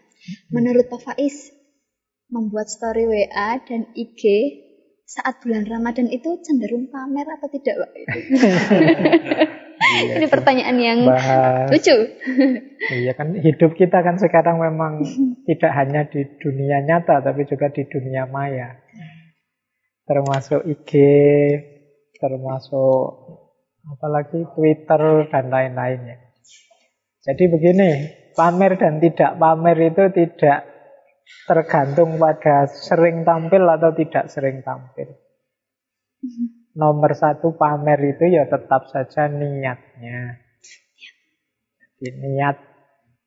Menurut 0.50 0.90
Pak 0.90 1.06
Faiz, 1.06 1.54
membuat 2.34 2.66
story 2.74 3.06
WA 3.06 3.62
dan 3.62 3.94
IG 3.94 4.26
saat 5.06 5.38
bulan 5.46 5.70
Ramadan 5.70 6.10
itu 6.10 6.42
cenderung 6.42 6.90
pamer 6.90 7.30
atau 7.30 7.48
tidak, 7.54 7.76
Pak? 7.78 7.92
Iya, 9.76 10.18
Ini 10.18 10.28
pertanyaan 10.32 10.78
yang 10.80 11.00
bahas, 11.06 11.68
lucu. 11.70 11.96
Iya 12.90 13.12
kan 13.14 13.36
hidup 13.36 13.76
kita 13.76 14.02
kan 14.02 14.16
sekarang 14.18 14.58
memang 14.58 15.04
tidak 15.48 15.72
hanya 15.76 16.08
di 16.08 16.26
dunia 16.40 16.82
nyata 16.82 17.22
tapi 17.22 17.44
juga 17.46 17.70
di 17.70 17.84
dunia 17.86 18.26
maya. 18.26 18.82
Termasuk 20.06 20.64
IG, 20.64 20.92
termasuk 22.18 23.04
apalagi 23.86 24.48
Twitter 24.54 25.30
dan 25.30 25.50
lain-lainnya. 25.50 26.18
Jadi 27.26 27.44
begini, 27.50 27.90
pamer 28.38 28.78
dan 28.78 29.02
tidak 29.02 29.34
pamer 29.42 29.78
itu 29.82 30.04
tidak 30.14 30.75
tergantung 31.46 32.18
pada 32.22 32.70
sering 32.70 33.26
tampil 33.26 33.64
atau 33.66 33.92
tidak 33.94 34.30
sering 34.30 34.62
tampil. 34.62 35.14
Nomor 36.76 37.12
satu 37.16 37.56
pamer 37.56 38.00
itu 38.18 38.30
ya 38.30 38.50
tetap 38.50 38.90
saja 38.92 39.30
niatnya. 39.32 40.42
Jadi 41.96 42.10
niat 42.20 42.58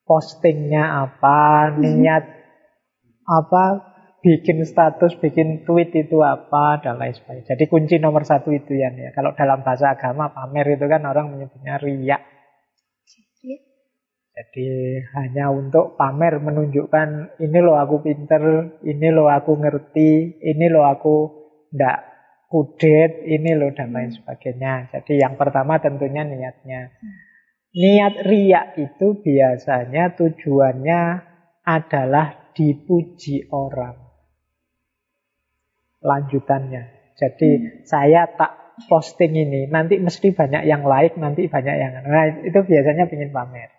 postingnya 0.05 1.09
apa, 1.09 1.73
niat 1.79 2.25
apa, 3.25 3.65
bikin 4.21 4.65
status, 4.65 5.17
bikin 5.21 5.65
tweet 5.65 5.93
itu 5.97 6.21
apa, 6.21 6.81
dan 6.81 7.01
lain 7.01 7.17
sebagainya. 7.17 7.57
Jadi 7.57 7.65
kunci 7.69 7.97
nomor 8.01 8.25
satu 8.25 8.53
itu 8.53 8.77
ya. 8.77 8.93
ya. 8.93 9.13
Kalau 9.13 9.33
dalam 9.33 9.65
bahasa 9.65 9.97
agama 9.97 10.33
pamer 10.33 10.77
itu 10.77 10.85
kan 10.89 11.05
orang 11.09 11.33
menyebutnya 11.33 11.81
riak. 11.81 12.23
Jadi 14.39 15.03
hanya 15.19 15.51
untuk 15.51 15.99
pamer 15.99 16.39
menunjukkan 16.39 17.43
ini 17.43 17.59
loh 17.59 17.75
aku 17.75 18.07
pinter, 18.07 18.71
ini 18.87 19.11
loh 19.11 19.27
aku 19.27 19.59
ngerti, 19.59 20.39
ini 20.39 20.67
loh 20.71 20.87
aku 20.87 21.17
ndak 21.75 21.99
kudet, 22.47 23.27
ini 23.27 23.59
loh 23.59 23.75
dan 23.75 23.91
lain 23.91 24.15
sebagainya. 24.15 24.95
Jadi 24.95 25.19
yang 25.19 25.35
pertama 25.35 25.83
tentunya 25.83 26.23
niatnya. 26.23 26.95
Niat 27.75 28.15
riak 28.31 28.79
itu 28.79 29.19
biasanya 29.19 30.15
tujuannya 30.15 31.03
adalah 31.67 32.55
dipuji 32.55 33.51
orang. 33.51 33.99
Lanjutannya. 35.99 37.15
Jadi 37.19 37.51
hmm. 37.59 37.71
saya 37.91 38.31
tak 38.39 38.55
posting 38.87 39.35
ini, 39.35 39.67
nanti 39.67 39.99
mesti 39.99 40.31
banyak 40.31 40.63
yang 40.63 40.87
like, 40.87 41.19
nanti 41.19 41.51
banyak 41.51 41.75
yang... 41.75 41.93
Nah 42.07 42.47
itu 42.47 42.63
biasanya 42.63 43.11
ingin 43.11 43.35
pamer. 43.35 43.78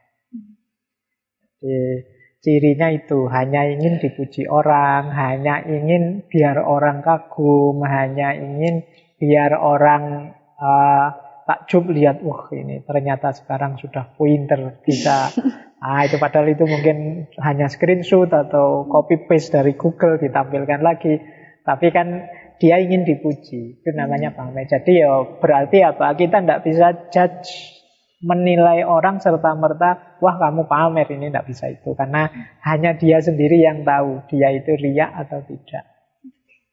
Cirinya 2.39 2.87
itu 2.87 3.27
hanya 3.27 3.67
ingin 3.67 3.99
dipuji 3.99 4.47
orang, 4.47 5.11
hanya 5.11 5.59
ingin 5.67 6.23
biar 6.31 6.55
orang 6.55 7.03
kagum, 7.03 7.83
hanya 7.83 8.31
ingin 8.31 8.87
biar 9.19 9.59
orang 9.59 10.31
uh, 10.55 11.07
takjub 11.43 11.91
lihat, 11.91 12.23
wah 12.23 12.47
ini 12.55 12.79
ternyata 12.87 13.35
sekarang 13.35 13.75
sudah 13.75 14.15
pointer 14.15 14.79
bisa. 14.83 15.27
Ah 15.79 16.03
itu 16.03 16.19
padahal 16.19 16.51
itu 16.51 16.67
mungkin 16.67 17.31
hanya 17.39 17.71
screenshot 17.71 18.27
atau 18.27 18.83
copy 18.91 19.15
paste 19.31 19.55
dari 19.55 19.79
Google 19.79 20.19
ditampilkan 20.19 20.83
lagi. 20.83 21.15
Tapi 21.63 21.87
kan 21.95 22.27
dia 22.59 22.83
ingin 22.83 23.07
dipuji, 23.07 23.79
itu 23.79 23.89
namanya 23.95 24.35
pamer. 24.35 24.67
Jadi 24.67 24.99
ya 24.99 25.39
berarti 25.39 25.79
apa? 25.79 26.11
Kita 26.19 26.43
tidak 26.43 26.67
bisa 26.67 26.87
judge 27.07 27.78
menilai 28.19 28.83
orang 28.83 29.23
serta 29.23 29.55
merta 29.55 30.19
wah 30.19 30.35
kamu 30.35 30.67
pamer 30.67 31.07
ini 31.15 31.31
tidak 31.31 31.47
bisa 31.47 31.71
itu. 31.71 31.95
Karena 31.95 32.27
hanya 32.67 32.95
dia 32.99 33.23
sendiri 33.23 33.63
yang 33.63 33.87
tahu 33.87 34.27
dia 34.27 34.51
itu 34.51 34.75
riak 34.75 35.11
atau 35.27 35.39
tidak. 35.47 35.87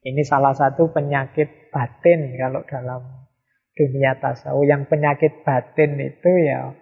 Ini 0.03 0.21
salah 0.23 0.55
satu 0.55 0.91
penyakit 0.91 1.71
batin 1.71 2.35
kalau 2.35 2.63
dalam 2.67 3.01
dunia 3.75 4.19
tasawuf. 4.19 4.67
Yang 4.67 4.83
penyakit 4.91 5.33
batin 5.43 5.99
itu 5.99 6.31
ya 6.43 6.75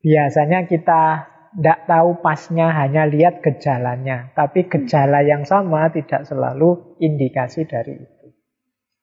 biasanya 0.00 0.64
kita 0.68 1.02
tidak 1.48 1.78
tahu 1.88 2.20
pasnya 2.24 2.72
hanya 2.72 3.04
lihat 3.04 3.40
gejalanya. 3.44 4.32
Tapi 4.32 4.68
gejala 4.68 5.24
yang 5.24 5.44
sama 5.44 5.88
tidak 5.92 6.24
selalu 6.24 6.96
indikasi 7.00 7.64
dari 7.68 7.96
itu. 7.96 8.26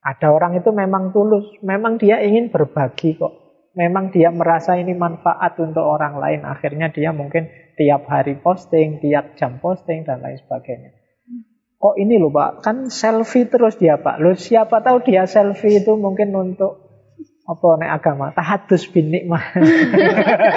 Ada 0.05 0.29
orang 0.29 0.61
itu 0.61 0.69
memang 0.69 1.09
tulus, 1.09 1.49
memang 1.65 1.97
dia 1.97 2.21
ingin 2.21 2.53
berbagi 2.53 3.17
kok. 3.17 3.44
Memang 3.75 4.15
dia 4.15 4.31
merasa 4.31 4.79
ini 4.79 4.95
manfaat 4.95 5.59
untuk 5.59 5.83
orang 5.83 6.15
lain. 6.15 6.47
Akhirnya 6.47 6.87
dia 6.89 7.11
mungkin 7.11 7.51
tiap 7.75 8.07
hari 8.07 8.39
posting, 8.39 9.03
tiap 9.03 9.35
jam 9.35 9.59
posting, 9.59 10.07
dan 10.07 10.23
lain 10.23 10.39
sebagainya. 10.39 10.95
Kok 11.75 11.99
ini 11.99 12.15
loh 12.15 12.31
Pak, 12.31 12.63
kan 12.63 12.87
selfie 12.87 13.51
terus 13.51 13.75
dia 13.75 13.99
Pak. 13.99 14.23
Loh 14.23 14.33
siapa 14.33 14.79
tahu 14.79 15.03
dia 15.03 15.27
selfie 15.27 15.83
itu 15.83 15.93
mungkin 15.99 16.31
untuk 16.31 16.85
apa 17.45 17.77
nek 17.77 17.91
agama 18.01 18.33
tahadus 18.33 18.89
bin 18.89 19.13
nikmah 19.13 19.53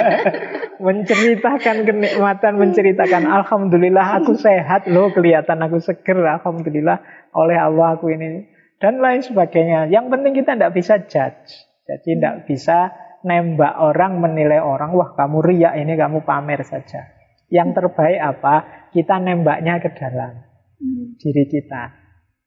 menceritakan 0.85 1.85
kenikmatan 1.85 2.57
menceritakan 2.57 3.29
alhamdulillah 3.29 4.17
aku 4.17 4.33
sehat 4.33 4.89
loh 4.89 5.13
kelihatan 5.13 5.61
aku 5.61 5.77
seger 5.77 6.17
alhamdulillah 6.17 6.97
oleh 7.37 7.61
Allah 7.61 7.93
aku 7.93 8.09
ini 8.09 8.49
dan 8.81 8.97
lain 8.97 9.21
sebagainya 9.21 9.85
yang 9.93 10.09
penting 10.09 10.33
kita 10.33 10.57
tidak 10.57 10.73
bisa 10.73 10.97
judge 11.05 11.69
jadi 11.85 12.09
tidak 12.17 12.35
bisa 12.49 12.89
nembak 13.23 13.75
orang 13.79 14.19
menilai 14.23 14.63
orang 14.63 14.95
wah 14.95 15.15
kamu 15.15 15.43
riak 15.43 15.73
ini 15.79 15.93
kamu 15.95 16.23
pamer 16.23 16.61
saja. 16.63 17.07
Yang 17.49 17.81
terbaik 17.81 18.19
apa? 18.21 18.55
Kita 18.93 19.17
nembaknya 19.17 19.81
ke 19.81 19.89
dalam 19.97 20.45
hmm. 20.79 21.17
diri 21.17 21.45
kita. 21.49 21.97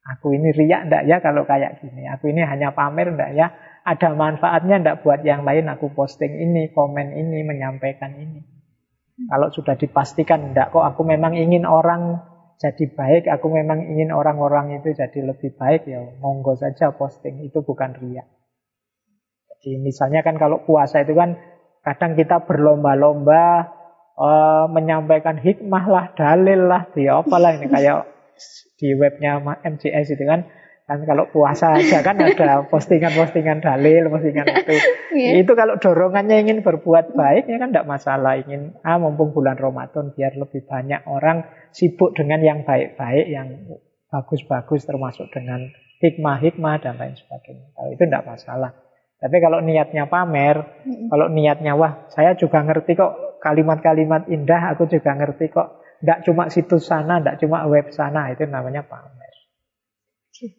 Aku 0.03 0.35
ini 0.35 0.51
riak 0.51 0.91
ndak 0.91 1.03
ya 1.07 1.23
kalau 1.23 1.47
kayak 1.47 1.79
gini? 1.79 2.07
Aku 2.11 2.31
ini 2.31 2.43
hanya 2.43 2.75
pamer 2.75 3.14
ndak 3.14 3.31
ya? 3.35 3.55
Ada 3.83 4.14
manfaatnya 4.14 4.83
ndak 4.83 5.07
buat 5.07 5.23
yang 5.23 5.43
lain? 5.47 5.66
Aku 5.70 5.91
posting 5.95 6.39
ini, 6.39 6.70
komen 6.75 7.14
ini, 7.14 7.43
menyampaikan 7.47 8.14
ini. 8.18 8.43
Kalau 9.31 9.55
sudah 9.55 9.79
dipastikan 9.79 10.55
ndak 10.55 10.75
kok 10.75 10.83
aku 10.83 11.07
memang 11.07 11.39
ingin 11.39 11.62
orang 11.62 12.18
jadi 12.59 12.95
baik, 12.95 13.27
aku 13.27 13.51
memang 13.51 13.91
ingin 13.91 14.14
orang-orang 14.14 14.79
itu 14.79 14.95
jadi 14.95 15.35
lebih 15.35 15.59
baik 15.59 15.83
ya 15.87 15.99
monggo 16.23 16.55
saja 16.55 16.95
posting. 16.95 17.43
Itu 17.43 17.62
bukan 17.66 17.99
riak. 17.99 18.27
Jadi 19.63 19.79
misalnya 19.79 20.27
kan 20.27 20.35
kalau 20.37 20.67
puasa 20.67 21.07
itu 21.07 21.15
kan 21.15 21.39
kadang 21.87 22.19
kita 22.19 22.43
berlomba-lomba 22.43 23.71
uh, 24.19 24.67
menyampaikan 24.67 25.39
hikmah 25.39 25.85
lah, 25.87 26.05
dalil 26.19 26.67
lah, 26.67 26.91
di 26.91 27.07
apalah 27.07 27.55
ini 27.55 27.71
kayak 27.71 28.11
di 28.79 28.99
webnya 28.99 29.39
MCS 29.63 30.19
itu 30.19 30.27
kan 30.27 30.43
Kan 30.83 31.07
kalau 31.07 31.31
puasa 31.31 31.79
aja 31.79 32.03
kan 32.03 32.19
ada 32.19 32.67
postingan-postingan 32.67 33.63
dalil, 33.63 34.11
postingan 34.11 34.45
itu. 34.51 34.77
Yeah. 35.15 35.41
Itu 35.41 35.55
kalau 35.55 35.79
dorongannya 35.79 36.43
ingin 36.43 36.67
berbuat 36.67 37.15
baik 37.15 37.47
ya 37.47 37.57
kan 37.63 37.71
tidak 37.71 37.87
masalah. 37.87 38.37
Ingin 38.37 38.75
ah 38.83 38.99
mumpung 38.99 39.31
bulan 39.31 39.55
Ramadan 39.55 40.11
biar 40.11 40.35
lebih 40.35 40.67
banyak 40.67 41.07
orang 41.07 41.47
sibuk 41.71 42.13
dengan 42.19 42.43
yang 42.43 42.67
baik-baik, 42.67 43.31
yang 43.31 43.73
bagus-bagus 44.11 44.83
termasuk 44.83 45.31
dengan 45.31 45.71
hikmah-hikmah 46.03 46.83
dan 46.83 46.99
lain 46.99 47.15
sebagainya. 47.15 47.73
Kalau 47.73 47.89
itu 47.95 48.03
tidak 48.03 48.27
masalah. 48.27 48.71
Tapi 49.23 49.37
kalau 49.39 49.62
niatnya 49.62 50.11
pamer, 50.11 50.83
mm 50.83 51.07
kalau 51.07 51.31
niatnya 51.31 51.79
wah 51.79 52.11
saya 52.11 52.35
juga 52.35 52.59
ngerti 52.66 52.99
kok 52.99 53.39
kalimat-kalimat 53.39 54.27
indah, 54.27 54.75
aku 54.75 54.91
juga 54.91 55.14
ngerti 55.14 55.51
kok. 55.51 55.83
Tidak 56.03 56.27
cuma 56.27 56.51
situs 56.51 56.91
sana, 56.91 57.23
tidak 57.23 57.39
cuma 57.39 57.62
web 57.70 57.95
sana, 57.95 58.35
itu 58.35 58.43
namanya 58.51 58.83
pamer. 58.83 59.35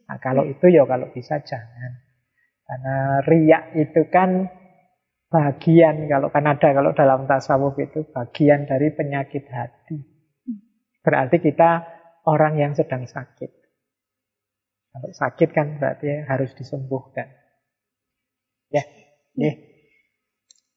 Nah, 0.07 0.15
kalau 0.23 0.47
itu 0.47 0.71
ya 0.71 0.87
kalau 0.87 1.11
bisa 1.11 1.43
jangan. 1.43 1.91
Karena 2.63 3.19
riak 3.27 3.75
itu 3.75 4.07
kan 4.07 4.47
bagian 5.27 6.07
kalau 6.07 6.31
kan 6.31 6.47
ada 6.47 6.69
kalau 6.71 6.95
dalam 6.95 7.27
tasawuf 7.27 7.75
itu 7.81 8.07
bagian 8.07 8.63
dari 8.63 8.95
penyakit 8.95 9.43
hati. 9.51 9.99
Berarti 11.03 11.43
kita 11.43 11.83
orang 12.23 12.55
yang 12.55 12.71
sedang 12.71 13.03
sakit. 13.03 13.51
Kalau 14.95 15.09
sakit 15.11 15.49
kan 15.51 15.75
berarti 15.75 16.23
harus 16.23 16.55
disembuhkan. 16.55 17.42
Ya, 18.73 18.83
ya. 19.37 19.53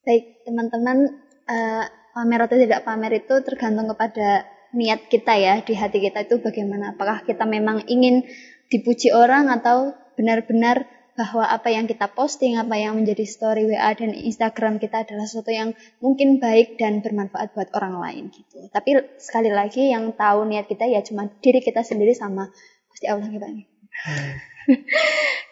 Baik, 0.04 0.44
teman-teman, 0.44 1.16
uh, 1.48 1.84
pamer 2.12 2.40
atau 2.44 2.56
tidak 2.60 2.84
pamer 2.84 3.24
itu 3.24 3.34
tergantung 3.40 3.88
kepada 3.90 4.44
niat 4.76 5.08
kita 5.08 5.32
ya 5.40 5.64
di 5.64 5.72
hati 5.72 5.98
kita 6.04 6.28
itu 6.28 6.38
bagaimana. 6.44 6.92
Apakah 6.92 7.24
kita 7.24 7.48
memang 7.48 7.88
ingin 7.88 8.22
dipuji 8.68 9.10
orang 9.16 9.48
atau 9.48 9.96
benar-benar 10.20 10.84
bahwa 11.16 11.48
apa 11.48 11.72
yang 11.72 11.88
kita 11.88 12.12
posting, 12.12 12.60
apa 12.60 12.76
yang 12.76 13.00
menjadi 13.00 13.24
story 13.24 13.64
WA 13.64 13.96
dan 13.96 14.12
Instagram 14.12 14.76
kita 14.76 15.08
adalah 15.08 15.24
sesuatu 15.24 15.48
yang 15.48 15.72
mungkin 16.04 16.36
baik 16.36 16.76
dan 16.76 17.00
bermanfaat 17.00 17.56
buat 17.56 17.72
orang 17.72 17.96
lain 17.96 18.24
gitu. 18.28 18.68
Tapi 18.68 19.16
sekali 19.16 19.48
lagi 19.48 19.88
yang 19.88 20.12
tahu 20.12 20.44
niat 20.44 20.68
kita 20.68 20.84
ya 20.84 21.00
cuma 21.00 21.32
diri 21.40 21.64
kita 21.64 21.80
sendiri 21.80 22.12
sama 22.12 22.52
pasti 22.92 23.06
Allah 23.08 23.28
kita. 23.32 23.48
Hmm. 23.96 24.36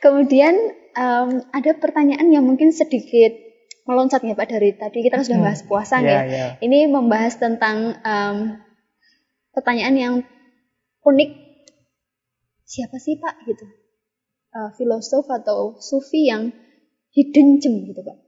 Kemudian 0.05 0.53
um, 0.95 1.43
ada 1.51 1.71
pertanyaan 1.77 2.31
yang 2.31 2.47
mungkin 2.47 2.71
sedikit 2.71 3.35
meloncat 3.85 4.25
ya 4.25 4.33
Pak 4.33 4.49
dari 4.49 4.73
tadi 4.75 5.05
kita 5.05 5.21
kan 5.21 5.25
sudah 5.29 5.39
hmm. 5.45 5.47
bahas 5.51 5.63
puasa 5.67 6.01
hmm. 6.01 6.07
ya. 6.07 6.21
Yeah. 6.25 6.51
Ini 6.63 6.89
membahas 6.89 7.37
tentang 7.37 8.01
um, 8.01 8.37
pertanyaan 9.53 9.95
yang 9.95 10.15
unik 11.05 11.31
siapa 12.65 12.97
sih 12.99 13.21
Pak 13.21 13.45
gitu 13.47 13.67
uh, 14.57 14.71
filosof 14.75 15.29
atau 15.29 15.79
sufi 15.79 16.27
yang 16.33 16.51
hidden 17.15 17.61
gem 17.61 17.87
gitu 17.87 18.01
Pak 18.03 18.19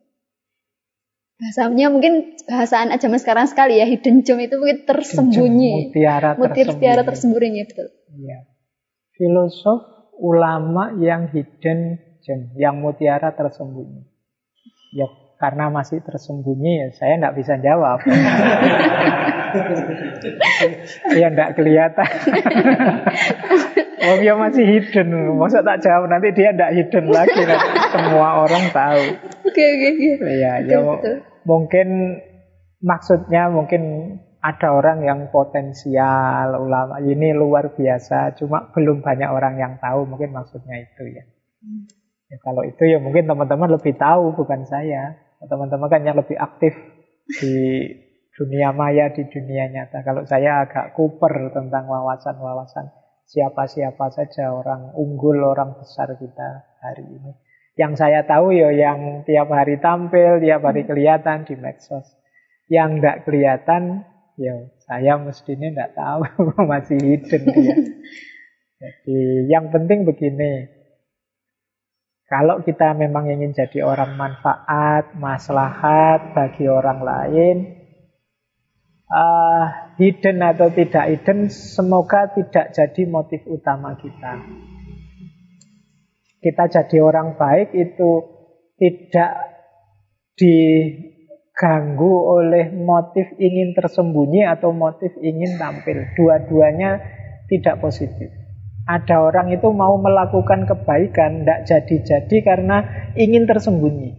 bahasanya 1.37 1.93
mungkin 1.93 2.33
bahasaan 2.49 2.97
zaman 2.97 3.21
sekarang 3.21 3.45
sekali 3.45 3.77
ya 3.77 3.85
hidden 3.85 4.25
gem 4.25 4.41
itu 4.41 4.57
mungkin 4.57 4.89
tersembunyi 4.89 5.93
mutiara 5.93 6.33
mutiara 6.39 7.03
tersembunyi, 7.05 7.05
tersembunyi 7.05 7.61
betul 7.69 7.87
ya. 8.25 8.39
filosof 9.19 9.81
ulama 10.17 10.97
yang 10.97 11.29
hidden 11.29 12.01
gem 12.27 12.51
yang 12.59 12.83
mutiara 12.83 13.31
tersembunyi 13.31 14.03
ya 14.99 15.07
karena 15.39 15.71
masih 15.71 16.03
tersembunyi 16.03 16.83
ya 16.83 16.89
saya 16.99 17.15
tidak 17.23 17.39
bisa 17.39 17.55
jawab 17.63 18.03
ya 21.21 21.31
tidak 21.31 21.55
kelihatan 21.55 22.11
Oh 24.07 24.17
dia 24.23 24.39
masih 24.39 24.63
hidden. 24.63 25.35
Masa 25.35 25.67
tak 25.67 25.83
jawab 25.83 26.07
nanti 26.07 26.31
dia 26.31 26.55
tidak 26.55 26.79
hidden 26.79 27.11
lagi. 27.11 27.43
Nanti 27.43 27.69
semua 27.91 28.45
orang 28.47 28.65
tahu. 28.71 29.03
Oke 29.51 29.65
oke 29.67 29.89
oke. 29.91 30.11
Iya, 30.31 30.53
ya 30.69 30.79
mungkin 31.43 31.89
maksudnya 32.79 33.51
mungkin 33.51 33.83
ada 34.39 34.79
orang 34.79 35.03
yang 35.03 35.21
potensial 35.35 36.55
ulama 36.55 37.03
ini 37.03 37.35
luar 37.35 37.75
biasa, 37.75 38.39
cuma 38.39 38.71
belum 38.71 39.03
banyak 39.03 39.27
orang 39.27 39.59
yang 39.59 39.75
tahu. 39.83 40.07
Mungkin 40.07 40.31
maksudnya 40.31 40.87
itu 40.87 41.03
ya. 41.11 41.25
Hmm. 42.27 42.33
ya 42.35 42.37
kalau 42.43 42.63
itu 42.67 42.83
ya 42.83 42.99
mungkin 42.99 43.31
teman-teman 43.31 43.71
lebih 43.79 43.95
tahu 43.95 44.35
bukan 44.35 44.67
saya. 44.67 45.23
Teman-teman 45.37 45.87
kan 45.87 46.03
yang 46.03 46.19
lebih 46.19 46.35
aktif 46.35 46.75
di 47.39 47.87
dunia 48.35 48.75
maya 48.75 49.15
di 49.15 49.23
dunia 49.31 49.71
nyata. 49.71 50.03
Kalau 50.03 50.27
saya 50.27 50.67
agak 50.67 50.99
kuper 50.99 51.55
tentang 51.55 51.87
wawasan-wawasan 51.87 52.89
siapa-siapa 53.27 54.07
saja 54.15 54.55
orang 54.55 54.95
unggul, 54.95 55.43
orang 55.43 55.77
besar 55.77 56.15
kita 56.15 56.65
hari 56.81 57.05
ini. 57.05 57.33
Yang 57.77 58.01
saya 58.01 58.25
tahu 58.25 58.57
ya 58.57 58.73
yang 58.73 59.27
tiap 59.29 59.53
hari 59.53 59.77
tampil, 59.83 60.41
tiap 60.41 60.65
hari 60.65 60.89
kelihatan 60.89 61.45
di 61.45 61.55
medsos. 61.59 62.07
Yang 62.73 62.91
tidak 62.99 63.19
kelihatan, 63.29 63.83
ya 64.41 64.55
saya 64.89 65.21
mestinya 65.21 65.69
tidak 65.69 65.93
tahu, 65.93 66.23
masih 66.71 66.99
hidden 66.99 67.43
dia. 67.45 67.77
Jadi 68.81 69.21
yang 69.53 69.69
penting 69.69 70.09
begini, 70.09 70.69
kalau 72.27 72.59
kita 72.67 72.91
memang 72.99 73.31
ingin 73.31 73.55
jadi 73.55 73.87
orang 73.87 74.19
manfaat, 74.19 75.15
maslahat 75.15 76.35
bagi 76.35 76.67
orang 76.67 76.99
lain, 76.99 77.57
uh, 79.07 79.95
hidden 79.95 80.43
atau 80.43 80.67
tidak 80.75 81.07
hidden, 81.07 81.47
semoga 81.55 82.35
tidak 82.35 82.75
jadi 82.75 83.03
motif 83.07 83.47
utama 83.47 83.95
kita. 83.95 84.43
Kita 86.43 86.65
jadi 86.67 86.99
orang 86.99 87.39
baik 87.39 87.71
itu 87.79 88.11
tidak 88.75 89.33
diganggu 90.35 92.13
oleh 92.27 92.75
motif 92.75 93.39
ingin 93.39 93.71
tersembunyi 93.71 94.51
atau 94.51 94.75
motif 94.75 95.15
ingin 95.23 95.63
tampil. 95.63 96.11
Dua-duanya 96.19 97.03
tidak 97.47 97.79
positif. 97.79 98.46
Ada 98.87 99.19
orang 99.19 99.51
itu 99.51 99.67
mau 99.75 99.99
melakukan 99.99 100.63
kebaikan, 100.63 101.43
tidak 101.43 101.61
jadi-jadi 101.67 102.37
karena 102.47 102.77
ingin 103.19 103.43
tersembunyi. 103.43 104.15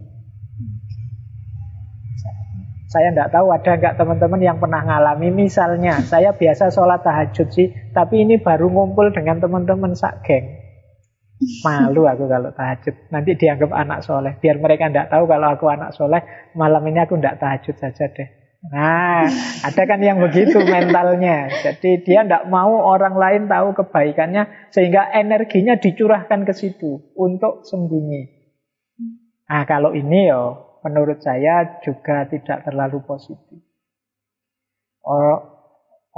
Saya 2.88 3.12
tidak 3.12 3.32
tahu 3.32 3.52
ada 3.52 3.76
nggak 3.76 3.96
teman-teman 4.00 4.40
yang 4.40 4.56
pernah 4.60 4.80
ngalami. 4.80 5.28
Misalnya, 5.28 6.00
saya 6.04 6.32
biasa 6.32 6.72
sholat 6.72 7.04
tahajud 7.04 7.48
sih, 7.52 7.68
tapi 7.92 8.24
ini 8.24 8.40
baru 8.40 8.68
ngumpul 8.68 9.12
dengan 9.12 9.40
teman-teman 9.40 9.92
sak 9.92 10.24
geng. 10.24 10.68
Malu 11.64 12.08
aku 12.08 12.24
kalau 12.28 12.50
tahajud. 12.52 13.12
Nanti 13.12 13.36
dianggap 13.36 13.70
anak 13.72 14.00
soleh. 14.04 14.36
Biar 14.40 14.56
mereka 14.56 14.88
tidak 14.88 15.12
tahu 15.12 15.24
kalau 15.28 15.48
aku 15.52 15.68
anak 15.68 15.92
soleh, 15.94 16.20
malam 16.56 16.80
ini 16.88 16.98
aku 17.04 17.16
tidak 17.20 17.38
tahajud 17.40 17.76
saja 17.76 18.08
deh. 18.08 18.37
Nah, 18.58 19.22
ada 19.62 19.82
kan 19.86 20.02
yang 20.02 20.18
begitu 20.18 20.58
mentalnya. 20.58 21.46
Jadi 21.62 22.02
dia 22.02 22.26
tidak 22.26 22.50
mau 22.50 22.82
orang 22.82 23.14
lain 23.14 23.42
tahu 23.46 23.70
kebaikannya 23.70 24.74
sehingga 24.74 25.14
energinya 25.14 25.78
dicurahkan 25.78 26.42
ke 26.42 26.50
situ 26.50 27.14
untuk 27.14 27.62
sembunyi. 27.62 28.26
Nah, 29.46 29.62
kalau 29.62 29.94
ini 29.94 30.26
ya 30.26 30.58
menurut 30.82 31.22
saya 31.22 31.78
juga 31.86 32.26
tidak 32.26 32.66
terlalu 32.66 32.98
positif. 33.06 33.62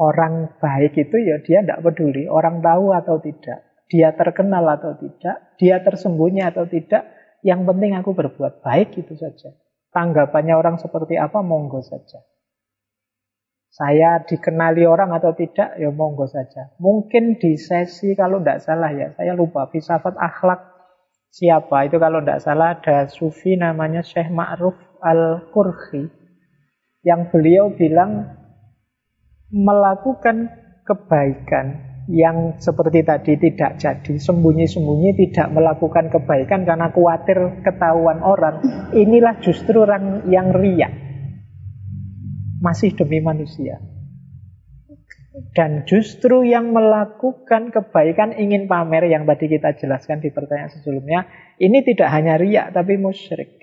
Orang 0.01 0.57
baik 0.57 0.97
itu 0.97 1.17
ya 1.21 1.45
dia 1.45 1.61
tidak 1.61 1.85
peduli 1.85 2.25
orang 2.25 2.65
tahu 2.65 2.97
atau 2.97 3.21
tidak. 3.21 3.85
Dia 3.91 4.17
terkenal 4.17 4.65
atau 4.81 4.97
tidak, 4.97 5.61
dia 5.61 5.83
tersembunyi 5.83 6.47
atau 6.47 6.65
tidak, 6.65 7.11
yang 7.45 7.69
penting 7.69 7.99
aku 7.99 8.17
berbuat 8.17 8.65
baik 8.65 8.97
itu 8.97 9.13
saja. 9.19 9.51
Tanggapannya 9.91 10.55
orang 10.55 10.79
seperti 10.79 11.19
apa, 11.19 11.43
monggo 11.43 11.83
saja. 11.83 12.23
Saya 13.71 14.23
dikenali 14.23 14.87
orang 14.87 15.11
atau 15.15 15.35
tidak, 15.35 15.75
ya 15.79 15.91
monggo 15.91 16.31
saja. 16.31 16.71
Mungkin 16.79 17.39
di 17.39 17.59
sesi 17.59 18.15
kalau 18.15 18.39
tidak 18.39 18.63
salah 18.63 18.91
ya, 18.95 19.11
saya 19.19 19.35
lupa, 19.35 19.67
filsafat 19.71 20.15
akhlak 20.15 20.63
siapa. 21.31 21.91
Itu 21.91 21.99
kalau 21.99 22.23
tidak 22.23 22.43
salah 22.43 22.79
ada 22.79 23.11
sufi 23.11 23.59
namanya 23.59 24.03
Syekh 24.03 24.31
Ma'ruf 24.31 24.79
Al-Qurhi. 25.03 26.07
Yang 27.03 27.21
beliau 27.33 27.73
bilang 27.75 28.39
melakukan 29.51 30.55
kebaikan 30.87 31.90
yang 32.11 32.59
seperti 32.59 33.07
tadi 33.07 33.39
tidak 33.39 33.79
jadi, 33.79 34.19
sembunyi-sembunyi 34.19 35.15
tidak 35.15 35.49
melakukan 35.55 36.11
kebaikan 36.11 36.67
karena 36.67 36.91
khawatir 36.91 37.63
ketahuan 37.63 38.19
orang, 38.27 38.59
inilah 38.91 39.39
justru 39.39 39.87
orang 39.87 40.27
yang 40.27 40.51
riak. 40.51 40.91
Masih 42.59 42.93
demi 42.99 43.23
manusia. 43.23 43.79
Dan 45.55 45.87
justru 45.87 46.43
yang 46.43 46.75
melakukan 46.75 47.71
kebaikan 47.71 48.35
ingin 48.35 48.67
pamer 48.67 49.07
yang 49.07 49.25
tadi 49.25 49.47
kita 49.47 49.79
jelaskan 49.79 50.19
di 50.19 50.35
pertanyaan 50.35 50.75
sebelumnya, 50.75 51.31
ini 51.63 51.87
tidak 51.87 52.11
hanya 52.11 52.35
riak 52.37 52.75
tapi 52.75 52.99
musyrik. 52.99 53.55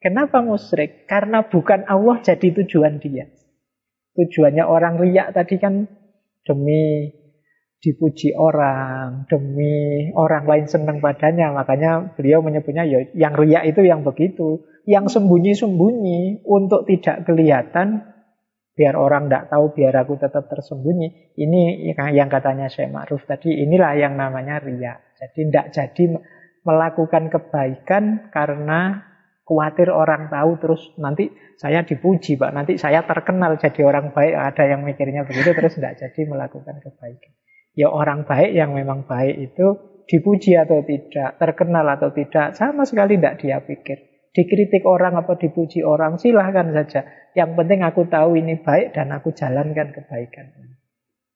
Kenapa 0.00 0.40
musyrik? 0.40 1.04
Karena 1.04 1.44
bukan 1.44 1.84
Allah 1.84 2.16
jadi 2.24 2.64
tujuan 2.64 2.96
dia. 2.98 3.28
Tujuannya 4.16 4.64
orang 4.64 4.96
riak 4.96 5.36
tadi 5.36 5.60
kan 5.60 5.84
demi 6.46 7.10
dipuji 7.82 8.32
orang, 8.32 9.28
demi 9.28 10.08
orang 10.16 10.48
lain 10.48 10.66
senang 10.66 10.98
padanya. 11.02 11.52
Makanya 11.52 12.16
beliau 12.16 12.40
menyebutnya 12.40 12.86
ya 12.86 13.04
yang 13.12 13.34
riak 13.36 13.66
itu 13.68 13.82
yang 13.84 14.06
begitu. 14.06 14.64
Yang 14.86 15.18
sembunyi-sembunyi 15.18 16.46
untuk 16.46 16.86
tidak 16.86 17.26
kelihatan, 17.26 18.06
biar 18.78 18.94
orang 18.94 19.26
tidak 19.26 19.50
tahu, 19.50 19.74
biar 19.74 19.94
aku 19.98 20.14
tetap 20.14 20.46
tersembunyi. 20.46 21.34
Ini 21.34 21.90
yang 22.14 22.30
katanya 22.30 22.70
Syekh 22.70 22.94
Ma'ruf 22.94 23.26
tadi, 23.26 23.50
inilah 23.50 23.98
yang 23.98 24.14
namanya 24.14 24.62
riak. 24.62 25.18
Jadi 25.18 25.50
tidak 25.50 25.66
jadi 25.74 26.04
melakukan 26.62 27.30
kebaikan 27.34 28.30
karena 28.30 29.02
khawatir 29.46 29.94
orang 29.94 30.26
tahu 30.26 30.58
terus 30.58 30.82
nanti 30.98 31.30
saya 31.56 31.86
dipuji 31.86 32.34
Pak, 32.34 32.50
nanti 32.50 32.74
saya 32.76 33.06
terkenal 33.06 33.56
jadi 33.56 33.86
orang 33.86 34.10
baik. 34.10 34.34
Ada 34.34 34.76
yang 34.76 34.82
mikirnya 34.82 35.22
begitu 35.22 35.54
terus 35.54 35.78
tidak 35.78 35.96
jadi 36.02 36.20
melakukan 36.26 36.82
kebaikan. 36.82 37.32
Ya 37.78 37.88
orang 37.88 38.26
baik 38.26 38.50
yang 38.52 38.74
memang 38.74 39.06
baik 39.06 39.38
itu 39.38 39.66
dipuji 40.10 40.58
atau 40.58 40.82
tidak, 40.82 41.38
terkenal 41.38 41.86
atau 41.86 42.10
tidak, 42.10 42.58
sama 42.58 42.82
sekali 42.84 43.18
tidak 43.18 43.38
dia 43.38 43.58
pikir. 43.62 44.28
Dikritik 44.36 44.84
orang 44.84 45.16
atau 45.16 45.34
dipuji 45.38 45.80
orang, 45.80 46.20
silahkan 46.20 46.68
saja. 46.76 47.08
Yang 47.32 47.56
penting 47.56 47.80
aku 47.80 48.04
tahu 48.04 48.36
ini 48.36 48.60
baik 48.60 48.92
dan 48.92 49.08
aku 49.12 49.32
jalankan 49.32 49.96
kebaikan. 49.96 50.52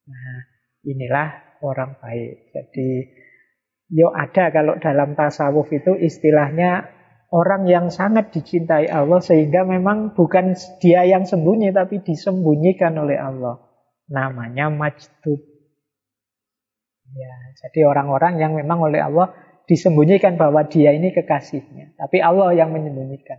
Nah, 0.05 0.41
inilah 0.85 1.57
orang 1.65 1.97
baik. 1.97 2.53
Jadi, 2.53 2.89
yo 3.89 4.13
ada 4.13 4.53
kalau 4.53 4.77
dalam 4.77 5.17
tasawuf 5.17 5.73
itu 5.73 5.97
istilahnya 5.97 7.00
orang 7.31 7.67
yang 7.71 7.89
sangat 7.95 8.35
dicintai 8.35 8.91
Allah 8.91 9.23
sehingga 9.23 9.63
memang 9.63 10.19
bukan 10.19 10.59
dia 10.83 11.07
yang 11.07 11.25
sembunyi 11.25 11.71
tapi 11.71 12.03
disembunyikan 12.03 12.99
oleh 12.99 13.19
Allah. 13.19 13.63
Namanya 14.11 14.67
majdub. 14.75 15.39
Ya, 17.11 17.35
jadi 17.59 17.91
orang-orang 17.91 18.39
yang 18.39 18.53
memang 18.55 18.83
oleh 18.87 19.03
Allah 19.03 19.35
disembunyikan 19.67 20.35
bahwa 20.35 20.67
dia 20.67 20.95
ini 20.95 21.15
kekasihnya, 21.15 21.99
tapi 21.99 22.23
Allah 22.23 22.55
yang 22.55 22.75
menyembunyikan. 22.75 23.39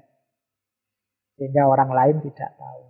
Sehingga 1.36 1.68
orang 1.68 1.92
lain 1.92 2.20
tidak 2.24 2.56
tahu. 2.56 2.84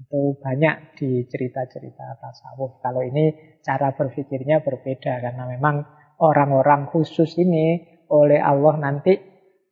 Itu 0.00 0.20
banyak 0.38 0.98
di 0.98 1.10
cerita-cerita 1.30 2.18
tasawuf. 2.18 2.82
Kalau 2.82 3.02
ini 3.06 3.58
cara 3.62 3.94
berpikirnya 3.94 4.62
berbeda 4.62 5.18
karena 5.18 5.46
memang 5.46 5.82
orang-orang 6.18 6.90
khusus 6.90 7.38
ini 7.38 7.78
oleh 8.10 8.42
Allah 8.42 8.74
nanti 8.80 9.29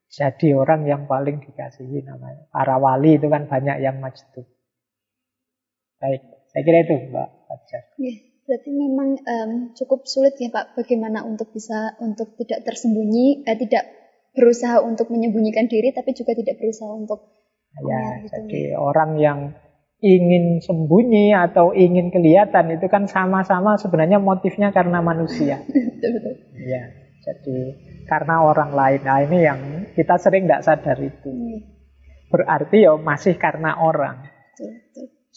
jadi 0.09 0.49
orang 0.57 0.89
yang 0.89 1.05
paling 1.05 1.45
dikasihi 1.45 2.01
namanya. 2.05 2.49
Para 2.49 2.81
wali 2.81 3.21
itu 3.21 3.29
kan 3.29 3.45
banyak 3.45 3.85
yang 3.85 4.01
majdub. 4.01 4.49
Baik, 6.01 6.23
saya 6.49 6.63
kira 6.65 6.79
itu 6.87 6.95
Mbak 7.13 7.29
Fajar. 7.45 7.83
Ya, 8.01 8.15
berarti 8.49 8.71
memang 8.73 9.09
um, 9.21 9.51
cukup 9.77 10.09
sulit 10.09 10.39
ya 10.41 10.49
Pak 10.49 10.79
bagaimana 10.79 11.27
untuk 11.29 11.53
bisa 11.53 11.93
untuk 12.01 12.39
tidak 12.41 12.65
tersembunyi, 12.65 13.45
eh, 13.45 13.59
tidak 13.61 13.85
berusaha 14.33 14.81
untuk 14.81 15.11
menyembunyikan 15.13 15.67
diri 15.67 15.91
tapi 15.93 16.15
juga 16.15 16.33
tidak 16.33 16.57
berusaha 16.57 16.93
untuk 16.95 17.39
Ya, 17.79 18.25
gitu. 18.25 18.33
jadi 18.33 18.63
orang 18.81 19.21
yang 19.21 19.39
ingin 19.99 20.63
sembunyi 20.63 21.35
atau 21.35 21.75
ingin 21.75 22.11
kelihatan 22.11 22.75
itu 22.75 22.87
kan 22.87 23.07
sama-sama 23.11 23.75
sebenarnya 23.79 24.19
motifnya 24.23 24.71
karena 24.71 25.03
manusia. 25.03 25.63
betul 25.69 26.11
betul. 26.19 26.35
Ya, 26.59 26.83
jadi 27.29 27.59
karena 28.09 28.41
orang 28.41 28.73
lain. 28.73 29.01
Nah 29.05 29.19
ini 29.21 29.39
yang 29.45 29.61
kita 29.93 30.17
sering 30.17 30.49
tidak 30.49 30.65
sadar 30.65 30.97
itu. 30.97 31.29
Hmm. 31.29 31.61
Berarti 32.29 32.85
ya 32.85 32.97
masih 32.97 33.37
karena 33.37 33.77
orang. 33.77 34.25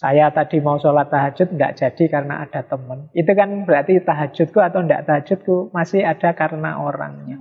Saya 0.02 0.34
tadi 0.34 0.58
mau 0.66 0.82
sholat 0.82 1.14
tahajud 1.14 1.54
nggak 1.54 1.78
jadi 1.78 2.04
karena 2.10 2.42
ada 2.42 2.66
teman. 2.66 3.14
Itu 3.14 3.38
kan 3.38 3.70
berarti 3.70 4.02
tahajudku 4.02 4.58
atau 4.58 4.82
tidak 4.82 5.06
tahajudku 5.06 5.70
masih 5.78 6.02
ada 6.02 6.34
karena 6.34 6.82
orangnya, 6.82 7.38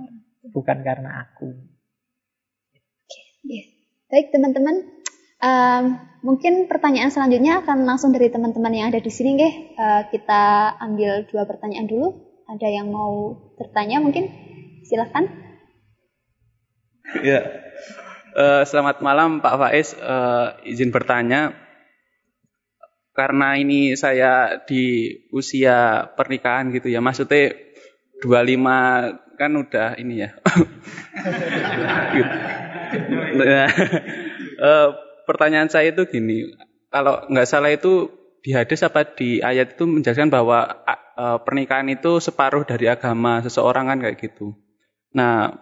bukan 0.53 0.85
karena 0.85 1.25
aku. 1.25 1.57
Oke, 3.41 3.59
Baik 4.13 4.29
teman-teman, 4.29 4.75
um, 5.41 5.83
mungkin 6.21 6.69
pertanyaan 6.69 7.09
selanjutnya 7.09 7.65
akan 7.65 7.81
langsung 7.81 8.13
dari 8.13 8.29
teman-teman 8.29 8.77
yang 8.77 8.87
ada 8.93 9.01
di 9.01 9.09
sini, 9.09 9.41
nggih. 9.41 9.53
Uh, 9.81 10.01
kita 10.13 10.75
ambil 10.85 11.25
dua 11.33 11.49
pertanyaan 11.49 11.89
dulu. 11.89 12.30
Ada 12.51 12.67
yang 12.67 12.91
mau 12.91 13.39
bertanya 13.55 14.03
mungkin? 14.03 14.27
Silahkan. 14.83 15.23
Ya, 17.23 17.47
uh, 18.35 18.67
selamat 18.67 18.99
malam 18.99 19.39
Pak 19.39 19.55
Faiz. 19.55 19.95
Uh, 19.95 20.59
izin 20.67 20.91
bertanya, 20.91 21.55
karena 23.15 23.55
ini 23.55 23.95
saya 23.95 24.59
di 24.67 25.15
usia 25.31 26.11
pernikahan 26.19 26.75
gitu 26.75 26.91
ya, 26.91 26.99
maksudnya 26.99 27.55
25 28.19 29.39
kan 29.39 29.51
udah 29.55 29.95
ini 29.95 30.27
ya. 30.27 30.35
uh, 34.59 34.87
pertanyaan 35.27 35.71
saya 35.71 35.95
itu 35.95 36.03
gini, 36.03 36.51
kalau 36.91 37.23
nggak 37.31 37.47
salah 37.47 37.71
itu 37.71 38.11
di 38.43 38.51
hadis 38.51 38.83
apa 38.83 39.07
di 39.07 39.39
ayat 39.39 39.79
itu 39.79 39.87
menjelaskan 39.87 40.27
bahwa 40.27 40.83
uh, 41.21 41.37
pernikahan 41.45 41.85
itu 41.93 42.17
separuh 42.17 42.65
dari 42.65 42.89
agama 42.89 43.45
seseorang 43.45 43.93
kan 43.93 44.01
kayak 44.01 44.17
gitu. 44.17 44.57
Nah, 45.13 45.53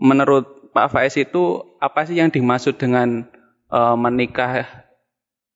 menurut 0.00 0.72
Pak 0.72 0.88
Faiz 0.88 1.14
itu 1.20 1.60
apa 1.76 2.08
sih 2.08 2.16
yang 2.16 2.32
dimaksud 2.32 2.80
dengan 2.80 3.28
e, 3.68 3.80
menikah 4.00 4.64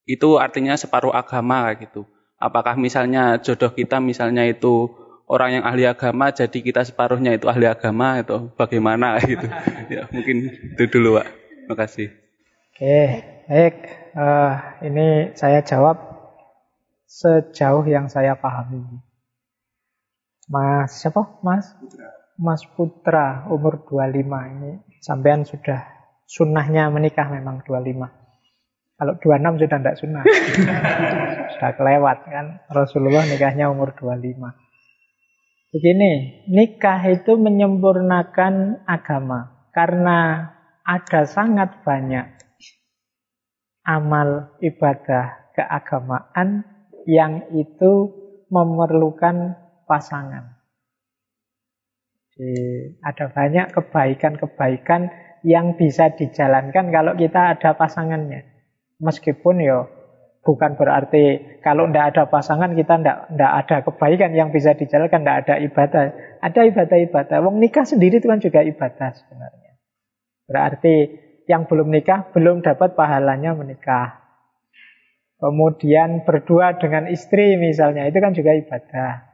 itu 0.04 0.36
artinya 0.36 0.76
separuh 0.76 1.14
agama 1.14 1.72
gitu. 1.80 2.04
Apakah 2.36 2.76
misalnya 2.76 3.40
jodoh 3.40 3.72
kita 3.72 3.96
misalnya 3.96 4.44
itu 4.44 4.92
orang 5.24 5.58
yang 5.58 5.64
ahli 5.64 5.88
agama 5.88 6.28
jadi 6.30 6.58
kita 6.60 6.84
separuhnya 6.84 7.32
itu 7.32 7.48
ahli 7.48 7.64
agama 7.64 8.20
itu 8.20 8.52
bagaimana 8.60 9.16
gitu. 9.24 9.48
ya, 9.96 10.04
mungkin 10.12 10.52
itu 10.76 10.84
dulu, 10.84 11.16
Pak. 11.16 11.26
Terima 11.32 11.74
kasih. 11.80 12.08
Oke, 12.76 13.00
baik. 13.48 13.76
Uh, 14.12 14.52
ini 14.84 15.32
saya 15.32 15.64
jawab 15.64 15.96
sejauh 17.08 17.88
yang 17.88 18.12
saya 18.12 18.36
pahami. 18.36 19.05
Mas 20.46 21.02
siapa? 21.02 21.42
Mas? 21.42 21.74
Mas 22.38 22.62
Putra 22.76 23.48
umur 23.50 23.82
25 23.88 24.22
ini 24.54 24.78
sampean 25.02 25.42
sudah 25.42 25.82
sunnahnya 26.26 26.86
menikah 26.90 27.26
memang 27.26 27.66
25. 27.66 28.26
Kalau 28.96 29.12
26 29.20 29.60
sudah 29.60 29.78
tidak 29.80 29.96
sunnah. 30.00 30.24
sudah 31.56 31.72
kelewat 31.76 32.18
kan. 32.30 32.46
Rasulullah 32.72 33.26
nikahnya 33.28 33.68
umur 33.68 33.92
25. 33.92 34.40
Begini, 35.76 36.46
nikah 36.48 37.00
itu 37.04 37.36
menyempurnakan 37.36 38.86
agama. 38.88 39.68
Karena 39.74 40.48
ada 40.80 41.28
sangat 41.28 41.84
banyak 41.84 42.24
amal 43.84 44.56
ibadah 44.64 45.52
keagamaan 45.52 46.64
yang 47.04 47.44
itu 47.52 48.10
memerlukan 48.48 49.65
pasangan. 49.86 50.58
Jadi, 52.36 52.52
ada 53.00 53.32
banyak 53.32 53.72
kebaikan-kebaikan 53.72 55.08
yang 55.46 55.78
bisa 55.78 56.12
dijalankan 56.12 56.92
kalau 56.92 57.16
kita 57.16 57.56
ada 57.56 57.72
pasangannya. 57.78 58.44
Meskipun 59.00 59.62
ya 59.62 59.88
bukan 60.44 60.76
berarti 60.76 61.58
kalau 61.64 61.88
tidak 61.88 62.04
ada 62.12 62.22
pasangan 62.28 62.76
kita 62.76 63.00
tidak 63.00 63.18
tidak 63.32 63.52
ada 63.64 63.76
kebaikan 63.88 64.30
yang 64.36 64.48
bisa 64.52 64.76
dijalankan, 64.76 65.22
tidak 65.24 65.38
ada 65.46 65.54
ibadah. 65.64 66.04
Ada 66.44 66.60
ibadah-ibadah. 66.70 67.36
Wong 67.40 67.56
nikah 67.62 67.86
sendiri 67.88 68.20
itu 68.20 68.28
kan 68.28 68.42
juga 68.42 68.60
ibadah 68.66 69.10
sebenarnya. 69.16 69.72
Berarti 70.46 70.94
yang 71.46 71.66
belum 71.66 71.88
nikah 71.90 72.30
belum 72.34 72.62
dapat 72.62 72.98
pahalanya 72.98 73.54
menikah. 73.54 74.22
Kemudian 75.36 76.24
berdua 76.24 76.80
dengan 76.80 77.12
istri 77.12 77.60
misalnya, 77.60 78.08
itu 78.08 78.18
kan 78.24 78.32
juga 78.32 78.56
ibadah. 78.56 79.25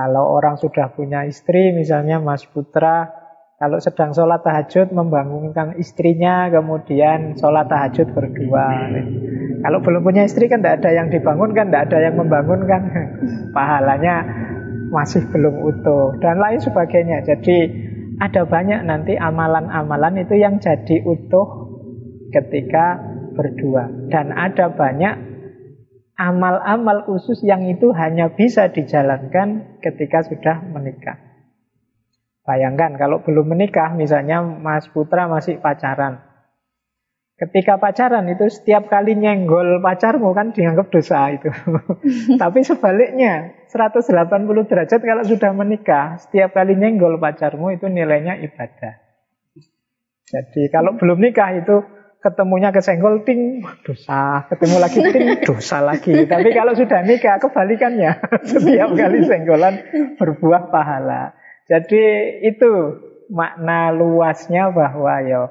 Kalau 0.00 0.32
orang 0.32 0.56
sudah 0.56 0.96
punya 0.96 1.28
istri, 1.28 1.76
misalnya 1.76 2.16
Mas 2.16 2.48
Putra, 2.48 3.04
kalau 3.60 3.76
sedang 3.76 4.16
sholat 4.16 4.40
tahajud 4.40 4.96
membangunkan 4.96 5.76
istrinya, 5.76 6.48
kemudian 6.48 7.36
sholat 7.36 7.68
tahajud 7.68 8.08
berdua. 8.16 8.96
Kalau 9.60 9.84
belum 9.84 10.00
punya 10.00 10.24
istri 10.24 10.48
kan 10.48 10.64
tidak 10.64 10.80
ada 10.80 10.96
yang 10.96 11.12
dibangunkan, 11.12 11.68
tidak 11.68 11.92
ada 11.92 11.98
yang 12.08 12.16
membangunkan. 12.16 12.80
Pahalanya 13.56 14.24
masih 14.88 15.28
belum 15.28 15.68
utuh 15.68 16.16
dan 16.24 16.40
lain 16.40 16.64
sebagainya. 16.64 17.20
Jadi 17.20 17.56
ada 18.16 18.48
banyak 18.48 18.80
nanti 18.88 19.20
amalan-amalan 19.20 20.24
itu 20.24 20.40
yang 20.40 20.56
jadi 20.56 21.04
utuh 21.04 21.76
ketika 22.32 23.04
berdua. 23.36 23.92
Dan 24.08 24.32
ada 24.32 24.72
banyak 24.72 25.29
amal-amal 26.20 27.08
khusus 27.08 27.40
yang 27.40 27.64
itu 27.64 27.96
hanya 27.96 28.28
bisa 28.36 28.68
dijalankan 28.68 29.80
ketika 29.80 30.20
sudah 30.28 30.60
menikah. 30.68 31.16
Bayangkan 32.44 33.00
kalau 33.00 33.24
belum 33.24 33.56
menikah, 33.56 33.96
misalnya 33.96 34.44
Mas 34.44 34.84
Putra 34.92 35.24
masih 35.32 35.64
pacaran. 35.64 36.20
Ketika 37.40 37.80
pacaran 37.80 38.28
itu 38.28 38.52
setiap 38.52 38.92
kali 38.92 39.16
nyenggol 39.16 39.80
pacarmu 39.80 40.36
kan 40.36 40.52
dianggap 40.52 40.92
dosa 40.92 41.32
itu. 41.32 41.48
Tapi 42.42 42.60
sebaliknya 42.68 43.64
180 43.72 44.12
derajat 44.68 45.00
kalau 45.00 45.24
sudah 45.24 45.56
menikah, 45.56 46.20
setiap 46.20 46.52
kali 46.52 46.76
nyenggol 46.76 47.16
pacarmu 47.16 47.72
itu 47.72 47.88
nilainya 47.88 48.36
ibadah. 48.44 49.00
Jadi 50.28 50.68
kalau 50.68 51.00
belum 51.00 51.16
nikah 51.16 51.64
itu 51.64 51.80
ketemunya 52.20 52.68
kesenggol 52.70 53.24
ting 53.24 53.64
dosa, 53.84 54.44
ketemu 54.52 54.76
lagi 54.76 55.00
ting 55.00 55.26
dosa 55.48 55.80
lagi. 55.80 56.28
Tapi 56.28 56.48
kalau 56.52 56.76
sudah 56.76 57.00
nikah 57.02 57.40
kebalikannya, 57.40 58.20
setiap 58.50 58.92
kali 58.92 59.24
senggolan 59.24 59.74
berbuah 60.20 60.68
pahala. 60.68 61.32
Jadi 61.64 62.02
itu 62.44 62.70
makna 63.32 63.94
luasnya 63.94 64.68
bahwa 64.68 65.14
ya 65.24 65.48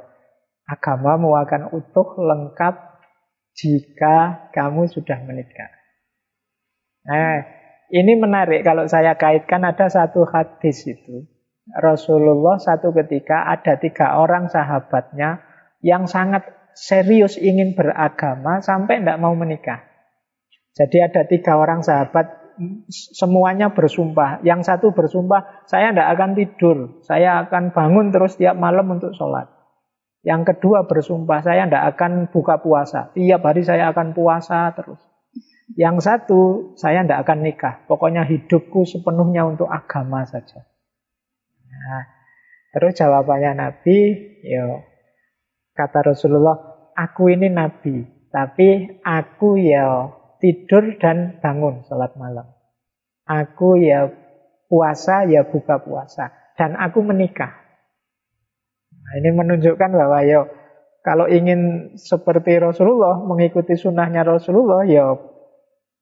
agamamu 0.69 1.33
akan 1.41 1.73
utuh 1.73 2.21
lengkap 2.21 2.75
jika 3.57 4.47
kamu 4.53 4.85
sudah 4.87 5.17
menikah. 5.25 5.73
Nah, 7.09 7.41
ini 7.89 8.13
menarik 8.13 8.61
kalau 8.61 8.85
saya 8.85 9.17
kaitkan 9.17 9.65
ada 9.65 9.89
satu 9.89 10.29
hadis 10.29 10.85
itu. 10.85 11.25
Rasulullah 11.69 12.57
satu 12.57 12.93
ketika 12.93 13.45
ada 13.45 13.77
tiga 13.77 14.17
orang 14.17 14.49
sahabatnya 14.49 15.41
yang 15.85 16.09
sangat 16.09 16.58
serius 16.77 17.35
ingin 17.39 17.77
beragama 17.77 18.59
sampai 18.63 19.01
tidak 19.01 19.21
mau 19.21 19.33
menikah. 19.35 19.85
Jadi 20.75 20.97
ada 21.03 21.27
tiga 21.27 21.59
orang 21.59 21.83
sahabat 21.83 22.39
semuanya 22.91 23.71
bersumpah. 23.71 24.43
Yang 24.43 24.67
satu 24.67 24.91
bersumpah, 24.91 25.63
saya 25.67 25.91
tidak 25.91 26.07
akan 26.15 26.29
tidur. 26.35 26.77
Saya 27.03 27.47
akan 27.47 27.71
bangun 27.71 28.11
terus 28.11 28.35
tiap 28.35 28.55
malam 28.59 28.87
untuk 28.91 29.15
sholat. 29.15 29.47
Yang 30.19 30.55
kedua 30.55 30.83
bersumpah, 30.83 31.39
saya 31.39 31.63
tidak 31.67 31.95
akan 31.95 32.27
buka 32.27 32.59
puasa. 32.59 33.15
Tiap 33.15 33.39
hari 33.39 33.63
saya 33.63 33.91
akan 33.95 34.11
puasa 34.11 34.67
terus. 34.75 34.99
Yang 35.79 35.97
satu, 36.03 36.41
saya 36.75 37.05
tidak 37.07 37.23
akan 37.23 37.39
nikah. 37.45 37.75
Pokoknya 37.87 38.27
hidupku 38.27 38.83
sepenuhnya 38.83 39.47
untuk 39.47 39.71
agama 39.71 40.27
saja. 40.27 40.67
Nah, 41.69 42.03
terus 42.75 42.99
jawabannya 42.99 43.51
Nabi, 43.55 43.97
yo, 44.43 44.83
kata 45.79 46.11
Rasulullah, 46.11 46.59
aku 46.91 47.31
ini 47.31 47.47
Nabi. 47.47 48.03
Tapi 48.27 48.99
aku 49.01 49.55
ya 49.55 50.11
tidur 50.43 50.99
dan 50.99 51.39
bangun 51.39 51.87
sholat 51.87 52.19
malam. 52.19 52.45
Aku 53.23 53.79
ya 53.79 54.11
puasa, 54.67 55.23
ya 55.25 55.47
buka 55.47 55.79
puasa. 55.79 56.35
Dan 56.59 56.75
aku 56.75 56.99
menikah. 56.99 57.55
Nah, 58.91 59.13
ini 59.23 59.31
menunjukkan 59.31 59.89
bahwa 59.95 60.19
ya 60.27 60.45
kalau 60.99 61.31
ingin 61.31 61.93
seperti 61.95 62.59
Rasulullah, 62.59 63.23
mengikuti 63.23 63.73
sunnahnya 63.79 64.27
Rasulullah, 64.27 64.83
ya 64.83 65.15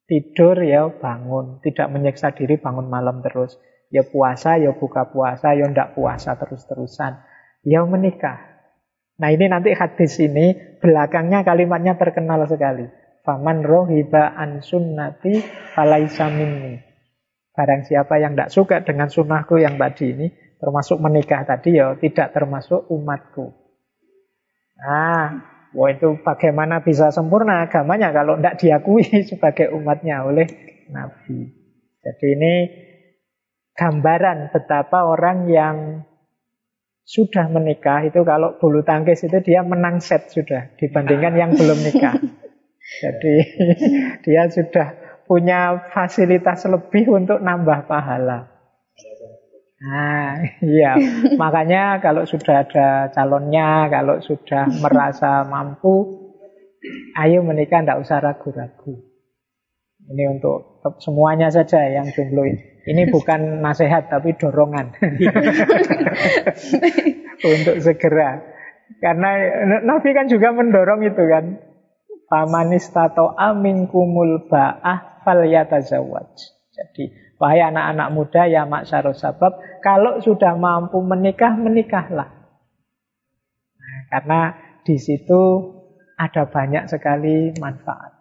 tidur, 0.09 0.57
ya 0.65 0.89
bangun. 0.89 1.61
Tidak 1.61 1.88
menyiksa 1.93 2.34
diri 2.34 2.57
bangun 2.57 2.89
malam 2.89 3.21
terus. 3.21 3.55
Ya 3.88 4.03
puasa, 4.03 4.59
ya 4.59 4.75
buka 4.75 5.07
puasa, 5.13 5.55
ya 5.55 5.69
ndak 5.69 5.95
puasa 5.95 6.36
terus-terusan. 6.36 7.23
Ya 7.63 7.86
menikah. 7.88 8.57
Nah 9.18 9.30
ini 9.34 9.49
nanti 9.49 9.74
hadis 9.74 10.22
ini, 10.22 10.53
belakangnya 10.78 11.41
kalimatnya 11.41 11.97
terkenal 11.97 12.45
sekali. 12.45 12.86
Faman 13.26 13.65
rohiba 13.65 14.38
an 14.38 14.61
sunnati 14.61 15.41
falaisa 15.74 16.30
minni. 16.30 16.80
Barang 17.57 17.82
siapa 17.84 18.22
yang 18.22 18.38
tidak 18.38 18.53
suka 18.53 18.86
dengan 18.86 19.09
sunnahku 19.09 19.57
yang 19.57 19.82
tadi 19.82 20.13
ini, 20.13 20.28
termasuk 20.61 21.01
menikah 21.01 21.41
tadi 21.43 21.82
ya 21.82 21.97
tidak 21.97 22.30
termasuk 22.30 22.86
umatku. 22.93 23.49
Nah, 24.78 25.41
wah 25.74 25.89
itu 25.89 26.22
bagaimana 26.22 26.86
bisa 26.86 27.09
sempurna 27.09 27.65
agamanya 27.65 28.13
kalau 28.13 28.38
tidak 28.38 28.61
diakui 28.61 29.05
sebagai 29.30 29.74
umatnya 29.74 30.22
oleh 30.22 30.45
Nabi. 30.93 31.49
Jadi 32.05 32.28
ini 32.38 32.53
gambaran 33.74 34.53
betapa 34.53 35.09
orang 35.09 35.49
yang 35.49 36.07
sudah 37.08 37.47
menikah 37.47 38.03
itu 38.03 38.20
kalau 38.28 38.60
bulu 38.60 38.84
tangkis 38.84 39.24
itu 39.24 39.39
dia 39.39 39.64
menang 39.64 40.03
set 40.03 40.28
sudah 40.28 40.76
dibandingkan 40.76 41.39
yang 41.39 41.51
belum 41.55 41.80
nikah. 41.80 42.20
Jadi 43.03 43.36
dia 44.28 44.51
sudah 44.51 44.91
punya 45.24 45.88
fasilitas 45.95 46.68
lebih 46.68 47.08
untuk 47.16 47.39
nambah 47.39 47.88
pahala. 47.88 48.51
Nah, 49.78 50.43
iya. 50.76 50.99
Makanya 51.39 52.03
kalau 52.03 52.28
sudah 52.28 52.68
ada 52.68 53.08
calonnya, 53.16 53.88
kalau 53.88 54.20
sudah 54.20 54.68
merasa 54.84 55.47
mampu, 55.47 56.28
ayo 57.16 57.39
menikah, 57.39 57.88
tidak 57.88 58.03
usah 58.03 58.20
ragu-ragu. 58.20 59.07
Ini 60.08 60.24
untuk 60.32 60.80
semuanya 61.03 61.51
saja 61.51 61.84
yang 61.84 62.08
jomblo 62.16 62.47
ini. 62.47 62.64
Ini 62.88 63.12
bukan 63.12 63.60
nasihat, 63.60 64.08
tapi 64.08 64.39
dorongan. 64.39 64.95
untuk 67.60 67.76
segera. 67.84 68.39
Karena 69.03 69.30
Nabi 69.84 70.16
kan 70.16 70.32
juga 70.32 70.55
mendorong 70.55 71.03
itu 71.03 71.24
kan. 71.28 71.45
Pamanis 72.28 72.91
tato 72.91 73.36
amin 73.36 73.88
kumul 73.88 74.47
ba'ah 74.47 75.24
fal 75.24 75.47
yatazawaj. 75.47 76.32
Jadi 76.72 77.28
Wahai 77.38 77.62
anak-anak 77.62 78.10
muda 78.18 78.49
ya 78.49 78.66
maksarus 78.66 79.22
sabab, 79.22 79.62
kalau 79.86 80.18
sudah 80.26 80.58
mampu 80.58 80.97
menikah, 81.05 81.53
menikahlah. 81.53 82.34
Nah, 83.78 83.99
karena 84.10 84.41
di 84.82 84.97
situ 84.97 85.41
ada 86.18 86.49
banyak 86.49 86.89
sekali 86.89 87.53
manfaatnya. 87.62 88.16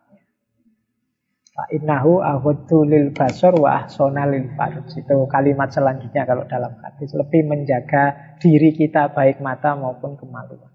Fa 1.57 1.65
innahu 1.73 2.21
aghaddu 2.21 2.85
lil 2.85 3.17
basar 3.17 3.57
wa 3.57 3.81
ahsana 3.81 4.29
lil 4.29 4.53
farj. 4.53 4.93
Itu 4.93 5.25
kalimat 5.33 5.73
selanjutnya 5.73 6.29
kalau 6.29 6.45
dalam 6.45 6.77
hadis 6.85 7.17
lebih 7.17 7.49
menjaga 7.49 8.37
diri 8.37 8.77
kita 8.77 9.17
baik 9.17 9.41
mata 9.41 9.73
maupun 9.73 10.21
kemaluan. 10.21 10.69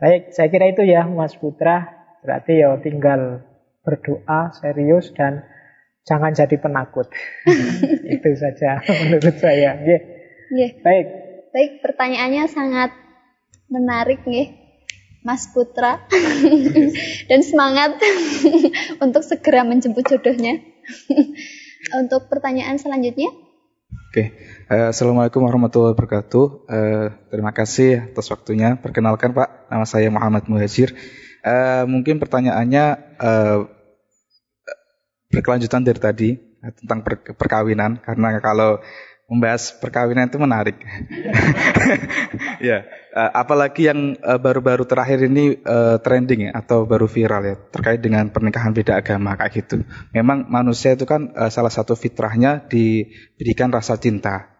Baik, 0.00 0.32
saya 0.32 0.48
kira 0.48 0.72
itu 0.72 0.88
ya 0.88 1.04
Mas 1.04 1.36
Putra. 1.36 2.00
Berarti 2.24 2.64
ya 2.64 2.72
tinggal 2.80 3.44
berdoa 3.84 4.56
serius 4.56 5.12
dan 5.12 5.44
Jangan 6.04 6.36
jadi 6.36 6.56
penakut. 6.60 7.08
Itu 8.14 8.30
saja 8.36 8.84
menurut 8.84 9.36
saya. 9.40 9.80
Yeah. 9.80 10.02
Yeah. 10.52 10.70
Baik. 10.84 11.06
Baik, 11.48 11.72
pertanyaannya 11.80 12.44
sangat 12.50 12.90
menarik 13.72 14.20
nih, 14.28 14.63
Mas 15.24 15.48
Putra. 15.48 16.04
Dan 17.32 17.40
semangat 17.40 17.96
untuk 19.04 19.24
segera 19.24 19.64
menjemput 19.64 20.04
jodohnya. 20.04 20.60
untuk 22.00 22.28
pertanyaan 22.28 22.76
selanjutnya. 22.76 23.32
Oke, 24.12 24.36
uh, 24.68 24.92
Assalamualaikum 24.92 25.42
warahmatullahi 25.42 25.96
wabarakatuh. 25.96 26.46
Uh, 26.68 27.06
terima 27.32 27.56
kasih 27.56 28.12
atas 28.12 28.28
waktunya. 28.28 28.76
Perkenalkan 28.76 29.32
Pak, 29.32 29.72
nama 29.72 29.88
saya 29.88 30.12
Muhammad 30.12 30.44
Muhajir. 30.46 30.92
uh, 31.40 31.88
mungkin 31.88 32.20
pertanyaannya 32.20 32.84
uh, 33.18 33.58
berkelanjutan 35.32 35.82
dari 35.82 36.00
tadi 36.00 36.30
tentang 36.80 37.04
per, 37.04 37.20
perkawinan 37.36 38.00
karena 38.00 38.40
kalau 38.40 38.80
membahas 39.34 39.74
perkawinan 39.82 40.30
itu 40.30 40.38
menarik. 40.38 40.78
ya, 42.70 42.86
uh, 43.10 43.30
apalagi 43.34 43.90
yang 43.90 44.14
uh, 44.22 44.38
baru-baru 44.38 44.86
terakhir 44.86 45.26
ini 45.26 45.58
uh, 45.66 45.98
trending 45.98 46.46
ya 46.48 46.50
atau 46.54 46.86
baru 46.86 47.10
viral 47.10 47.42
ya 47.42 47.54
terkait 47.74 47.98
dengan 47.98 48.30
pernikahan 48.30 48.70
beda 48.70 49.02
agama 49.02 49.34
kayak 49.34 49.52
gitu. 49.58 49.82
Memang 50.14 50.46
manusia 50.46 50.94
itu 50.94 51.02
kan 51.02 51.34
salah 51.50 51.74
satu 51.74 51.98
fitrahnya 51.98 52.62
diberikan 52.70 53.74
rasa 53.74 53.98
cinta. 53.98 54.54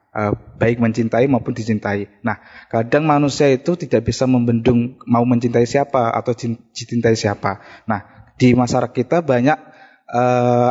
Baik 0.63 0.79
mencintai 0.79 1.27
maupun 1.27 1.59
dicintai. 1.59 2.07
Nah, 2.23 2.39
kadang 2.71 3.03
manusia 3.03 3.51
itu 3.51 3.75
tidak 3.75 4.07
bisa 4.07 4.31
membendung 4.31 4.95
mau 5.11 5.27
mencintai 5.27 5.67
siapa 5.67 6.15
atau 6.15 6.31
dicintai 6.71 7.19
siapa. 7.19 7.59
Nah, 7.91 8.31
di 8.39 8.55
masyarakat 8.55 8.95
kita 8.95 9.27
banyak 9.27 9.59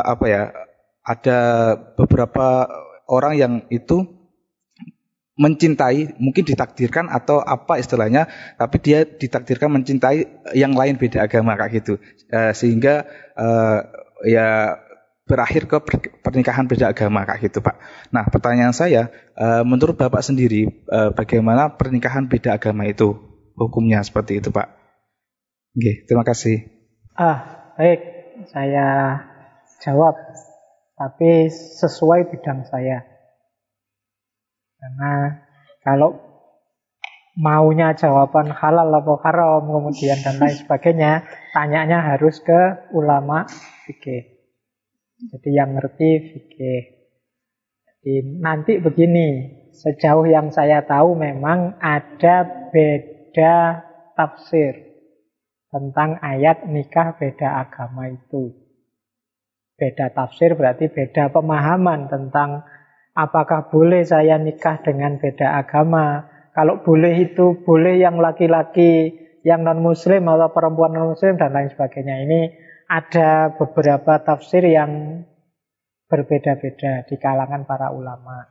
apa 0.00 0.24
ya? 0.24 0.48
Ada 1.04 1.40
beberapa 2.00 2.64
orang 3.08 3.34
yang 3.36 3.52
itu 3.68 4.06
mencintai, 5.34 6.14
mungkin 6.22 6.46
ditakdirkan 6.46 7.10
atau 7.10 7.42
apa 7.42 7.82
istilahnya, 7.82 8.30
tapi 8.54 8.78
dia 8.78 9.02
ditakdirkan 9.02 9.66
mencintai 9.66 10.46
yang 10.54 10.78
lain 10.78 10.94
beda 10.94 11.26
agama 11.26 11.58
kayak 11.58 11.82
gitu, 11.82 11.98
uh, 12.30 12.54
sehingga 12.54 13.02
uh, 13.34 13.82
ya 14.22 14.78
berakhir 15.26 15.66
ke 15.66 15.82
pernikahan 16.22 16.70
beda 16.70 16.94
agama 16.94 17.26
kayak 17.26 17.50
gitu 17.50 17.66
pak. 17.66 17.82
Nah 18.14 18.30
pertanyaan 18.30 18.70
saya, 18.70 19.10
uh, 19.34 19.66
menurut 19.66 19.98
bapak 19.98 20.22
sendiri, 20.22 20.86
bagaimana 21.16 21.74
pernikahan 21.74 22.30
beda 22.30 22.54
agama 22.54 22.86
itu 22.86 23.18
hukumnya 23.58 24.04
seperti 24.06 24.38
itu 24.38 24.54
pak? 24.54 24.70
Oke, 25.74 26.06
terima 26.06 26.22
kasih. 26.22 26.68
Ah 27.18 27.72
baik, 27.74 28.00
saya 28.54 29.18
jawab 29.82 30.14
tapi 30.94 31.50
sesuai 31.50 32.30
bidang 32.30 32.66
saya. 32.70 33.02
Karena 34.78 35.42
kalau 35.82 36.18
maunya 37.34 37.98
jawaban 37.98 38.54
halal 38.54 38.94
atau 38.94 39.18
haram 39.26 39.66
kemudian 39.66 40.22
dan 40.22 40.38
lain 40.38 40.54
sebagainya, 40.54 41.26
tanyanya 41.50 42.14
harus 42.14 42.38
ke 42.38 42.90
ulama 42.94 43.46
fikih. 43.86 44.34
Jadi 45.34 45.50
yang 45.50 45.74
ngerti 45.74 46.10
fikih. 46.30 46.82
Jadi 47.84 48.14
nanti 48.38 48.78
begini, 48.78 49.28
sejauh 49.74 50.28
yang 50.28 50.54
saya 50.54 50.84
tahu 50.86 51.18
memang 51.18 51.80
ada 51.82 52.68
beda 52.70 53.82
tafsir 54.14 54.94
tentang 55.74 56.22
ayat 56.22 56.70
nikah 56.70 57.18
beda 57.18 57.66
agama 57.66 58.12
itu. 58.12 58.63
Beda 59.74 60.06
tafsir 60.14 60.54
berarti 60.54 60.86
beda 60.86 61.34
pemahaman 61.34 62.06
tentang 62.06 62.62
apakah 63.14 63.70
boleh 63.70 64.06
saya 64.06 64.38
nikah 64.38 64.78
dengan 64.82 65.18
beda 65.18 65.58
agama. 65.58 66.30
Kalau 66.54 66.86
boleh 66.86 67.14
itu 67.18 67.58
boleh 67.66 67.98
yang 67.98 68.22
laki-laki 68.22 69.10
yang 69.42 69.66
non-muslim 69.66 70.24
atau 70.30 70.54
perempuan 70.54 70.94
non-muslim 70.94 71.34
dan 71.34 71.50
lain 71.50 71.74
sebagainya. 71.74 72.22
Ini 72.22 72.40
ada 72.86 73.50
beberapa 73.58 74.22
tafsir 74.22 74.62
yang 74.62 75.22
berbeda-beda 76.06 77.02
di 77.10 77.18
kalangan 77.18 77.66
para 77.66 77.90
ulama. 77.90 78.46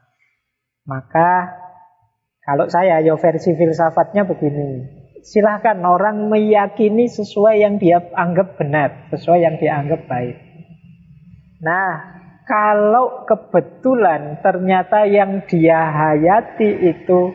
Maka 0.84 1.56
kalau 2.44 2.68
saya 2.68 3.00
ya 3.00 3.16
versi 3.16 3.56
filsafatnya 3.56 4.28
begini. 4.28 5.02
Silahkan 5.24 5.80
orang 5.88 6.28
meyakini 6.28 7.08
sesuai 7.08 7.64
yang 7.64 7.80
dia 7.80 8.04
anggap 8.12 8.60
benar, 8.60 9.08
sesuai 9.08 9.40
yang 9.40 9.56
dianggap 9.56 10.04
baik. 10.12 10.53
Nah, 11.64 11.92
kalau 12.44 13.24
kebetulan 13.24 14.44
ternyata 14.44 15.08
yang 15.08 15.48
dia 15.48 15.80
hayati 15.88 16.92
itu 16.92 17.32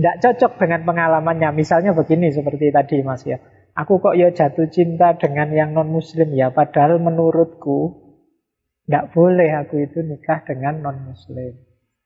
tidak 0.00 0.16
cocok 0.24 0.52
dengan 0.56 0.80
pengalamannya. 0.88 1.52
Misalnya 1.52 1.92
begini 1.92 2.32
seperti 2.32 2.72
tadi 2.72 3.04
Mas 3.04 3.28
ya. 3.28 3.36
Aku 3.76 4.00
kok 4.00 4.16
ya 4.16 4.32
jatuh 4.32 4.68
cinta 4.72 5.16
dengan 5.20 5.52
yang 5.52 5.76
non 5.76 5.92
muslim 5.92 6.32
ya. 6.32 6.48
Padahal 6.52 6.96
menurutku 7.00 8.00
tidak 8.88 9.12
boleh 9.12 9.48
aku 9.62 9.84
itu 9.84 10.00
nikah 10.00 10.44
dengan 10.48 10.80
non 10.80 11.12
muslim. 11.12 11.52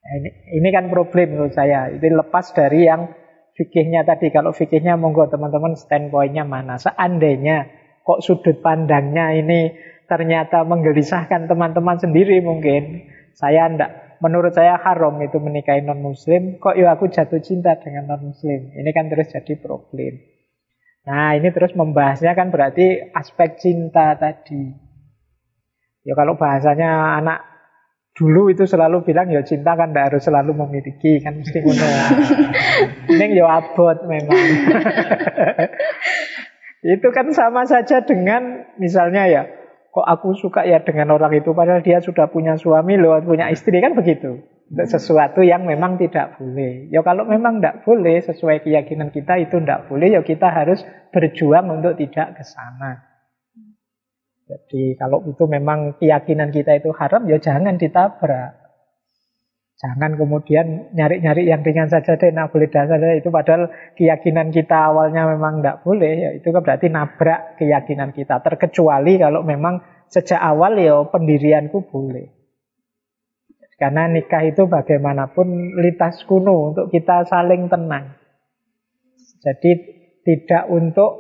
Nah, 0.03 0.13
ini, 0.23 0.31
ini 0.63 0.69
kan 0.75 0.91
problem 0.91 1.39
menurut 1.39 1.55
saya. 1.55 1.91
Itu 1.95 2.11
lepas 2.11 2.55
dari 2.55 2.87
yang 2.87 3.11
fikihnya 3.55 4.03
tadi. 4.03 4.35
Kalau 4.35 4.51
fikihnya 4.51 4.99
monggo 4.99 5.31
teman-teman 5.31 5.79
standpointnya 5.79 6.43
mana. 6.43 6.79
Seandainya 6.79 7.67
kok 8.07 8.23
sudut 8.23 8.63
pandangnya 8.63 9.35
ini 9.35 9.75
ternyata 10.07 10.63
menggelisahkan 10.63 11.51
teman-teman 11.51 11.99
sendiri 11.99 12.39
mungkin. 12.43 13.11
Saya 13.37 13.69
ndak 13.69 14.19
menurut 14.25 14.57
saya 14.57 14.81
haram 14.81 15.21
itu 15.21 15.37
menikahi 15.37 15.85
non 15.85 16.01
muslim, 16.01 16.57
kok 16.57 16.79
ya 16.79 16.97
aku 16.97 17.13
jatuh 17.13 17.43
cinta 17.45 17.77
dengan 17.77 18.09
non 18.09 18.33
muslim. 18.33 18.73
Ini 18.73 18.91
kan 18.97 19.13
terus 19.13 19.29
jadi 19.29 19.61
problem. 19.61 20.17
Nah, 21.07 21.39
ini 21.39 21.55
terus 21.55 21.71
membahasnya 21.79 22.35
kan 22.35 22.51
berarti 22.51 23.15
aspek 23.15 23.63
cinta 23.63 24.19
tadi. 24.19 24.75
Ya 26.03 26.19
kalau 26.19 26.35
bahasanya 26.35 27.23
anak 27.23 27.47
dulu 28.17 28.49
itu 28.49 28.65
selalu 28.65 29.05
bilang 29.05 29.29
ya 29.29 29.45
cinta 29.45 29.77
kan 29.77 29.93
tidak 29.93 30.05
harus 30.11 30.25
selalu 30.25 30.57
memiliki 30.57 31.21
kan 31.21 31.37
mesti 31.37 31.61
ngono. 31.61 31.87
Ini 33.13 33.37
ya 33.37 33.47
abot 33.47 33.99
memang. 34.09 34.35
itu 36.97 37.09
kan 37.11 37.27
sama 37.35 37.67
saja 37.67 38.07
dengan 38.07 38.63
misalnya 38.79 39.27
ya 39.27 39.43
kok 39.97 40.05
aku 40.05 40.37
suka 40.37 40.69
ya 40.69 40.85
dengan 40.85 41.17
orang 41.17 41.41
itu 41.41 41.57
padahal 41.57 41.81
dia 41.81 42.05
sudah 42.05 42.29
punya 42.29 42.61
suami 42.61 43.01
loh, 43.01 43.17
punya 43.25 43.49
istri 43.49 43.81
kan 43.81 43.97
begitu. 43.97 44.45
Sesuatu 44.69 45.41
yang 45.41 45.65
memang 45.65 45.97
tidak 45.97 46.37
boleh. 46.37 46.93
Ya 46.93 47.01
kalau 47.01 47.25
memang 47.25 47.65
tidak 47.65 47.81
boleh 47.89 48.21
sesuai 48.21 48.61
keyakinan 48.61 49.09
kita 49.09 49.41
itu 49.41 49.57
tidak 49.57 49.89
boleh, 49.89 50.13
ya 50.13 50.21
kita 50.21 50.53
harus 50.53 50.85
berjuang 51.17 51.81
untuk 51.81 51.97
tidak 51.97 52.37
ke 52.37 52.45
sana. 52.45 53.09
Jadi 54.45 55.01
kalau 55.01 55.25
itu 55.25 55.49
memang 55.49 55.97
keyakinan 55.97 56.53
kita 56.53 56.77
itu 56.77 56.93
haram, 56.93 57.25
ya 57.25 57.41
jangan 57.41 57.81
ditabrak. 57.81 58.66
Jangan 59.77 60.17
kemudian 60.17 60.89
nyari-nyari 60.97 61.45
yang 61.53 61.61
ringan 61.61 61.93
saja 61.93 62.17
deh, 62.17 62.33
nah 62.33 62.49
boleh 62.49 62.73
dasar 62.73 62.97
saja 62.97 63.13
itu 63.13 63.29
padahal 63.29 63.69
keyakinan 63.93 64.49
kita 64.49 64.73
awalnya 64.73 65.29
memang 65.29 65.61
tidak 65.61 65.85
boleh, 65.85 66.13
ya 66.17 66.31
itu 66.33 66.49
kan 66.49 66.65
berarti 66.65 66.89
nabrak 66.89 67.61
keyakinan 67.61 68.17
kita. 68.17 68.41
Terkecuali 68.41 69.21
kalau 69.21 69.45
memang 69.45 69.85
sejak 70.09 70.41
awal 70.41 70.81
ya 70.81 71.05
pendirianku 71.05 71.93
boleh. 71.93 72.33
Karena 73.77 74.09
nikah 74.09 74.49
itu 74.49 74.65
bagaimanapun 74.65 75.77
litas 75.77 76.25
kuno 76.25 76.73
untuk 76.73 76.89
kita 76.89 77.29
saling 77.29 77.69
tenang. 77.69 78.17
Jadi 79.45 79.73
tidak 80.25 80.73
untuk 80.73 81.13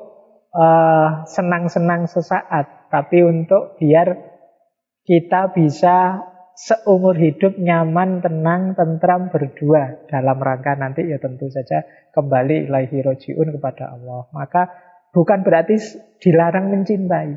uh, 0.56 1.28
senang-senang 1.28 2.08
sesaat, 2.08 2.88
tapi 2.88 3.20
untuk 3.20 3.76
biar 3.76 4.16
kita 5.04 5.52
bisa 5.52 6.24
seumur 6.56 7.20
hidup 7.20 7.60
nyaman, 7.60 8.24
tenang, 8.24 8.72
tentram 8.72 9.28
berdua 9.28 10.08
dalam 10.08 10.40
rangka 10.40 10.72
nanti 10.80 11.04
ya 11.04 11.20
tentu 11.20 11.52
saja 11.52 11.84
kembali 12.16 12.64
ilahi 12.66 12.98
rojiun 13.04 13.52
kepada 13.60 13.92
Allah. 13.92 14.24
Maka 14.32 14.72
bukan 15.12 15.44
berarti 15.44 15.76
dilarang 16.24 16.72
mencintai. 16.72 17.36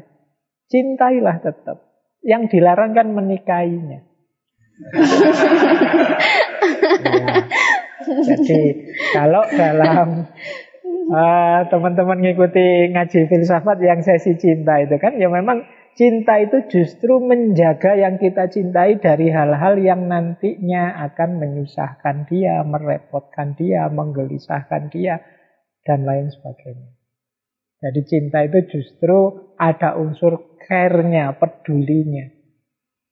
Cintailah 0.71 1.43
tetap. 1.43 1.83
Yang 2.23 2.55
dilarang 2.55 2.95
kan 2.95 3.11
menikahinya. 3.11 3.99
ya. 3.99 4.01
Jadi 8.09 8.61
kalau 9.11 9.43
dalam 9.51 10.23
uh, 11.11 11.61
teman-teman 11.67 12.23
ngikuti 12.23 12.95
ngaji 12.95 13.27
filsafat 13.27 13.77
yang 13.83 13.99
sesi 14.01 14.39
cinta 14.39 14.79
itu 14.81 14.95
kan 14.97 15.19
ya 15.19 15.27
memang 15.27 15.67
Cinta 15.99 16.39
itu 16.39 16.63
justru 16.71 17.19
menjaga 17.19 17.99
yang 17.99 18.15
kita 18.15 18.47
cintai 18.47 19.03
dari 19.03 19.35
hal-hal 19.35 19.75
yang 19.83 20.07
nantinya 20.07 20.95
akan 21.11 21.43
menyusahkan 21.43 22.23
dia, 22.23 22.63
merepotkan 22.63 23.59
dia, 23.59 23.91
menggelisahkan 23.91 24.87
dia, 24.95 25.19
dan 25.83 26.07
lain 26.07 26.31
sebagainya. 26.31 26.95
Jadi 27.83 28.01
cinta 28.07 28.47
itu 28.47 28.63
justru 28.71 29.51
ada 29.59 29.99
unsur 29.99 30.55
care-nya, 30.63 31.35
pedulinya. 31.35 32.31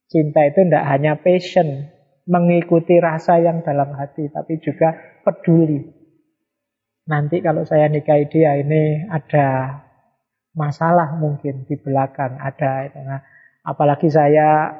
Cinta 0.08 0.48
itu 0.48 0.64
tidak 0.64 0.88
hanya 0.88 1.20
passion, 1.20 1.92
mengikuti 2.24 3.04
rasa 3.04 3.44
yang 3.44 3.68
dalam 3.68 4.00
hati, 4.00 4.32
tapi 4.32 4.64
juga 4.64 4.96
peduli. 5.28 5.92
Nanti 7.12 7.44
kalau 7.44 7.68
saya 7.68 7.92
nikahi 7.92 8.32
dia 8.32 8.56
ini 8.64 9.12
ada 9.12 9.76
masalah 10.58 11.14
mungkin 11.16 11.70
di 11.70 11.78
belakang 11.78 12.42
ada. 12.42 12.90
Nah, 12.98 13.22
apalagi 13.62 14.10
saya 14.10 14.74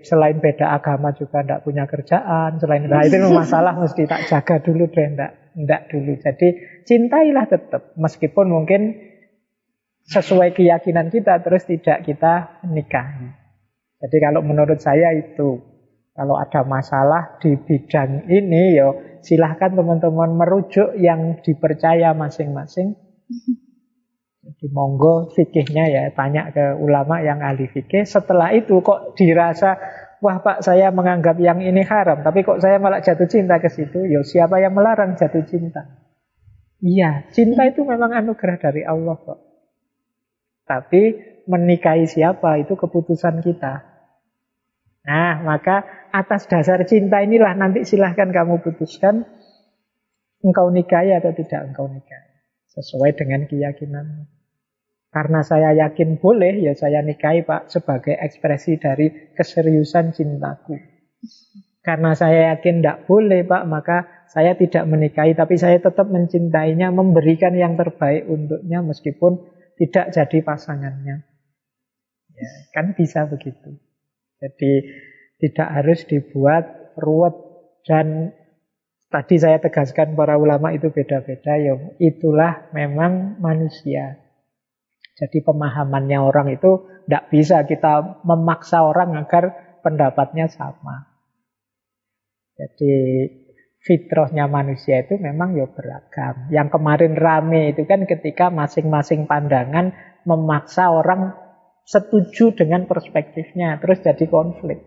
selain 0.00 0.40
beda 0.40 0.72
agama 0.72 1.12
juga 1.12 1.44
tidak 1.44 1.60
punya 1.60 1.84
kerjaan, 1.84 2.56
selain 2.56 2.88
nah, 2.88 3.04
itu 3.04 3.20
masalah 3.28 3.76
mesti 3.76 4.08
tak 4.08 4.24
jaga 4.32 4.56
dulu 4.64 4.88
deh, 4.88 5.12
tidak 5.12 5.32
tidak 5.52 5.80
dulu. 5.92 6.12
Jadi 6.16 6.48
cintailah 6.88 7.44
tetap, 7.44 7.92
meskipun 8.00 8.48
mungkin 8.48 8.96
sesuai 10.08 10.56
keyakinan 10.56 11.12
kita 11.12 11.40
terus 11.44 11.68
tidak 11.68 12.04
kita 12.04 12.64
nikahi. 12.64 13.28
Jadi 14.04 14.16
kalau 14.20 14.40
menurut 14.44 14.80
saya 14.80 15.12
itu 15.16 15.60
kalau 16.14 16.36
ada 16.36 16.62
masalah 16.62 17.40
di 17.40 17.56
bidang 17.56 18.28
ini 18.28 18.78
yo 18.78 19.18
silahkan 19.24 19.72
teman-teman 19.72 20.36
merujuk 20.36 20.92
yang 21.00 21.40
dipercaya 21.40 22.12
masing-masing. 22.12 22.94
Jadi 24.44 24.66
monggo 24.68 25.32
fikihnya 25.32 25.84
ya 25.88 26.02
tanya 26.12 26.52
ke 26.52 26.76
ulama 26.76 27.24
yang 27.24 27.40
ahli 27.40 27.64
fikih. 27.64 28.04
Setelah 28.04 28.52
itu 28.52 28.84
kok 28.84 29.16
dirasa 29.16 29.80
wah 30.20 30.44
pak 30.44 30.60
saya 30.60 30.92
menganggap 30.92 31.40
yang 31.40 31.64
ini 31.64 31.80
haram, 31.80 32.20
tapi 32.20 32.44
kok 32.44 32.60
saya 32.60 32.76
malah 32.76 33.00
jatuh 33.00 33.24
cinta 33.24 33.56
ke 33.56 33.72
situ. 33.72 34.04
Yo 34.04 34.20
siapa 34.20 34.60
yang 34.60 34.76
melarang 34.76 35.16
jatuh 35.16 35.44
cinta? 35.48 36.04
Iya, 36.84 37.32
cinta 37.32 37.64
itu 37.64 37.80
memang 37.88 38.12
anugerah 38.12 38.60
dari 38.60 38.84
Allah 38.84 39.16
kok. 39.16 39.40
Tapi 40.68 41.02
menikahi 41.48 42.04
siapa 42.04 42.60
itu 42.60 42.76
keputusan 42.76 43.40
kita. 43.40 43.84
Nah, 45.04 45.44
maka 45.44 46.08
atas 46.12 46.48
dasar 46.48 46.80
cinta 46.88 47.20
inilah 47.20 47.52
nanti 47.56 47.84
silahkan 47.84 48.32
kamu 48.32 48.64
putuskan 48.64 49.28
engkau 50.40 50.72
nikahi 50.72 51.12
atau 51.12 51.32
tidak 51.36 51.72
engkau 51.72 51.88
nikahi. 51.88 52.23
Sesuai 52.74 53.14
dengan 53.14 53.46
keyakinanmu. 53.46 54.34
Karena 55.14 55.46
saya 55.46 55.70
yakin 55.78 56.18
boleh, 56.18 56.58
ya 56.58 56.74
saya 56.74 56.98
nikahi 56.98 57.46
Pak 57.46 57.70
sebagai 57.70 58.18
ekspresi 58.18 58.82
dari 58.82 59.30
keseriusan 59.30 60.10
cintaku. 60.10 60.74
Karena 61.86 62.18
saya 62.18 62.56
yakin 62.56 62.82
tidak 62.82 63.06
boleh 63.06 63.46
Pak, 63.46 63.62
maka 63.70 64.26
saya 64.26 64.58
tidak 64.58 64.82
menikahi, 64.90 65.38
tapi 65.38 65.54
saya 65.54 65.78
tetap 65.78 66.10
mencintainya, 66.10 66.90
memberikan 66.90 67.54
yang 67.54 67.78
terbaik 67.78 68.26
untuknya 68.26 68.82
meskipun 68.82 69.38
tidak 69.78 70.10
jadi 70.10 70.38
pasangannya. 70.42 71.22
Ya, 72.34 72.50
kan 72.74 72.98
bisa 72.98 73.30
begitu. 73.30 73.78
Jadi 74.42 74.72
tidak 75.38 75.68
harus 75.70 76.02
dibuat 76.10 76.94
ruwet 76.98 77.38
dan 77.86 78.34
tadi 79.14 79.38
saya 79.38 79.62
tegaskan 79.62 80.18
para 80.18 80.34
ulama 80.34 80.74
itu 80.74 80.90
beda-beda. 80.90 81.54
Ya, 81.54 81.78
itulah 82.02 82.66
memang 82.74 83.38
manusia. 83.38 84.18
Jadi 85.14 85.46
pemahamannya 85.46 86.18
orang 86.18 86.50
itu 86.50 86.90
tidak 87.06 87.30
bisa 87.30 87.62
kita 87.62 88.26
memaksa 88.26 88.82
orang 88.82 89.14
agar 89.14 89.78
pendapatnya 89.86 90.50
sama. 90.50 91.06
Jadi 92.58 92.90
fitrahnya 93.78 94.50
manusia 94.50 95.06
itu 95.06 95.14
memang 95.22 95.54
ya 95.54 95.70
beragam. 95.70 96.50
Yang 96.50 96.68
kemarin 96.74 97.14
rame 97.14 97.62
itu 97.70 97.86
kan 97.86 98.10
ketika 98.10 98.50
masing-masing 98.50 99.30
pandangan 99.30 99.94
memaksa 100.26 100.90
orang 100.90 101.38
setuju 101.86 102.56
dengan 102.58 102.90
perspektifnya, 102.90 103.78
terus 103.78 104.02
jadi 104.02 104.26
konflik. 104.26 104.82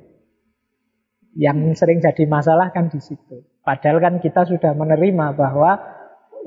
Yang 1.38 1.80
sering 1.80 2.04
jadi 2.04 2.28
masalah 2.28 2.74
kan 2.76 2.92
di 2.92 3.00
situ. 3.00 3.46
Padahal 3.68 4.00
kan 4.00 4.16
kita 4.24 4.48
sudah 4.48 4.72
menerima 4.72 5.36
bahwa 5.36 5.76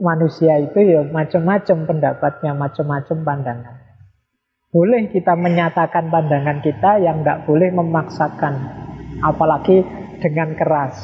manusia 0.01 0.57
itu 0.57 0.81
ya 0.81 1.05
macam-macam 1.05 1.85
pendapatnya, 1.85 2.57
macam-macam 2.57 3.17
pandangan. 3.21 3.77
Boleh 4.73 5.13
kita 5.13 5.37
menyatakan 5.37 6.09
pandangan 6.09 6.65
kita 6.65 6.97
yang 7.05 7.21
nggak 7.21 7.45
boleh 7.45 7.69
memaksakan, 7.77 8.55
apalagi 9.21 9.85
dengan 10.17 10.57
keras. 10.57 10.97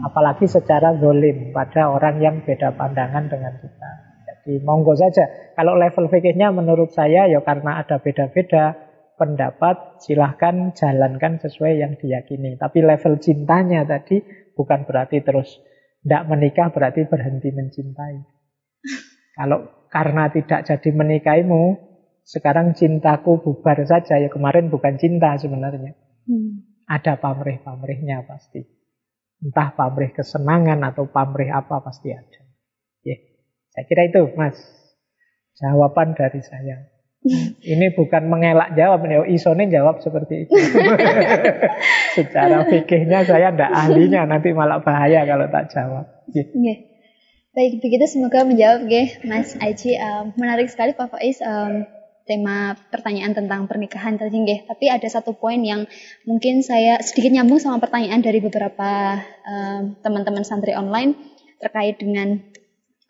Apalagi 0.00 0.48
secara 0.48 0.96
zolim 0.96 1.52
pada 1.52 1.92
orang 1.92 2.16
yang 2.22 2.40
beda 2.40 2.72
pandangan 2.72 3.28
dengan 3.28 3.60
kita. 3.60 3.90
Jadi 4.24 4.64
monggo 4.64 4.96
saja. 4.96 5.52
Kalau 5.52 5.76
level 5.76 6.08
fikihnya 6.08 6.48
menurut 6.54 6.96
saya 6.96 7.28
ya 7.28 7.44
karena 7.44 7.82
ada 7.82 8.00
beda-beda 8.00 8.72
pendapat, 9.20 10.00
silahkan 10.00 10.72
jalankan 10.72 11.36
sesuai 11.42 11.76
yang 11.76 11.92
diyakini. 12.00 12.56
Tapi 12.56 12.80
level 12.80 13.20
cintanya 13.20 13.84
tadi 13.84 14.22
bukan 14.54 14.86
berarti 14.88 15.22
terus 15.22 15.48
tidak 16.00 16.22
menikah 16.32 16.68
berarti 16.72 17.04
berhenti 17.04 17.52
mencintai. 17.52 18.16
Kalau 19.36 19.88
karena 19.92 20.32
tidak 20.32 20.64
jadi 20.64 20.90
menikahimu, 20.94 21.76
sekarang 22.24 22.72
cintaku 22.78 23.42
bubar 23.42 23.82
saja. 23.84 24.16
Ya 24.16 24.28
kemarin 24.30 24.70
bukan 24.70 24.96
cinta 24.96 25.36
sebenarnya. 25.36 25.96
Hmm. 26.24 26.66
Ada 26.86 27.18
pamrih-pamrihnya 27.18 28.26
pasti. 28.26 28.62
Entah 29.40 29.72
pamrih 29.72 30.12
kesenangan 30.12 30.84
atau 30.84 31.08
pamrih 31.08 31.48
apa 31.48 31.80
pasti 31.80 32.12
ada. 32.12 32.42
Ya, 33.00 33.16
saya 33.72 33.84
kira 33.88 34.10
itu 34.10 34.28
Mas. 34.36 34.58
Jawaban 35.56 36.12
dari 36.16 36.40
saya. 36.44 36.99
Ini 37.60 37.92
bukan 37.92 38.32
mengelak 38.32 38.72
jawab, 38.72 39.04
nih. 39.04 39.28
Isone 39.36 39.68
jawab 39.68 40.00
seperti 40.00 40.48
itu. 40.48 40.56
Secara 42.16 42.64
fikihnya 42.64 43.28
saya 43.28 43.52
tidak 43.52 43.70
ahlinya, 43.76 44.24
nanti 44.24 44.56
malah 44.56 44.80
bahaya 44.80 45.28
kalau 45.28 45.44
tak 45.52 45.68
jawab. 45.68 46.08
Ya. 46.32 46.48
Yeah. 46.56 46.78
Baik, 47.50 47.84
begitu 47.84 48.08
semoga 48.08 48.48
menjawab, 48.48 48.88
ya, 48.88 49.20
Mas 49.28 49.52
Aji. 49.60 50.00
Um, 50.00 50.32
menarik 50.40 50.72
sekali 50.72 50.96
Pak 50.96 51.12
Faiz. 51.12 51.44
Um, 51.44 51.84
tema 52.30 52.78
pertanyaan 52.94 53.34
tentang 53.34 53.66
pernikahan 53.66 54.14
tadi 54.14 54.38
nggih. 54.40 54.70
Tapi 54.70 54.86
ada 54.86 55.08
satu 55.10 55.34
poin 55.34 55.58
yang 55.58 55.90
mungkin 56.22 56.62
saya 56.62 57.02
sedikit 57.02 57.34
nyambung 57.34 57.58
sama 57.58 57.82
pertanyaan 57.82 58.22
dari 58.22 58.38
beberapa 58.38 59.18
teman-teman 60.06 60.46
um, 60.46 60.46
santri 60.46 60.78
online 60.78 61.18
terkait 61.58 61.98
dengan 61.98 62.38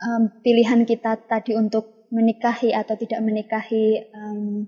um, 0.01 0.23
pilihan 0.41 0.89
kita 0.89 1.21
tadi 1.29 1.53
untuk 1.53 2.00
menikahi 2.11 2.75
atau 2.75 2.95
tidak 2.99 3.23
menikahi 3.23 4.11
um, 4.15 4.67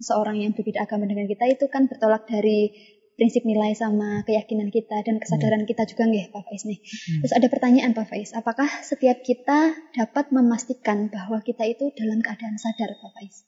seorang 0.00 0.40
yang 0.40 0.56
berbeda 0.56 0.86
agama 0.86 1.04
dengan 1.04 1.28
kita 1.28 1.44
itu 1.50 1.68
kan 1.68 1.90
bertolak 1.90 2.24
dari 2.24 2.72
prinsip 3.20 3.44
nilai 3.44 3.76
sama 3.76 4.24
keyakinan 4.24 4.72
kita 4.72 5.04
dan 5.04 5.20
kesadaran 5.20 5.68
kita 5.68 5.84
juga 5.84 6.08
nggih 6.08 6.32
Pak 6.32 6.40
Faiz 6.40 6.64
nih. 6.64 6.80
Hmm. 6.80 7.20
Terus 7.20 7.34
ada 7.36 7.46
pertanyaan 7.52 7.92
Pak 7.92 8.08
Faiz, 8.08 8.32
apakah 8.32 8.64
setiap 8.80 9.20
kita 9.20 9.76
dapat 9.92 10.32
memastikan 10.32 11.12
bahwa 11.12 11.44
kita 11.44 11.68
itu 11.68 11.92
dalam 11.92 12.24
keadaan 12.24 12.56
sadar 12.56 12.96
Pak 12.96 13.10
Faiz? 13.12 13.44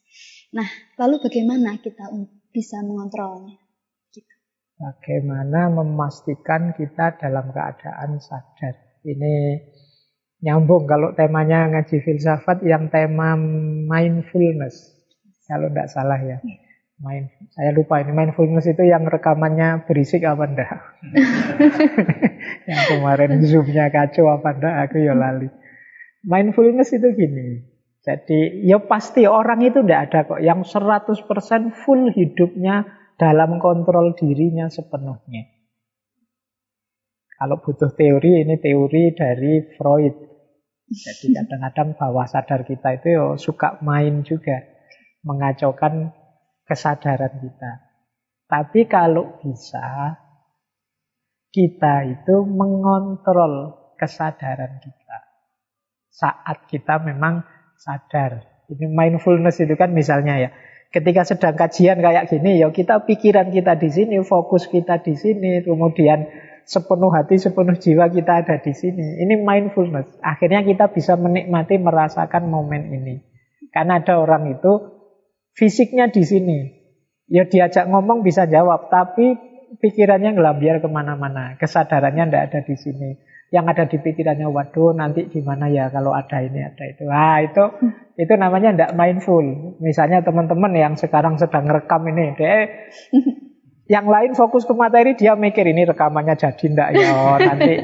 Nah, 0.53 0.68
lalu 1.01 1.25
bagaimana 1.25 1.81
kita 1.81 2.12
bisa 2.53 2.85
mengontrolnya? 2.85 3.57
Gitu. 4.12 4.35
Bagaimana 4.77 5.73
memastikan 5.73 6.77
kita 6.77 7.16
dalam 7.16 7.49
keadaan 7.57 8.20
sadar? 8.20 8.77
Ini 9.09 9.35
nyambung 10.43 10.90
kalau 10.90 11.14
temanya 11.14 11.70
ngaji 11.70 12.03
filsafat 12.03 12.66
yang 12.66 12.90
tema 12.90 13.38
mindfulness. 13.86 14.90
Kalau 15.47 15.70
tidak 15.70 15.88
salah 15.88 16.18
ya. 16.18 16.43
Iya. 16.43 16.59
Main, 17.03 17.34
saya 17.51 17.74
lupa 17.74 17.99
ini 17.99 18.14
mindfulness 18.14 18.70
itu 18.70 18.86
yang 18.86 19.03
rekamannya 19.03 19.90
berisik 19.90 20.22
apa 20.22 20.47
enggak? 20.47 20.70
yang 22.70 22.82
kemarin 22.95 23.43
zoomnya 23.43 23.90
kacau 23.90 24.30
apa 24.30 24.55
enggak? 24.55 24.74
Aku 24.86 25.03
ya 25.03 25.14
lali. 25.18 25.51
Mindfulness 26.22 26.95
itu 26.95 27.11
gini. 27.11 27.66
Jadi 28.07 28.66
ya 28.66 28.78
pasti 28.82 29.26
orang 29.26 29.66
itu 29.66 29.82
enggak 29.82 30.03
ada 30.11 30.18
kok 30.30 30.43
yang 30.43 30.62
100% 30.62 31.26
full 31.74 32.11
hidupnya 32.14 32.86
dalam 33.18 33.59
kontrol 33.59 34.14
dirinya 34.14 34.70
sepenuhnya. 34.70 35.51
Kalau 37.34 37.59
butuh 37.59 37.90
teori, 37.99 38.47
ini 38.47 38.62
teori 38.62 39.11
dari 39.18 39.74
Freud. 39.74 40.32
Jadi 40.93 41.32
kadang-kadang 41.32 41.97
bawah 41.97 42.28
sadar 42.28 42.68
kita 42.68 43.01
itu 43.01 43.16
ya 43.16 43.24
suka 43.40 43.80
main 43.80 44.20
juga. 44.20 44.61
Mengacaukan 45.24 46.12
kesadaran 46.68 47.40
kita. 47.40 47.72
Tapi 48.51 48.84
kalau 48.84 49.40
bisa, 49.40 50.18
kita 51.49 52.05
itu 52.09 52.36
mengontrol 52.45 53.76
kesadaran 53.97 54.82
kita. 54.82 55.18
Saat 56.12 56.68
kita 56.68 57.01
memang 57.01 57.47
sadar. 57.78 58.64
Ini 58.68 58.88
mindfulness 58.88 59.61
itu 59.64 59.72
kan 59.78 59.93
misalnya 59.93 60.36
ya. 60.36 60.51
Ketika 60.93 61.24
sedang 61.24 61.57
kajian 61.57 62.05
kayak 62.05 62.28
gini, 62.28 62.61
ya 62.61 62.68
kita 62.68 63.09
pikiran 63.09 63.49
kita 63.49 63.80
di 63.80 63.88
sini, 63.88 64.20
fokus 64.20 64.68
kita 64.68 65.01
di 65.01 65.16
sini, 65.16 65.64
kemudian 65.64 66.28
sepenuh 66.65 67.11
hati, 67.13 67.39
sepenuh 67.39 67.77
jiwa 67.77 68.11
kita 68.11 68.47
ada 68.47 68.57
di 68.59 68.73
sini. 68.73 69.23
Ini 69.23 69.41
mindfulness. 69.43 70.19
Akhirnya 70.23 70.63
kita 70.63 70.91
bisa 70.91 71.19
menikmati, 71.19 71.79
merasakan 71.79 72.49
momen 72.49 72.91
ini. 72.91 73.15
Karena 73.73 74.05
ada 74.05 74.21
orang 74.21 74.53
itu 74.53 75.03
Fisiknya 75.53 76.09
di 76.09 76.25
sini. 76.25 76.59
Ya 77.29 77.49
diajak 77.49 77.89
ngomong 77.89 78.25
bisa 78.25 78.49
jawab, 78.49 78.89
tapi 78.93 79.37
pikirannya 79.81 80.37
ngelambiar 80.37 80.81
ke 80.81 80.89
mana-mana. 80.89 81.57
Kesadarannya 81.61 82.29
tidak 82.29 82.43
ada 82.53 82.61
di 82.65 82.77
sini. 82.77 83.11
Yang 83.53 83.65
ada 83.77 83.85
di 83.85 83.97
pikirannya, 84.01 84.49
waduh 84.49 84.97
nanti 84.97 85.29
gimana 85.29 85.69
ya 85.69 85.93
kalau 85.93 86.17
ada 86.17 86.41
ini, 86.41 86.61
ada 86.65 86.85
itu. 86.89 87.05
Wah 87.05 87.45
itu 87.45 87.65
itu 88.17 88.33
namanya 88.37 88.73
tidak 88.73 88.93
mindful. 88.97 89.45
Misalnya 89.81 90.25
teman-teman 90.25 90.73
yang 90.73 90.95
sekarang 90.97 91.37
sedang 91.37 91.69
rekam 91.69 92.01
ini, 92.09 92.33
deh 92.33 92.61
yang 93.93 94.09
lain 94.09 94.32
fokus 94.32 94.64
ke 94.64 94.72
materi, 94.72 95.12
dia 95.12 95.36
mikir 95.36 95.68
ini 95.68 95.84
rekamannya 95.84 96.40
jadi 96.40 96.64
ndak 96.72 96.90
ya 96.97 97.12
nanti 97.36 97.74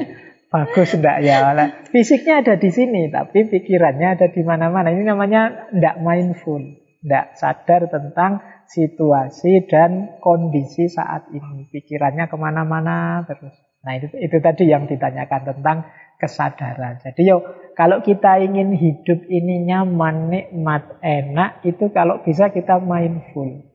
bagus 0.49 0.97
enggak 0.97 1.17
ya? 1.21 1.53
Nah, 1.53 1.69
fisiknya 1.93 2.41
ada 2.41 2.57
di 2.57 2.69
sini, 2.73 3.13
tapi 3.13 3.45
pikirannya 3.45 4.17
ada 4.17 4.27
di 4.33 4.41
mana-mana. 4.41 4.89
Ini 4.89 5.05
namanya 5.05 5.69
enggak 5.69 6.01
mindful, 6.01 6.61
enggak 7.05 7.37
sadar 7.37 7.85
tentang 7.93 8.41
situasi 8.65 9.69
dan 9.69 10.17
kondisi 10.17 10.89
saat 10.89 11.29
ini. 11.29 11.69
Pikirannya 11.69 12.25
ke 12.25 12.37
mana-mana 12.41 13.21
terus. 13.29 13.53
Nah 13.85 13.95
itu, 13.95 14.09
itu 14.17 14.37
tadi 14.41 14.65
yang 14.67 14.89
ditanyakan 14.89 15.55
tentang 15.55 15.77
kesadaran. 16.19 16.99
Jadi 16.99 17.21
yo 17.29 17.45
kalau 17.77 18.03
kita 18.03 18.41
ingin 18.43 18.75
hidup 18.75 19.23
ini 19.29 19.63
nyaman, 19.63 20.33
nikmat, 20.33 20.99
enak, 20.99 21.63
itu 21.63 21.93
kalau 21.93 22.19
bisa 22.25 22.49
kita 22.51 22.81
mindful. 22.81 23.68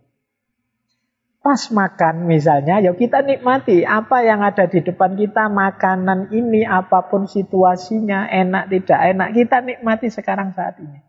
Pas 1.45 1.61
makan 1.68 2.24
misalnya, 2.24 2.80
ya 2.80 2.97
kita 2.97 3.20
nikmati 3.20 3.84
apa 3.84 4.24
yang 4.24 4.40
ada 4.40 4.64
di 4.64 4.80
depan 4.80 5.12
kita, 5.12 5.53
makanan 5.53 6.32
ini, 6.32 6.64
apa 6.64 7.05
pun 7.05 7.28
situasinya, 7.28 8.32
enak 8.32 8.72
tidak 8.72 9.01
enak, 9.12 9.28
kita 9.36 9.61
nikmati 9.61 10.09
sekarang 10.09 10.57
saat 10.57 10.80
ini. 10.80 11.05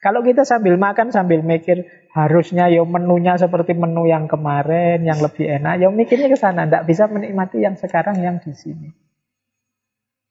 Kalau 0.00 0.24
kita 0.24 0.48
sambil 0.48 0.80
makan 0.80 1.12
sambil 1.12 1.44
mikir 1.44 1.84
harusnya 2.16 2.72
ya 2.72 2.80
menunya 2.80 3.36
seperti 3.36 3.76
menu 3.76 4.08
yang 4.08 4.24
kemarin 4.24 5.04
yang 5.04 5.20
lebih 5.20 5.44
enak, 5.44 5.84
ya 5.84 5.92
mikirnya 5.92 6.32
ke 6.32 6.40
sana, 6.40 6.64
tidak 6.64 6.88
bisa 6.88 7.04
menikmati 7.04 7.60
yang 7.60 7.76
sekarang 7.76 8.24
yang 8.24 8.40
di 8.40 8.56
sini. 8.56 8.88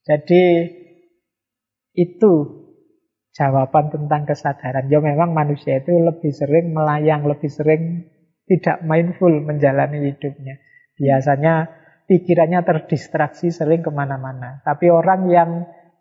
Jadi 0.02 0.44
itu 1.94 2.34
jawaban 3.38 3.94
tentang 3.94 4.26
kesadaran. 4.26 4.90
Ya 4.90 4.98
memang 4.98 5.30
manusia 5.30 5.78
itu 5.78 5.94
lebih 5.94 6.34
sering 6.34 6.74
melayang, 6.74 7.30
lebih 7.30 7.54
sering 7.54 8.10
tidak 8.48 8.82
mindful 8.88 9.32
menjalani 9.44 10.12
hidupnya. 10.12 10.58
Biasanya 10.98 11.68
pikirannya 12.08 12.64
terdistraksi 12.64 13.52
sering 13.52 13.84
ke 13.84 13.92
mana-mana. 13.92 14.64
Tapi 14.64 14.88
orang 14.88 15.28
yang 15.30 15.52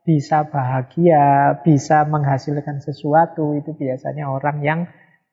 bisa 0.06 0.46
bahagia, 0.46 1.58
bisa 1.66 2.06
menghasilkan 2.06 2.78
sesuatu, 2.78 3.58
itu 3.58 3.74
biasanya 3.74 4.30
orang 4.30 4.62
yang 4.62 4.80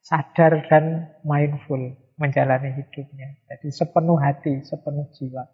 sadar 0.01 0.65
dan 0.65 1.13
mindful 1.21 1.79
menjalani 2.17 2.73
hidupnya. 2.73 3.37
Jadi 3.47 3.69
sepenuh 3.69 4.17
hati, 4.17 4.65
sepenuh 4.65 5.07
jiwa. 5.13 5.45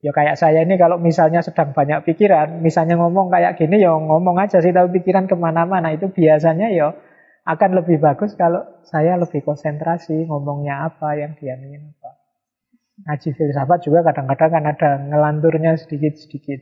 Ya 0.00 0.10
kayak 0.16 0.40
saya 0.40 0.64
ini 0.64 0.80
kalau 0.80 0.96
misalnya 0.96 1.44
sedang 1.44 1.76
banyak 1.76 2.02
pikiran, 2.08 2.64
misalnya 2.64 2.96
ngomong 2.96 3.28
kayak 3.28 3.60
gini 3.60 3.84
ya 3.84 3.92
ngomong 3.94 4.40
aja 4.40 4.58
sih, 4.64 4.72
tapi 4.72 4.96
pikiran 4.96 5.28
ke 5.28 5.36
mana-mana 5.36 5.92
itu 5.92 6.08
biasanya 6.08 6.72
ya 6.72 6.96
akan 7.44 7.70
lebih 7.80 7.98
bagus 8.00 8.36
kalau 8.36 8.64
saya 8.84 9.16
lebih 9.16 9.40
konsentrasi 9.40 10.28
ngomongnya 10.28 10.88
apa 10.92 11.16
yang 11.16 11.32
dia 11.40 11.56
ingin 11.56 11.92
apa. 11.96 12.10
Ngaji 13.00 13.28
filsafat 13.32 13.78
juga 13.88 14.04
kadang-kadang 14.04 14.50
kan 14.52 14.64
ada 14.68 14.90
ngelanturnya 15.08 15.72
sedikit-sedikit. 15.80 16.60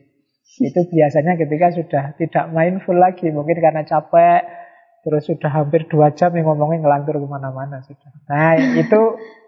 Itu 0.62 0.80
biasanya 0.86 1.34
ketika 1.34 1.74
sudah 1.74 2.04
tidak 2.14 2.44
mindful 2.54 2.94
lagi, 2.94 3.28
mungkin 3.34 3.58
karena 3.58 3.82
capek, 3.82 4.46
terus 5.02 5.26
sudah 5.26 5.50
hampir 5.50 5.86
dua 5.90 6.14
jam 6.14 6.34
yang 6.34 6.46
ngomongin 6.52 6.82
ngelantur 6.82 7.18
ke 7.18 7.26
mana-mana 7.26 7.82
sudah. 7.84 8.10
Nah 8.30 8.54
itu 8.78 9.00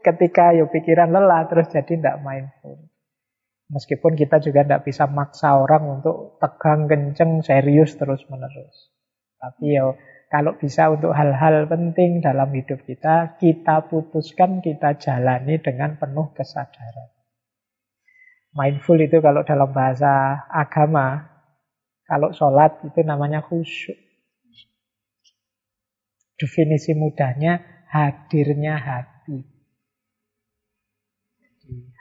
ketika 0.02 0.54
yo 0.54 0.66
pikiran 0.70 1.10
lelah 1.10 1.46
terus 1.46 1.70
jadi 1.70 1.88
tidak 1.98 2.16
mindful. 2.22 2.78
Meskipun 3.70 4.18
kita 4.18 4.42
juga 4.42 4.66
tidak 4.66 4.82
bisa 4.82 5.06
maksa 5.06 5.54
orang 5.54 6.02
untuk 6.02 6.42
tegang, 6.42 6.90
kenceng, 6.90 7.38
serius 7.46 7.94
terus 7.94 8.26
menerus. 8.26 8.90
Tapi 9.38 9.78
yo 9.78 9.94
kalau 10.30 10.54
bisa 10.54 10.86
untuk 10.94 11.10
hal-hal 11.10 11.66
penting 11.66 12.22
dalam 12.22 12.54
hidup 12.54 12.86
kita, 12.86 13.34
kita 13.42 13.90
putuskan, 13.90 14.62
kita 14.62 14.94
jalani 14.94 15.58
dengan 15.58 15.98
penuh 15.98 16.30
kesadaran. 16.30 17.10
Mindful 18.54 19.02
itu 19.02 19.18
kalau 19.18 19.42
dalam 19.42 19.74
bahasa 19.74 20.46
agama, 20.46 21.26
kalau 22.06 22.30
sholat 22.30 22.78
itu 22.86 23.02
namanya 23.02 23.42
khusyuk. 23.42 23.98
Definisi 26.38 26.94
mudahnya, 26.94 27.82
hadirnya 27.90 28.78
hati. 28.78 29.42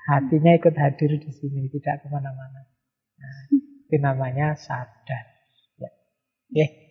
Hatinya 0.05 0.53
ikut 0.53 0.77
hadir 0.77 1.17
di 1.17 1.31
sini, 1.33 1.65
tidak 1.73 2.05
ke 2.05 2.07
mana-mana. 2.13 2.61
Nah, 3.17 3.37
itu 3.89 3.97
namanya 3.97 4.53
sadar. 4.53 5.25
Ya. 5.81 5.89
Yeah. 6.53 6.88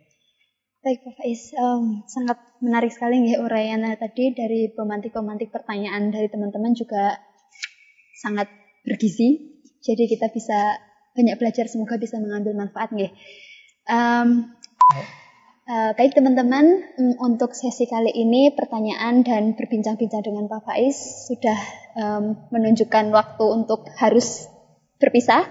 Baik 0.79 1.03
Pak 1.03 1.15
Faiz, 1.19 1.51
um, 1.59 2.07
sangat 2.07 2.39
menarik 2.63 2.95
sekali 2.95 3.19
ya 3.27 3.43
uraian 3.43 3.83
tadi 3.99 4.31
dari 4.31 4.71
pemantik-pemantik 4.71 5.51
pertanyaan 5.51 6.15
dari 6.15 6.31
teman-teman 6.31 6.71
juga 6.71 7.19
sangat 8.15 8.47
bergizi. 8.87 9.59
Jadi 9.83 10.07
kita 10.07 10.31
bisa 10.31 10.79
banyak 11.19 11.35
belajar, 11.35 11.67
semoga 11.67 11.99
bisa 11.99 12.23
mengambil 12.23 12.55
manfaat 12.55 12.95
nggih. 12.95 13.11
Um, 13.91 14.55
uh, 15.67 15.99
baik 15.99 16.15
teman-teman, 16.15 16.87
um, 16.95 17.27
untuk 17.27 17.59
sesi 17.59 17.91
kali 17.91 18.15
ini 18.15 18.55
pertanyaan 18.55 19.27
dan 19.27 19.59
berbincang-bincang 19.59 20.31
dengan 20.31 20.47
Pak 20.47 20.63
Faiz 20.63 21.27
sudah 21.27 21.59
um, 21.99 22.47
menunjukkan 22.55 23.11
waktu 23.11 23.45
untuk 23.51 23.83
harus 23.99 24.47
berpisah. 25.03 25.43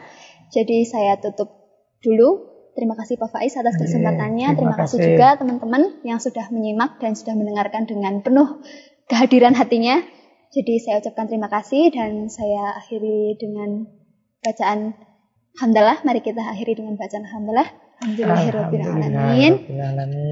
Jadi 0.56 0.88
saya 0.88 1.20
tutup 1.20 1.52
dulu 2.00 2.57
Terima 2.78 2.94
kasih 2.94 3.18
Pak 3.18 3.34
Faiz 3.34 3.58
atas 3.58 3.74
kesempatannya. 3.74 4.54
Terima, 4.54 4.70
Terima 4.70 4.76
kasih 4.78 4.98
juga 5.02 5.34
teman-teman 5.42 5.98
yang 6.06 6.22
sudah 6.22 6.46
menyimak 6.54 7.02
dan 7.02 7.18
sudah 7.18 7.34
mendengarkan 7.34 7.90
dengan 7.90 8.22
penuh 8.22 8.62
kehadiran 9.10 9.58
hatinya. 9.58 10.06
Jadi 10.54 10.78
saya 10.78 11.02
ucapkan 11.02 11.26
terima 11.26 11.50
kasih 11.50 11.90
dan 11.90 12.30
saya 12.30 12.78
akhiri 12.78 13.34
dengan 13.42 13.90
bacaan 14.46 14.94
hamdalah. 15.58 16.06
Mari 16.06 16.22
kita 16.22 16.46
akhiri 16.46 16.78
dengan 16.78 17.02
bacaan 17.02 17.26
hamdalah. 17.26 17.66
Alhamdulillahirrahmanirrahim. 17.98 19.54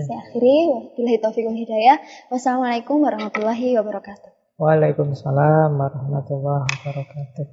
Saya 0.05 0.19
akhiri. 0.29 0.57
Wabillahi 0.69 1.17
taufiq 1.17 1.49
wal 1.49 1.57
hidayah. 1.57 1.97
Wassalamualaikum 2.29 3.01
warahmatullahi 3.01 3.73
wabarakatuh. 3.73 4.61
Waalaikumsalam 4.61 5.73
warahmatullahi 5.73 6.69
wabarakatuh. 6.85 7.45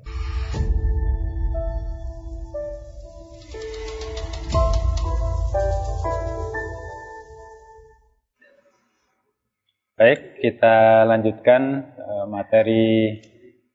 Baik, 10.02 10.42
kita 10.42 11.06
lanjutkan 11.06 11.94
uh, 11.94 12.26
materi 12.26 13.22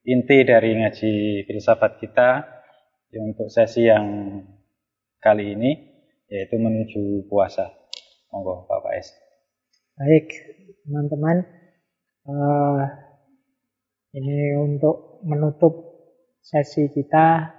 inti 0.03 0.43
dari 0.43 0.75
ngaji 0.75 1.47
filsafat 1.47 2.03
kita 2.03 2.43
untuk 3.15 3.47
sesi 3.47 3.87
yang 3.87 4.35
kali 5.23 5.55
ini 5.55 5.71
yaitu 6.27 6.59
menuju 6.59 7.31
puasa. 7.31 7.71
Monggo 8.27 8.67
Pak 8.67 8.79
Faiz. 8.83 9.07
Baik, 9.95 10.27
teman-teman. 10.83 11.47
Uh, 12.27 12.83
ini 14.11 14.59
untuk 14.59 15.23
menutup 15.23 15.79
sesi 16.43 16.91
kita 16.91 17.55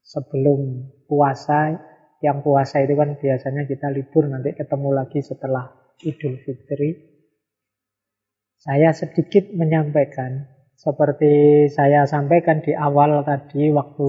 sebelum 0.00 0.80
puasa. 1.04 1.76
Yang 2.24 2.40
puasa 2.40 2.80
itu 2.80 2.96
kan 2.96 3.20
biasanya 3.20 3.68
kita 3.68 3.92
libur 3.92 4.32
nanti 4.32 4.56
ketemu 4.56 4.96
lagi 4.96 5.20
setelah 5.20 5.92
Idul 6.00 6.40
Fitri. 6.40 7.15
Saya 8.56 8.92
sedikit 8.96 9.52
menyampaikan 9.52 10.48
seperti 10.76 11.66
saya 11.72 12.04
sampaikan 12.04 12.60
di 12.60 12.76
awal 12.76 13.24
tadi 13.24 13.72
waktu 13.72 14.08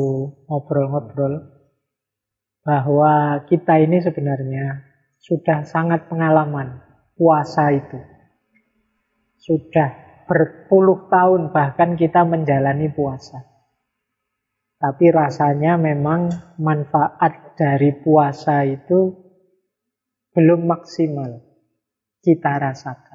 ngobrol-ngobrol 0.51 1.57
bahwa 2.67 3.47
kita 3.47 3.79
ini 3.79 4.03
sebenarnya 4.03 4.83
sudah 5.23 5.63
sangat 5.63 6.11
pengalaman 6.11 6.83
puasa 7.15 7.71
itu. 7.71 7.99
Sudah 9.39 9.95
berpuluh 10.27 11.07
tahun 11.07 11.55
bahkan 11.55 11.95
kita 11.95 12.27
menjalani 12.27 12.91
puasa. 12.91 13.47
Tapi 14.77 15.09
rasanya 15.09 15.79
memang 15.79 16.27
manfaat 16.59 17.55
dari 17.55 17.95
puasa 17.95 18.67
itu 18.67 19.15
belum 20.35 20.67
maksimal 20.67 21.41
kita 22.19 22.59
rasakan. 22.59 23.06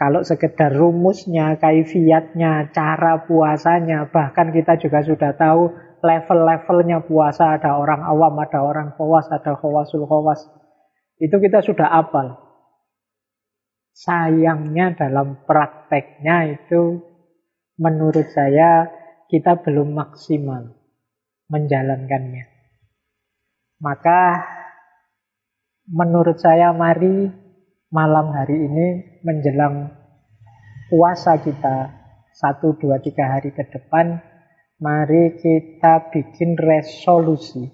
Kalau 0.00 0.24
sekedar 0.24 0.72
rumusnya, 0.72 1.60
kaifiatnya, 1.60 2.72
cara 2.72 3.20
puasanya, 3.28 4.08
bahkan 4.08 4.48
kita 4.48 4.80
juga 4.80 5.04
sudah 5.04 5.36
tahu 5.36 5.76
level-levelnya 6.00 7.04
puasa. 7.04 7.60
Ada 7.60 7.76
orang 7.76 8.00
awam, 8.08 8.32
ada 8.40 8.64
orang 8.64 8.96
khawas, 8.96 9.28
ada 9.28 9.52
khawasul 9.60 10.08
khawas. 10.08 10.48
Itu 11.20 11.36
kita 11.36 11.60
sudah 11.60 11.92
apal. 11.92 12.32
Sayangnya 13.92 14.96
dalam 14.96 15.44
prakteknya 15.44 16.48
itu 16.48 17.04
menurut 17.76 18.24
saya 18.32 18.88
kita 19.28 19.60
belum 19.60 19.92
maksimal 19.92 20.80
menjalankannya. 21.52 22.48
Maka 23.84 24.48
menurut 25.92 26.40
saya 26.40 26.72
mari 26.72 27.28
malam 27.90 28.30
hari 28.30 28.56
ini 28.56 28.86
menjelang 29.26 29.90
puasa 30.90 31.38
kita 31.42 31.90
satu, 32.32 32.78
dua, 32.78 33.02
tiga 33.02 33.36
hari 33.36 33.50
ke 33.50 33.66
depan, 33.68 34.22
Mari 34.80 35.36
kita 35.36 36.08
bikin 36.08 36.56
resolusi. 36.56 37.68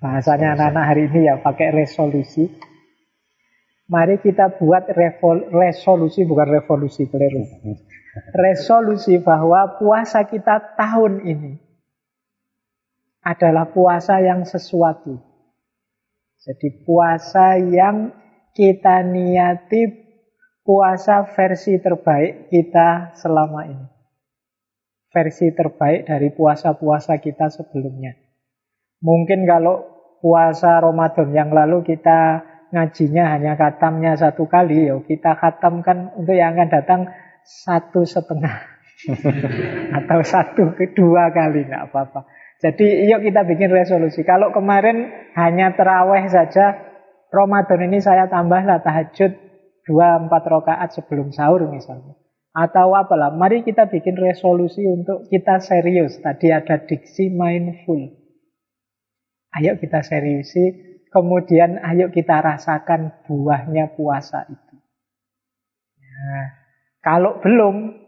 Bahasanya 0.00 0.56
anak-anak 0.56 0.84
hari 0.88 1.02
ini 1.12 1.28
ya 1.28 1.36
pakai 1.44 1.68
resolusi. 1.68 2.48
Mari 3.92 4.24
kita 4.24 4.56
buat 4.56 4.88
resolusi, 5.52 6.24
bukan 6.24 6.48
revolusi, 6.48 7.04
keliru. 7.12 7.44
Resolusi 8.32 9.20
bahwa 9.20 9.76
puasa 9.76 10.24
kita 10.24 10.80
tahun 10.80 11.28
ini 11.28 11.52
adalah 13.20 13.68
puasa 13.68 14.24
yang 14.24 14.48
sesuatu. 14.48 15.20
Jadi 16.46 16.86
puasa 16.86 17.58
yang 17.58 18.14
kita 18.54 19.02
niati 19.02 20.06
puasa 20.62 21.26
versi 21.34 21.78
terbaik 21.82 22.48
kita 22.50 23.14
selama 23.18 23.66
ini 23.66 23.86
versi 25.16 25.48
terbaik 25.56 26.04
dari 26.04 26.28
puasa-puasa 26.28 27.16
kita 27.24 27.48
sebelumnya. 27.48 28.12
Mungkin 29.00 29.48
kalau 29.48 29.80
puasa 30.20 30.76
Ramadan 30.76 31.32
yang 31.32 31.48
lalu 31.56 31.80
kita 31.80 32.44
ngajinya 32.68 33.32
hanya 33.32 33.56
katamnya 33.56 34.12
satu 34.20 34.44
kali, 34.44 34.92
ya 34.92 35.00
kita 35.00 35.40
katamkan 35.40 36.12
untuk 36.20 36.36
yang 36.36 36.52
akan 36.52 36.68
datang 36.68 37.00
satu 37.46 38.04
setengah 38.04 38.60
atau 40.04 40.20
satu 40.20 40.76
kedua 40.76 41.32
kali 41.32 41.64
nggak 41.64 41.88
apa-apa. 41.88 42.28
Jadi 42.56 43.04
yuk 43.12 43.20
kita 43.20 43.44
bikin 43.44 43.68
resolusi. 43.68 44.24
Kalau 44.24 44.48
kemarin 44.52 45.12
hanya 45.36 45.76
teraweh 45.76 46.24
saja, 46.32 46.72
Ramadan 47.28 47.92
ini 47.92 48.00
saya 48.00 48.32
tambahlah 48.32 48.80
tahajud 48.80 49.36
dua 49.84 50.24
empat 50.24 50.42
rakaat 50.48 50.96
sebelum 50.96 51.36
sahur 51.36 51.68
misalnya. 51.68 52.16
Atau 52.56 52.96
apalah, 52.96 53.36
mari 53.36 53.60
kita 53.60 53.84
bikin 53.92 54.16
resolusi 54.16 54.80
untuk 54.88 55.28
kita 55.28 55.60
serius. 55.60 56.16
Tadi 56.24 56.48
ada 56.48 56.80
diksi 56.80 57.28
mindful. 57.28 58.16
Ayo 59.52 59.76
kita 59.76 60.00
seriusi, 60.00 60.96
kemudian 61.12 61.76
ayo 61.84 62.08
kita 62.08 62.40
rasakan 62.40 63.24
buahnya 63.28 63.92
puasa 63.92 64.48
itu. 64.48 64.74
Nah, 66.00 66.48
kalau 67.04 67.36
belum, 67.44 68.05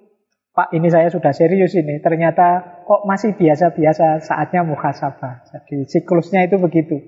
Pak 0.58 0.74
ini 0.74 0.90
saya 0.90 1.06
sudah 1.06 1.30
serius 1.30 1.78
ini, 1.78 2.02
ternyata 2.02 2.82
kok 2.82 3.06
masih 3.06 3.38
biasa-biasa 3.38 4.26
saatnya 4.26 4.66
muhasabah. 4.66 5.46
Jadi 5.54 5.86
siklusnya 5.86 6.50
itu 6.50 6.58
begitu. 6.58 6.98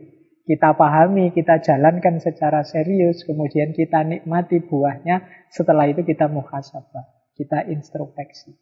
Kita 0.46 0.78
pahami, 0.78 1.34
kita 1.34 1.58
jalankan 1.58 2.22
secara 2.22 2.62
serius, 2.62 3.26
kemudian 3.26 3.74
kita 3.74 4.06
nikmati 4.06 4.62
buahnya, 4.62 5.26
setelah 5.50 5.90
itu 5.90 6.06
kita 6.06 6.30
muhasabah 6.30 7.20
kita 7.40 7.64
introspeksi. 7.72 8.52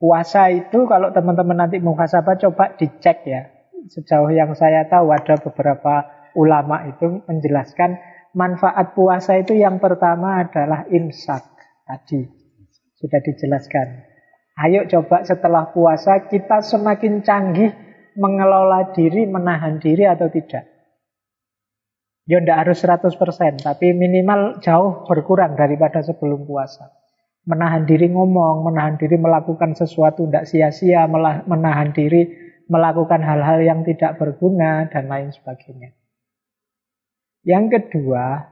Puasa 0.00 0.48
itu 0.48 0.88
kalau 0.88 1.12
teman-teman 1.12 1.68
nanti 1.68 1.76
muhasabah 1.84 2.40
coba 2.40 2.72
dicek 2.80 3.28
ya. 3.28 3.52
Sejauh 3.92 4.32
yang 4.32 4.56
saya 4.56 4.88
tahu 4.88 5.12
ada 5.12 5.36
beberapa 5.36 6.08
ulama 6.32 6.88
itu 6.88 7.20
menjelaskan 7.28 8.00
manfaat 8.32 8.96
puasa 8.96 9.36
itu 9.36 9.52
yang 9.52 9.76
pertama 9.76 10.40
adalah 10.40 10.88
imsak. 10.88 11.44
Tadi 11.84 12.37
sudah 12.98 13.20
dijelaskan. 13.22 14.04
Ayo 14.58 14.90
coba 14.90 15.22
setelah 15.22 15.70
puasa 15.70 16.26
kita 16.26 16.60
semakin 16.60 17.22
canggih 17.22 17.70
mengelola 18.18 18.90
diri, 18.90 19.24
menahan 19.30 19.78
diri 19.78 20.04
atau 20.04 20.26
tidak. 20.26 20.66
Ya 22.28 22.42
tidak 22.44 22.66
harus 22.66 22.78
100%, 22.84 23.64
tapi 23.64 23.94
minimal 23.96 24.60
jauh 24.60 25.06
berkurang 25.08 25.56
daripada 25.56 26.04
sebelum 26.04 26.44
puasa 26.44 26.98
menahan 27.48 27.88
diri 27.88 28.12
ngomong, 28.12 28.68
menahan 28.68 29.00
diri 29.00 29.16
melakukan 29.16 29.72
sesuatu 29.72 30.28
tidak 30.28 30.44
sia-sia, 30.44 31.08
menahan 31.48 31.96
diri 31.96 32.28
melakukan 32.68 33.24
hal-hal 33.24 33.64
yang 33.64 33.80
tidak 33.88 34.20
berguna, 34.20 34.84
dan 34.92 35.08
lain 35.08 35.32
sebagainya. 35.32 35.96
Yang 37.48 37.64
kedua, 37.80 38.44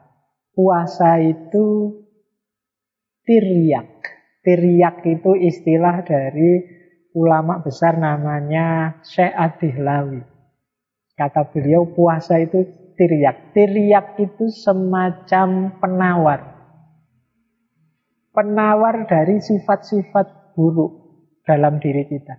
puasa 0.56 1.20
itu 1.20 1.92
tiriak. 3.28 3.95
Tiriak 4.46 5.02
itu 5.02 5.34
istilah 5.34 6.06
dari 6.06 6.62
ulama 7.18 7.58
besar 7.58 7.98
namanya 7.98 9.02
Syekh 9.02 9.34
Adihlawi. 9.34 10.22
Kata 11.18 11.50
beliau 11.50 11.90
puasa 11.90 12.38
itu 12.38 12.62
tiriak. 12.94 13.50
Tiriak 13.50 14.14
itu 14.22 14.46
semacam 14.46 15.74
penawar 15.82 16.56
penawar 18.36 19.08
dari 19.08 19.40
sifat-sifat 19.40 20.52
buruk 20.52 20.92
dalam 21.48 21.80
diri 21.80 22.04
kita. 22.04 22.36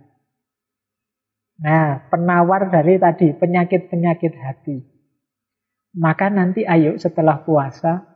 Nah, 1.58 2.06
penawar 2.06 2.70
dari 2.70 3.02
tadi 3.02 3.34
penyakit-penyakit 3.34 4.32
hati. 4.38 4.78
Maka 5.98 6.30
nanti 6.30 6.62
ayo 6.62 6.94
setelah 6.94 7.42
puasa 7.42 8.06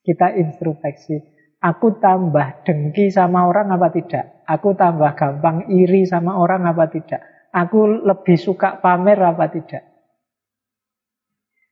kita 0.00 0.32
introspeksi. 0.32 1.20
Aku 1.60 2.00
tambah 2.00 2.64
dengki 2.64 3.12
sama 3.12 3.44
orang 3.44 3.68
apa 3.68 3.92
tidak? 3.92 4.40
Aku 4.48 4.72
tambah 4.72 5.12
gampang 5.12 5.68
iri 5.68 6.08
sama 6.08 6.40
orang 6.40 6.64
apa 6.64 6.88
tidak? 6.88 7.20
Aku 7.52 7.84
lebih 8.00 8.40
suka 8.40 8.80
pamer 8.80 9.20
apa 9.20 9.44
tidak? 9.52 9.84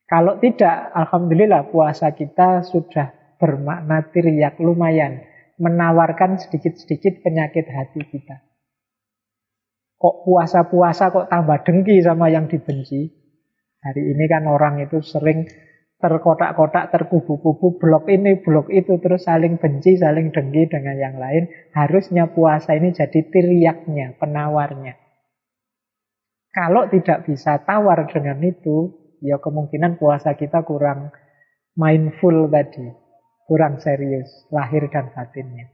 Kalau 0.04 0.36
tidak, 0.40 0.92
Alhamdulillah 0.92 1.72
puasa 1.72 2.12
kita 2.12 2.64
sudah 2.64 3.36
bermakna 3.40 4.04
tiriak 4.12 4.60
lumayan 4.60 5.24
menawarkan 5.56 6.36
sedikit-sedikit 6.36 7.24
penyakit 7.24 7.64
hati 7.68 8.04
kita. 8.08 8.44
Kok 9.98 10.16
puasa-puasa 10.28 11.10
kok 11.10 11.26
tambah 11.32 11.64
dengki 11.64 11.98
sama 12.04 12.30
yang 12.30 12.46
dibenci? 12.46 13.10
Hari 13.78 14.02
ini 14.14 14.24
kan 14.30 14.46
orang 14.46 14.84
itu 14.84 15.02
sering 15.02 15.48
terkotak-kotak, 15.98 16.94
terkubu-kubu, 16.94 17.78
blok 17.78 18.06
ini, 18.06 18.38
blok 18.38 18.70
itu, 18.70 18.98
terus 19.02 19.26
saling 19.26 19.58
benci, 19.58 19.98
saling 19.98 20.30
dengki 20.30 20.70
dengan 20.70 20.94
yang 20.94 21.16
lain. 21.18 21.50
Harusnya 21.74 22.30
puasa 22.30 22.78
ini 22.78 22.94
jadi 22.94 23.20
tiriaknya, 23.28 24.14
penawarnya. 24.18 24.94
Kalau 26.54 26.86
tidak 26.90 27.26
bisa 27.26 27.62
tawar 27.66 28.06
dengan 28.10 28.38
itu, 28.42 28.94
ya 29.22 29.42
kemungkinan 29.42 29.98
puasa 29.98 30.38
kita 30.38 30.62
kurang 30.62 31.10
mindful 31.78 32.50
tadi 32.50 33.08
kurang 33.48 33.80
serius 33.80 34.28
lahir 34.52 34.84
dan 34.92 35.08
batinnya. 35.16 35.72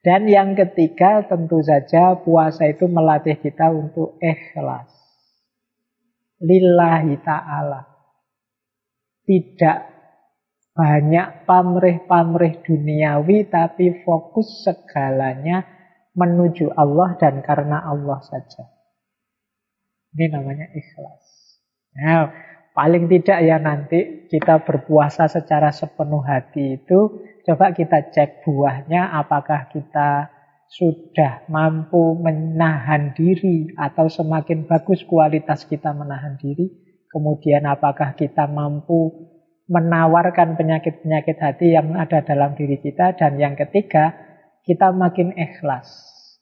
Dan 0.00 0.24
yang 0.24 0.56
ketiga 0.56 1.28
tentu 1.28 1.60
saja 1.60 2.16
puasa 2.16 2.64
itu 2.64 2.88
melatih 2.88 3.36
kita 3.36 3.68
untuk 3.68 4.16
ikhlas. 4.24 4.88
Lillahi 6.40 7.20
ta'ala. 7.20 7.97
Tidak 9.28 9.78
banyak 10.72 11.44
pamrih-pamrih 11.44 12.64
duniawi 12.64 13.52
tapi 13.52 14.00
fokus 14.00 14.64
segalanya 14.64 15.68
menuju 16.16 16.72
Allah 16.72 17.20
dan 17.20 17.44
karena 17.44 17.84
Allah 17.84 18.24
saja. 18.24 18.64
Ini 20.16 20.32
namanya 20.32 20.72
ikhlas. 20.72 21.24
Nah, 21.92 22.32
Paling 22.78 23.10
tidak 23.10 23.42
ya 23.42 23.58
nanti 23.58 24.30
kita 24.30 24.62
berpuasa 24.62 25.26
secara 25.26 25.74
sepenuh 25.74 26.22
hati 26.22 26.78
itu 26.78 27.26
coba 27.42 27.74
kita 27.74 28.14
cek 28.14 28.46
buahnya 28.46 29.18
apakah 29.18 29.66
kita 29.66 30.30
sudah 30.70 31.42
mampu 31.50 32.14
menahan 32.22 33.18
diri 33.18 33.74
atau 33.74 34.06
semakin 34.06 34.70
bagus 34.70 35.02
kualitas 35.10 35.66
kita 35.66 35.90
menahan 35.90 36.38
diri. 36.38 36.70
Kemudian 37.08 37.64
apakah 37.64 38.12
kita 38.12 38.44
mampu 38.48 39.28
menawarkan 39.68 40.56
penyakit-penyakit 40.56 41.36
hati 41.38 41.76
yang 41.76 41.92
ada 41.96 42.24
dalam 42.24 42.56
diri 42.56 42.80
kita. 42.80 43.16
Dan 43.16 43.36
yang 43.36 43.54
ketiga, 43.54 44.16
kita 44.64 44.92
makin 44.92 45.36
ikhlas. 45.36 45.88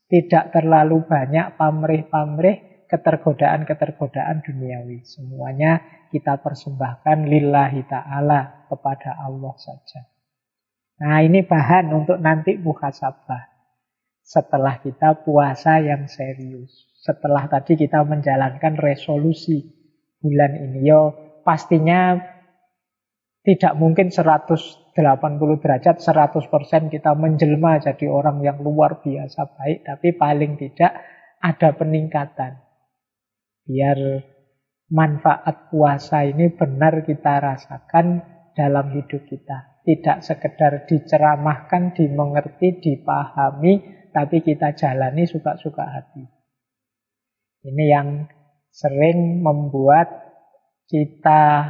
Tidak 0.06 0.54
terlalu 0.54 1.02
banyak 1.02 1.58
pamrih-pamrih 1.58 2.86
ketergodaan-ketergodaan 2.86 4.46
duniawi. 4.46 5.02
Semuanya 5.02 5.82
kita 6.14 6.38
persembahkan 6.38 7.26
lillahi 7.26 7.82
ta'ala 7.90 8.70
kepada 8.70 9.18
Allah 9.26 9.54
saja. 9.58 10.06
Nah 11.02 11.20
ini 11.20 11.42
bahan 11.42 11.90
untuk 11.90 12.22
nanti 12.22 12.54
muhasabah. 12.56 13.58
Setelah 14.22 14.78
kita 14.78 15.26
puasa 15.26 15.82
yang 15.82 16.06
serius. 16.06 16.86
Setelah 17.02 17.46
tadi 17.46 17.78
kita 17.78 18.02
menjalankan 18.02 18.74
resolusi 18.78 19.75
bulan 20.20 20.52
ini. 20.58 20.86
Yo 20.86 21.12
pastinya 21.46 22.16
tidak 23.46 23.78
mungkin 23.78 24.10
180 24.10 24.90
derajat, 25.62 26.02
100% 26.02 26.90
kita 26.90 27.14
menjelma 27.14 27.78
jadi 27.78 28.06
orang 28.10 28.42
yang 28.42 28.58
luar 28.58 28.98
biasa 28.98 29.54
baik. 29.54 29.86
Tapi 29.86 30.08
paling 30.18 30.58
tidak 30.58 30.92
ada 31.38 31.68
peningkatan. 31.78 32.58
Biar 33.66 33.98
manfaat 34.90 35.70
puasa 35.70 36.26
ini 36.26 36.50
benar 36.54 37.06
kita 37.06 37.38
rasakan 37.38 38.22
dalam 38.54 38.94
hidup 38.98 39.26
kita. 39.30 39.82
Tidak 39.86 40.18
sekedar 40.26 40.90
diceramahkan, 40.90 41.94
dimengerti, 41.94 42.82
dipahami, 42.82 44.10
tapi 44.10 44.42
kita 44.42 44.74
jalani 44.74 45.22
suka-suka 45.22 45.86
hati. 45.86 46.26
Ini 47.62 47.84
yang 47.86 48.26
sering 48.76 49.40
membuat 49.40 50.12
kita 50.84 51.64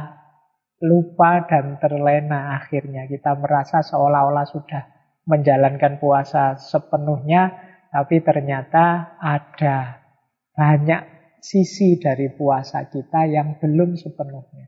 lupa 0.83 1.47
dan 1.47 1.79
terlena 1.79 2.59
akhirnya. 2.59 3.07
Kita 3.07 3.39
merasa 3.39 3.79
seolah-olah 3.79 4.43
sudah 4.43 4.83
menjalankan 5.23 6.03
puasa 6.03 6.59
sepenuhnya, 6.59 7.55
tapi 7.95 8.19
ternyata 8.19 9.15
ada 9.23 10.03
banyak 10.51 11.01
sisi 11.39 11.95
dari 11.95 12.27
puasa 12.35 12.91
kita 12.91 13.23
yang 13.23 13.55
belum 13.55 13.95
sepenuhnya. 13.95 14.67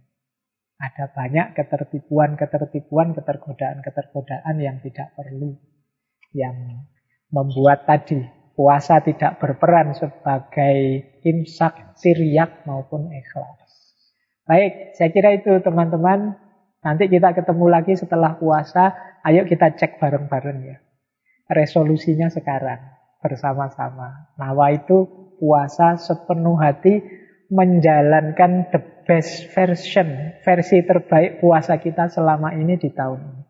Ada 0.79 1.11
banyak 1.11 1.59
ketertipuan-ketertipuan, 1.59 3.11
ketergodaan-ketergodaan 3.19 4.55
yang 4.63 4.79
tidak 4.79 5.11
perlu. 5.11 5.59
Yang 6.31 6.87
membuat 7.35 7.83
tadi 7.83 8.38
puasa 8.59 8.99
tidak 8.99 9.39
berperan 9.39 9.95
sebagai 9.95 11.07
imsak, 11.23 11.95
siriak 11.95 12.67
maupun 12.67 13.07
ikhlas. 13.07 13.95
Baik, 14.43 14.99
saya 14.99 15.15
kira 15.15 15.31
itu 15.39 15.63
teman-teman. 15.63 16.35
Nanti 16.83 17.07
kita 17.07 17.31
ketemu 17.31 17.71
lagi 17.71 17.95
setelah 17.95 18.35
puasa. 18.35 19.15
Ayo 19.23 19.47
kita 19.47 19.79
cek 19.79 19.95
bareng-bareng 20.03 20.59
ya. 20.67 20.77
Resolusinya 21.47 22.27
sekarang 22.27 22.83
bersama-sama. 23.23 24.35
Nawa 24.35 24.75
itu 24.75 25.07
puasa 25.39 25.95
sepenuh 25.95 26.59
hati 26.59 26.99
menjalankan 27.47 28.75
the 28.75 28.81
best 29.07 29.55
version, 29.55 30.35
versi 30.43 30.83
terbaik 30.83 31.39
puasa 31.39 31.79
kita 31.79 32.11
selama 32.11 32.51
ini 32.59 32.75
di 32.75 32.91
tahun 32.91 33.19
ini. 33.23 33.43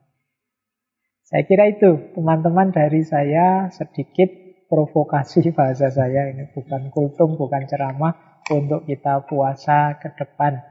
Saya 1.26 1.44
kira 1.49 1.65
itu 1.65 2.14
teman-teman 2.14 2.69
dari 2.69 3.02
saya 3.02 3.73
sedikit 3.73 4.49
provokasi 4.70 5.50
bahasa 5.52 5.90
saya 5.90 6.30
ini 6.30 6.48
bukan 6.54 6.94
kultum, 6.94 7.36
bukan 7.36 7.66
ceramah 7.66 8.40
untuk 8.54 8.86
kita 8.86 9.26
puasa 9.26 9.98
ke 9.98 10.14
depan. 10.14 10.62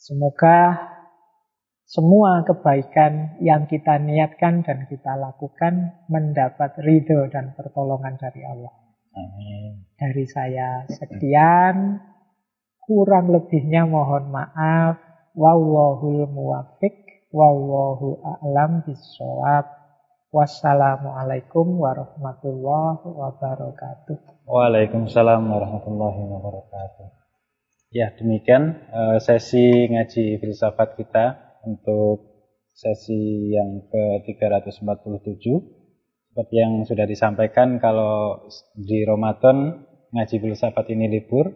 Semoga 0.00 0.90
semua 1.84 2.40
kebaikan 2.48 3.36
yang 3.44 3.68
kita 3.68 4.00
niatkan 4.00 4.64
dan 4.64 4.88
kita 4.88 5.20
lakukan 5.20 6.00
mendapat 6.08 6.80
ridho 6.80 7.28
dan 7.28 7.52
pertolongan 7.52 8.16
dari 8.16 8.40
Allah. 8.40 8.72
Amin. 9.14 9.84
Dari 9.94 10.24
saya 10.24 10.88
sekian. 10.88 12.00
Kurang 12.80 13.32
lebihnya 13.32 13.84
mohon 13.84 14.32
maaf. 14.32 14.96
Wallahul 15.36 16.24
muwafiq. 16.28 17.28
Wallahu 17.30 18.20
a'lam 18.20 18.84
bisawab. 18.88 19.83
Wassalamualaikum 20.34 21.78
warahmatullahi 21.78 23.06
wabarakatuh. 23.06 24.42
Waalaikumsalam 24.50 25.46
warahmatullahi 25.46 26.20
wabarakatuh. 26.26 27.06
Ya, 27.94 28.10
demikian 28.18 28.82
uh, 28.90 29.22
sesi 29.22 29.86
ngaji 29.94 30.42
filsafat 30.42 30.98
kita 30.98 31.38
untuk 31.62 32.50
sesi 32.74 33.54
yang 33.54 33.86
ke-347. 33.86 35.38
Seperti 36.34 36.54
yang 36.58 36.82
sudah 36.82 37.06
disampaikan 37.06 37.78
kalau 37.78 38.42
di 38.74 39.06
Ramadan 39.06 39.86
ngaji 40.10 40.36
filsafat 40.42 40.90
ini 40.90 41.14
libur 41.14 41.46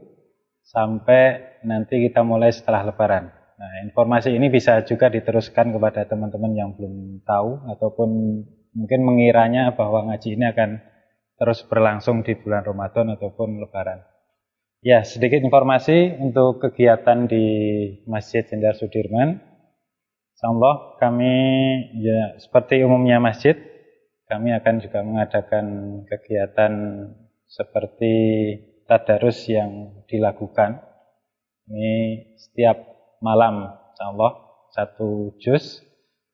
sampai 0.62 1.58
nanti 1.66 1.98
kita 1.98 2.22
mulai 2.22 2.54
setelah 2.54 2.86
lebaran. 2.86 3.26
Nah, 3.58 3.82
informasi 3.90 4.38
ini 4.38 4.46
bisa 4.54 4.86
juga 4.86 5.10
diteruskan 5.10 5.74
kepada 5.74 6.06
teman-teman 6.06 6.54
yang 6.54 6.70
belum 6.78 7.26
tahu 7.26 7.74
ataupun 7.74 8.10
mungkin 8.78 9.02
mengiranya 9.02 9.74
bahwa 9.74 10.06
ngaji 10.06 10.38
ini 10.38 10.46
akan 10.54 10.78
terus 11.38 11.66
berlangsung 11.66 12.22
di 12.22 12.38
bulan 12.38 12.62
Ramadan 12.62 13.18
ataupun 13.18 13.58
lebaran. 13.58 14.06
Ya, 14.78 15.02
sedikit 15.02 15.42
informasi 15.42 16.22
untuk 16.22 16.62
kegiatan 16.62 17.26
di 17.26 17.46
Masjid 18.06 18.46
Jenderal 18.46 18.78
Sudirman. 18.78 19.42
Insyaallah 20.38 21.02
kami 21.02 21.34
ya 21.98 22.38
seperti 22.38 22.86
umumnya 22.86 23.18
masjid, 23.18 23.58
kami 24.30 24.54
akan 24.54 24.74
juga 24.78 25.02
mengadakan 25.02 25.66
kegiatan 26.06 26.72
seperti 27.50 28.14
tadarus 28.86 29.50
yang 29.50 29.98
dilakukan. 30.06 30.78
Ini 31.66 31.94
setiap 32.38 32.78
malam, 33.18 33.66
Allah 33.98 34.32
satu 34.78 35.34
juz. 35.42 35.82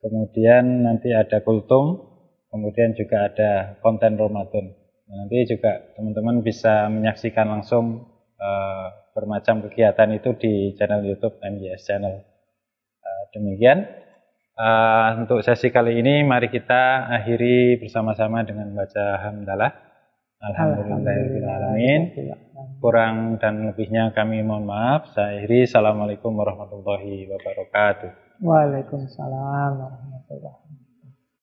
Kemudian 0.04 0.84
nanti 0.84 1.16
ada 1.16 1.40
kultum, 1.40 2.13
kemudian 2.54 2.94
juga 2.94 3.26
ada 3.26 3.74
konten 3.82 4.14
Ramadan. 4.14 4.70
Nah, 5.10 5.26
nanti 5.26 5.42
juga 5.50 5.90
teman-teman 5.98 6.46
bisa 6.46 6.86
menyaksikan 6.86 7.50
langsung 7.50 8.06
uh, 8.38 8.86
bermacam 9.10 9.66
kegiatan 9.66 10.14
itu 10.14 10.38
di 10.38 10.54
channel 10.78 11.02
YouTube 11.02 11.34
MJS 11.42 11.82
Channel. 11.82 12.22
Uh, 13.02 13.22
demikian 13.34 13.90
uh, 14.54 15.18
untuk 15.18 15.42
sesi 15.42 15.74
kali 15.74 15.98
ini, 15.98 16.22
mari 16.22 16.46
kita 16.46 17.10
akhiri 17.10 17.82
bersama-sama 17.82 18.46
dengan 18.46 18.70
baca 18.70 19.18
hamdalah. 19.18 19.74
Alhamdulillahirrahmanirrahim. 20.44 22.02
Kurang 22.78 23.40
dan 23.40 23.72
lebihnya 23.72 24.12
kami 24.12 24.44
mohon 24.44 24.68
maaf. 24.68 25.10
Saya 25.16 25.42
akhiri. 25.42 25.66
Assalamualaikum 25.66 26.30
warahmatullahi 26.36 27.26
wabarakatuh. 27.32 28.38
Waalaikumsalam 28.44 29.72
warahmatullahi 29.80 30.28
wabarakatuh. 30.28 30.73